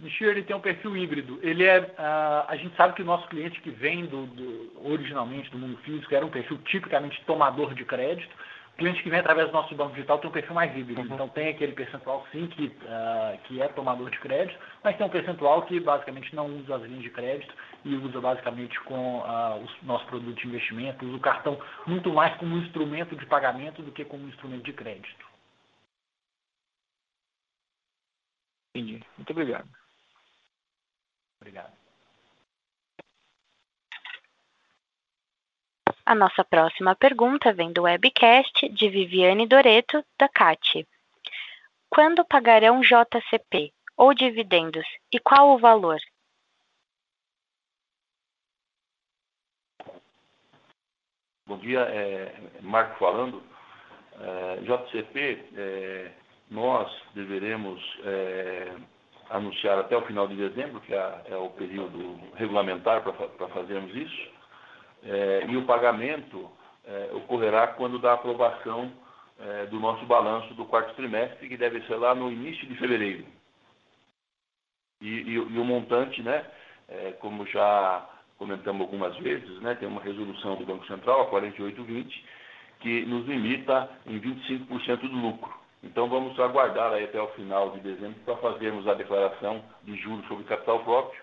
Michel, 0.00 0.30
ele 0.30 0.44
tem 0.44 0.54
um 0.54 0.60
perfil 0.60 0.96
híbrido. 0.96 1.40
Ele 1.42 1.64
é, 1.64 1.80
uh, 1.80 2.44
a 2.46 2.56
gente 2.56 2.76
sabe 2.76 2.94
que 2.94 3.02
o 3.02 3.04
nosso 3.04 3.26
cliente 3.28 3.60
que 3.60 3.70
vem 3.70 4.06
do, 4.06 4.26
do, 4.26 4.88
originalmente 4.88 5.50
do 5.50 5.58
mundo 5.58 5.76
físico 5.78 6.14
era 6.14 6.24
um 6.24 6.30
perfil 6.30 6.58
tipicamente 6.58 7.20
tomador 7.24 7.74
de 7.74 7.84
crédito 7.84 8.32
cliente 8.78 9.02
que 9.02 9.10
vem 9.10 9.18
através 9.18 9.48
do 9.48 9.52
nosso 9.52 9.74
banco 9.74 9.94
digital 9.94 10.18
tem 10.18 10.30
um 10.30 10.32
perfil 10.32 10.54
mais 10.54 10.74
híbrido. 10.74 11.00
Uhum. 11.00 11.12
Então 11.12 11.28
tem 11.28 11.48
aquele 11.48 11.72
percentual 11.72 12.24
sim 12.30 12.46
que, 12.46 12.66
uh, 12.66 13.38
que 13.44 13.60
é 13.60 13.68
tomador 13.68 14.08
de 14.08 14.18
crédito, 14.20 14.56
mas 14.82 14.96
tem 14.96 15.04
um 15.04 15.10
percentual 15.10 15.62
que 15.62 15.80
basicamente 15.80 16.34
não 16.34 16.46
usa 16.46 16.76
as 16.76 16.82
linhas 16.82 17.02
de 17.02 17.10
crédito 17.10 17.52
e 17.84 17.94
usa 17.96 18.20
basicamente 18.20 18.78
com 18.82 19.18
uh, 19.18 19.58
o 19.60 19.86
nosso 19.86 20.06
produto 20.06 20.40
de 20.40 20.46
investimento, 20.46 21.04
usa 21.04 21.16
o 21.16 21.20
cartão 21.20 21.60
muito 21.86 22.12
mais 22.12 22.34
como 22.36 22.54
um 22.54 22.62
instrumento 22.62 23.16
de 23.16 23.26
pagamento 23.26 23.82
do 23.82 23.90
que 23.90 24.04
como 24.04 24.24
um 24.24 24.28
instrumento 24.28 24.62
de 24.62 24.72
crédito. 24.72 25.26
Entendi. 28.74 29.02
Muito 29.16 29.30
obrigado. 29.30 29.68
Obrigado. 31.40 31.72
A 36.04 36.14
nossa 36.14 36.42
próxima 36.42 36.96
pergunta 36.96 37.52
vem 37.52 37.72
do 37.72 37.82
webcast 37.82 38.68
de 38.70 38.88
Viviane 38.88 39.46
Doreto, 39.46 40.02
da 40.18 40.28
CAT. 40.28 40.86
Quando 41.90 42.24
pagarão 42.24 42.80
JCP 42.80 43.72
ou 43.96 44.14
dividendos 44.14 44.86
e 45.12 45.18
qual 45.18 45.50
o 45.50 45.58
valor? 45.58 45.98
Bom 51.46 51.58
dia, 51.58 51.80
é 51.80 52.60
Marco 52.60 52.98
falando. 52.98 53.42
É, 54.20 54.56
JCP, 54.62 55.50
é, 55.56 56.12
nós 56.50 56.90
deveremos 57.14 57.82
é, 58.04 58.76
anunciar 59.30 59.78
até 59.78 59.96
o 59.96 60.02
final 60.02 60.26
de 60.26 60.36
dezembro, 60.36 60.80
que 60.80 60.94
é, 60.94 61.22
é 61.26 61.36
o 61.36 61.50
período 61.50 62.18
regulamentar 62.34 63.02
para 63.02 63.48
fazermos 63.48 63.94
isso. 63.94 64.28
É, 65.04 65.46
e 65.48 65.56
o 65.56 65.64
pagamento 65.64 66.50
é, 66.84 67.10
ocorrerá 67.12 67.68
quando 67.68 67.98
da 67.98 68.14
aprovação 68.14 68.90
é, 69.38 69.66
do 69.66 69.78
nosso 69.78 70.04
balanço 70.06 70.52
do 70.54 70.64
quarto 70.64 70.94
trimestre, 70.94 71.48
que 71.48 71.56
deve 71.56 71.80
ser 71.82 71.96
lá 71.96 72.14
no 72.14 72.30
início 72.32 72.66
de 72.66 72.74
fevereiro. 72.76 73.24
E, 75.00 75.08
e, 75.08 75.32
e 75.34 75.38
o 75.38 75.64
montante, 75.64 76.22
né, 76.22 76.44
é, 76.88 77.12
como 77.20 77.46
já 77.46 78.04
comentamos 78.36 78.82
algumas 78.82 79.16
vezes, 79.18 79.60
né, 79.60 79.74
tem 79.74 79.86
uma 79.86 80.00
resolução 80.00 80.56
do 80.56 80.66
Banco 80.66 80.86
Central, 80.86 81.22
a 81.22 81.26
4820, 81.26 82.24
que 82.80 83.04
nos 83.06 83.26
limita 83.26 83.90
em 84.06 84.18
25% 84.20 85.00
do 85.00 85.16
lucro. 85.16 85.52
Então 85.82 86.08
vamos 86.08 86.38
aguardar 86.38 86.92
aí 86.92 87.04
até 87.04 87.20
o 87.20 87.28
final 87.28 87.70
de 87.70 87.80
dezembro 87.80 88.18
para 88.24 88.36
fazermos 88.36 88.86
a 88.86 88.94
declaração 88.94 89.64
de 89.82 89.96
juros 89.96 90.26
sobre 90.26 90.44
capital 90.44 90.82
próprio, 90.84 91.22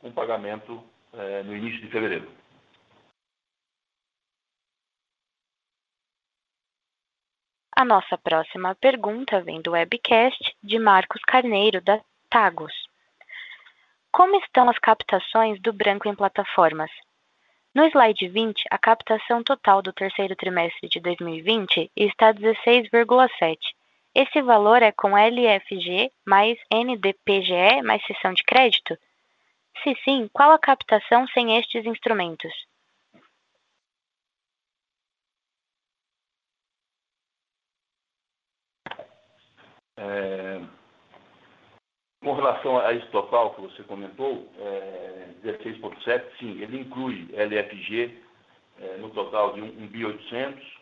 com 0.00 0.10
pagamento 0.10 0.82
é, 1.12 1.42
no 1.42 1.56
início 1.56 1.80
de 1.80 1.88
fevereiro. 1.88 2.28
A 7.74 7.84
nossa 7.84 8.18
próxima 8.18 8.74
pergunta 8.74 9.40
vem 9.40 9.60
do 9.62 9.72
webcast 9.72 10.54
de 10.62 10.78
Marcos 10.78 11.22
Carneiro, 11.22 11.80
da 11.80 12.00
Tagos. 12.28 12.72
Como 14.10 14.36
estão 14.36 14.68
as 14.68 14.78
captações 14.78 15.60
do 15.60 15.72
branco 15.72 16.06
em 16.06 16.14
plataformas? 16.14 16.90
No 17.74 17.86
slide 17.86 18.28
20, 18.28 18.64
a 18.70 18.76
captação 18.76 19.42
total 19.42 19.80
do 19.80 19.92
terceiro 19.92 20.36
trimestre 20.36 20.88
de 20.88 21.00
2020 21.00 21.90
está 21.96 22.32
16,7. 22.34 23.56
Esse 24.14 24.42
valor 24.42 24.82
é 24.82 24.92
com 24.92 25.16
LFG 25.16 26.12
mais 26.26 26.58
NDPGE 26.70 27.82
mais 27.82 28.04
sessão 28.04 28.34
de 28.34 28.44
crédito? 28.44 28.96
Se 29.82 29.94
sim, 30.04 30.28
qual 30.32 30.52
a 30.52 30.58
captação 30.58 31.26
sem 31.28 31.56
estes 31.58 31.86
instrumentos? 31.86 32.52
É, 39.96 40.60
com 42.22 42.34
relação 42.34 42.78
a 42.78 42.92
esse 42.92 43.06
total 43.08 43.54
que 43.54 43.62
você 43.62 43.82
comentou, 43.84 44.48
é, 44.58 45.28
16,7, 45.42 46.38
sim, 46.38 46.60
ele 46.60 46.80
inclui 46.80 47.28
LFG 47.32 48.18
é, 48.78 48.96
no 48.98 49.10
total 49.10 49.54
de 49.54 49.62
1 49.62 49.86
bi 49.88 50.04
800, 50.04 50.81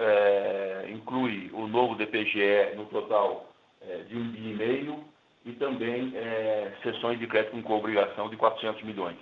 é, 0.00 0.90
inclui 0.90 1.50
o 1.52 1.66
novo 1.66 1.94
DPGE 1.94 2.76
no 2.76 2.86
total 2.86 3.48
é, 3.80 3.98
de 4.04 4.16
1 4.16 4.30
bi 4.30 4.50
e 4.50 4.54
meio 4.54 5.04
e 5.44 5.52
também 5.52 6.12
é, 6.14 6.72
sessões 6.82 7.18
de 7.18 7.26
crédito 7.26 7.60
com 7.62 7.78
obrigação 7.78 8.28
de 8.28 8.36
400 8.36 8.82
milhões. 8.82 9.18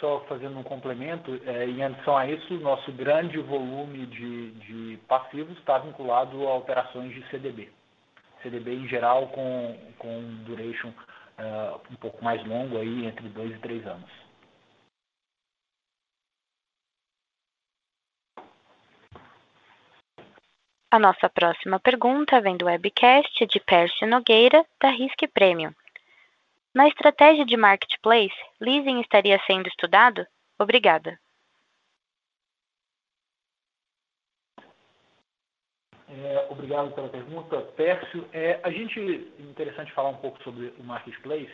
só 0.00 0.20
fazendo 0.28 0.58
um 0.58 0.62
complemento, 0.62 1.30
em 1.66 1.82
adição 1.82 2.16
a 2.16 2.26
isso, 2.28 2.52
nosso 2.60 2.92
grande 2.92 3.38
volume 3.38 4.04
de, 4.06 4.50
de 4.50 4.98
passivos 5.08 5.56
está 5.58 5.78
vinculado 5.78 6.46
a 6.46 6.54
operações 6.54 7.14
de 7.14 7.26
CDB. 7.30 7.70
CDB 8.42 8.74
em 8.74 8.88
geral 8.88 9.28
com, 9.28 9.76
com 9.98 10.20
duration 10.44 10.88
uh, 10.88 11.80
um 11.90 11.96
pouco 11.96 12.22
mais 12.24 12.44
longo, 12.46 12.78
aí, 12.78 13.06
entre 13.06 13.28
dois 13.28 13.54
e 13.54 13.58
três 13.58 13.86
anos. 13.86 14.25
A 20.88 21.00
nossa 21.00 21.28
próxima 21.28 21.80
pergunta 21.80 22.40
vem 22.40 22.56
do 22.56 22.66
webcast 22.66 23.44
de 23.46 23.58
Pércio 23.58 24.06
Nogueira, 24.06 24.64
da 24.80 24.88
Risk 24.88 25.26
Premium. 25.34 25.72
Na 26.72 26.86
estratégia 26.86 27.44
de 27.44 27.56
marketplace, 27.56 28.36
leasing 28.60 29.00
estaria 29.00 29.40
sendo 29.46 29.66
estudado? 29.66 30.24
Obrigada. 30.56 31.18
É, 36.08 36.46
obrigado 36.50 36.92
pela 36.92 37.08
pergunta, 37.08 37.60
Pércio. 37.76 38.28
É, 38.32 38.60
a 38.62 38.70
gente 38.70 39.00
interessante 39.40 39.92
falar 39.92 40.10
um 40.10 40.18
pouco 40.18 40.40
sobre 40.44 40.72
o 40.78 40.84
marketplace. 40.84 41.50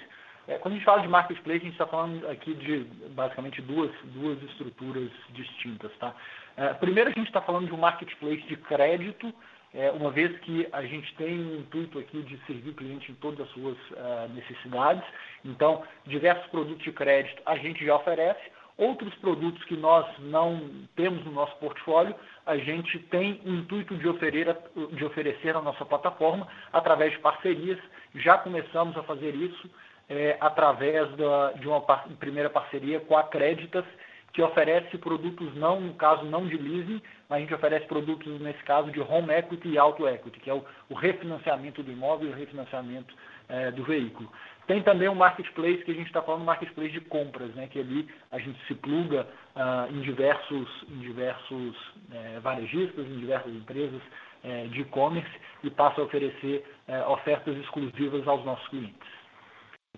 É, 0.47 0.59
quando 0.59 0.75
a 0.75 0.77
gente 0.77 0.85
fala 0.85 1.01
de 1.01 1.09
marketplace, 1.09 1.61
a 1.61 1.65
gente 1.65 1.73
está 1.73 1.87
falando 1.87 2.29
aqui 2.29 2.53
de 2.55 2.85
basicamente 3.15 3.63
duas, 3.63 3.91
duas 4.07 4.43
estruturas 4.43 5.11
distintas. 5.31 5.91
Tá? 5.99 6.15
É, 6.57 6.75
primeiro, 6.75 7.11
a 7.11 7.13
gente 7.13 7.27
está 7.27 7.41
falando 7.41 7.67
de 7.67 7.75
um 7.75 7.79
marketplace 7.79 8.43
de 8.43 8.57
crédito, 8.57 9.33
é, 9.75 9.91
uma 9.91 10.11
vez 10.11 10.39
que 10.41 10.69
a 10.73 10.83
gente 10.83 11.15
tem 11.15 11.41
um 11.41 11.61
intuito 11.61 11.99
aqui 11.99 12.23
de 12.23 12.37
servir 12.47 12.71
o 12.71 12.75
cliente 12.75 13.11
em 13.11 13.15
todas 13.15 13.41
as 13.41 13.49
suas 13.55 13.77
uh, 13.93 14.29
necessidades. 14.35 15.03
Então, 15.45 15.83
diversos 16.07 16.47
produtos 16.49 16.83
de 16.85 16.93
crédito 16.93 17.41
a 17.47 17.57
gente 17.57 17.85
já 17.85 17.97
oferece. 17.97 18.41
Outros 18.77 19.15
produtos 19.17 19.63
que 19.65 19.77
nós 19.77 20.07
não 20.19 20.87
temos 20.95 21.25
no 21.25 21.33
nosso 21.33 21.57
portfólio, 21.57 22.15
a 22.45 22.57
gente 22.57 22.99
tem 22.99 23.41
o 23.45 23.51
intuito 23.51 23.97
de 23.97 24.09
oferecer, 24.09 24.57
de 24.93 25.05
oferecer 25.05 25.55
na 25.55 25.63
nossa 25.63 25.85
plataforma 25.87 26.47
através 26.73 27.13
de 27.13 27.19
parcerias. 27.21 27.79
Já 28.15 28.37
começamos 28.39 28.97
a 28.97 29.03
fazer 29.03 29.35
isso 29.35 29.71
é, 30.09 30.37
através 30.41 31.11
da, 31.17 31.53
de 31.53 31.67
uma 31.67 31.81
par 31.81 32.07
primeira 32.19 32.51
parceria 32.51 33.01
com 33.01 33.17
a 33.17 33.23
Créditas, 33.25 33.85
que 34.33 34.43
oferece 34.43 34.97
produtos 34.99 35.55
não, 35.55 35.81
no 35.81 35.95
caso 35.95 36.25
não 36.25 36.47
de 36.47 36.57
leasing, 36.57 37.03
mas 37.29 37.39
a 37.39 37.41
gente 37.41 37.55
oferece 37.55 37.87
produtos, 37.87 38.41
nesse 38.41 38.63
caso, 38.65 38.91
de 38.91 39.01
home 39.01 39.33
equity 39.33 39.69
e 39.69 39.79
auto 39.79 40.09
equity, 40.09 40.41
que 40.41 40.49
é 40.49 40.55
o, 40.55 40.65
o 40.89 40.95
refinanciamento 40.95 41.83
do 41.83 41.93
imóvel 41.93 42.29
e 42.29 42.33
o 42.33 42.37
refinanciamento 42.37 43.15
é, 43.49 43.71
do 43.71 43.85
veículo. 43.85 44.31
Tem 44.67 44.83
também 44.83 45.09
um 45.09 45.15
marketplace 45.15 45.85
que 45.85 45.91
a 45.91 45.95
gente 45.95 46.07
está 46.07 46.23
falando, 46.23 46.45
marketplace 46.45 46.93
de 46.93 47.01
compras, 47.01 47.53
né, 47.55 47.67
que 47.67 47.81
ali 47.81 48.09
a 48.31 48.39
gente 48.39 48.59
se 48.67 48.75
pluga 48.75 49.27
ah, 49.57 49.89
em 49.91 50.01
diversos, 50.01 50.85
em 50.89 51.01
diversos 51.01 51.77
é, 52.13 52.41
varejistas, 52.41 53.05
em 53.07 53.19
diversas 53.19 53.53
empresas 53.53 54.01
é, 54.45 54.67
de 54.67 54.81
e-commerce 54.81 55.31
e 55.65 55.71
passa 55.71 56.01
a 56.01 56.05
oferecer 56.05 56.65
é, 56.87 57.03
ofertas 57.07 57.57
exclusivas 57.57 58.27
aos 58.27 58.45
nossos 58.45 58.67
clientes. 58.69 59.22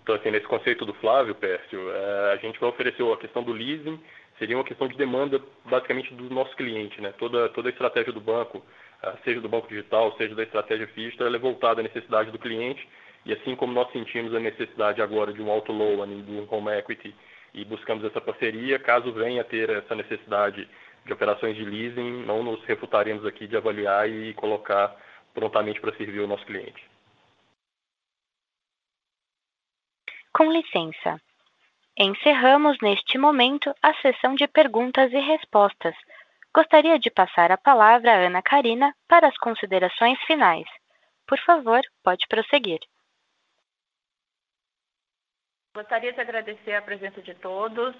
Então, 0.01 0.15
assim, 0.15 0.29
nesse 0.29 0.45
conceito 0.45 0.85
do 0.85 0.93
Flávio, 0.95 1.33
Pércio, 1.35 1.91
é, 1.91 2.33
a 2.33 2.35
gente 2.37 2.59
vai 2.59 2.69
oferecer 2.69 3.03
a 3.11 3.17
questão 3.17 3.43
do 3.43 3.51
leasing, 3.51 3.99
seria 4.37 4.57
uma 4.57 4.63
questão 4.63 4.87
de 4.87 4.95
demanda 4.95 5.41
basicamente 5.65 6.13
do 6.13 6.29
nosso 6.33 6.55
cliente, 6.55 7.01
né? 7.01 7.13
Toda, 7.17 7.49
toda 7.49 7.69
a 7.69 7.71
estratégia 7.71 8.13
do 8.13 8.21
banco, 8.21 8.63
é, 9.01 9.13
seja 9.23 9.41
do 9.41 9.49
banco 9.49 9.67
digital, 9.67 10.15
seja 10.17 10.35
da 10.35 10.43
estratégia 10.43 10.87
FISTA, 10.87 11.23
ela 11.23 11.37
é 11.37 11.39
voltada 11.39 11.79
à 11.79 11.83
necessidade 11.83 12.31
do 12.31 12.39
cliente 12.39 12.87
e 13.25 13.33
assim 13.33 13.55
como 13.55 13.73
nós 13.73 13.91
sentimos 13.91 14.33
a 14.35 14.39
necessidade 14.39 15.01
agora 15.01 15.33
de 15.33 15.41
um 15.41 15.49
auto 15.49 15.71
loan, 15.71 16.07
de 16.07 16.31
um 16.31 16.47
home 16.49 16.71
equity 16.77 17.15
e 17.53 17.65
buscamos 17.65 18.03
essa 18.03 18.21
parceria, 18.21 18.77
caso 18.77 19.11
venha 19.11 19.41
a 19.41 19.45
ter 19.45 19.69
essa 19.69 19.95
necessidade 19.95 20.67
de 21.05 21.13
operações 21.13 21.55
de 21.55 21.63
leasing, 21.63 22.25
não 22.25 22.43
nos 22.43 22.63
refutaremos 22.65 23.25
aqui 23.25 23.47
de 23.47 23.55
avaliar 23.55 24.09
e 24.09 24.33
colocar 24.33 24.95
prontamente 25.33 25.79
para 25.79 25.95
servir 25.95 26.19
o 26.19 26.27
nosso 26.27 26.45
cliente. 26.45 26.83
Com 30.35 30.51
licença. 30.51 31.17
Encerramos 31.97 32.77
neste 32.81 33.17
momento 33.17 33.73
a 33.81 33.93
sessão 34.01 34.35
de 34.35 34.45
perguntas 34.49 35.09
e 35.13 35.17
respostas. 35.17 35.95
Gostaria 36.53 36.99
de 36.99 37.09
passar 37.09 37.53
a 37.53 37.57
palavra 37.57 38.11
à 38.11 38.27
Ana 38.27 38.41
Karina 38.41 38.93
para 39.07 39.29
as 39.29 39.37
considerações 39.37 40.19
finais. 40.23 40.67
Por 41.25 41.39
favor, 41.39 41.79
pode 42.03 42.27
prosseguir. 42.27 42.79
Gostaria 45.73 46.11
de 46.11 46.19
agradecer 46.19 46.73
a 46.73 46.81
presença 46.81 47.21
de 47.21 47.33
todos 47.35 47.95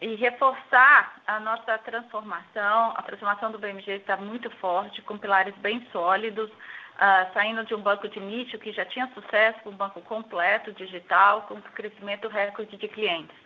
e 0.00 0.14
reforçar 0.14 1.20
a 1.26 1.40
nossa 1.40 1.78
transformação. 1.78 2.94
A 2.96 3.02
transformação 3.02 3.50
do 3.50 3.58
BMG 3.58 3.96
está 3.96 4.16
muito 4.16 4.48
forte, 4.58 5.02
com 5.02 5.18
pilares 5.18 5.56
bem 5.56 5.84
sólidos 5.90 6.48
uh, 6.96 7.32
saindo 7.32 7.64
de 7.64 7.74
um 7.74 7.80
banco 7.80 8.08
de 8.08 8.20
nicho 8.20 8.58
que 8.58 8.72
já 8.72 8.84
tinha 8.84 9.10
sucesso 9.14 9.68
um 9.68 9.76
banco 9.76 10.00
completo, 10.02 10.72
digital, 10.72 11.42
com 11.42 11.60
crescimento 11.60 12.28
recorde 12.28 12.76
de 12.76 12.88
clientes. 12.88 13.36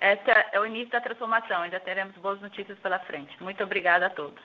Esse 0.00 0.30
é 0.52 0.58
o 0.58 0.66
início 0.66 0.90
da 0.90 1.00
transformação, 1.00 1.62
ainda 1.62 1.78
teremos 1.78 2.16
boas 2.16 2.40
notícias 2.40 2.78
pela 2.80 2.98
frente. 3.00 3.40
Muito 3.42 3.62
obrigada 3.62 4.06
a 4.06 4.10
todos. 4.10 4.42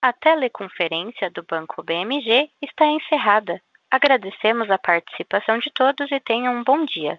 A 0.00 0.12
teleconferência 0.12 1.30
do 1.30 1.42
Banco 1.42 1.82
BMG 1.82 2.50
está 2.62 2.86
encerrada. 2.86 3.60
Agradecemos 3.90 4.70
a 4.70 4.78
participação 4.78 5.58
de 5.58 5.72
todos 5.72 6.10
e 6.12 6.20
tenham 6.20 6.54
um 6.54 6.62
bom 6.62 6.84
dia. 6.84 7.18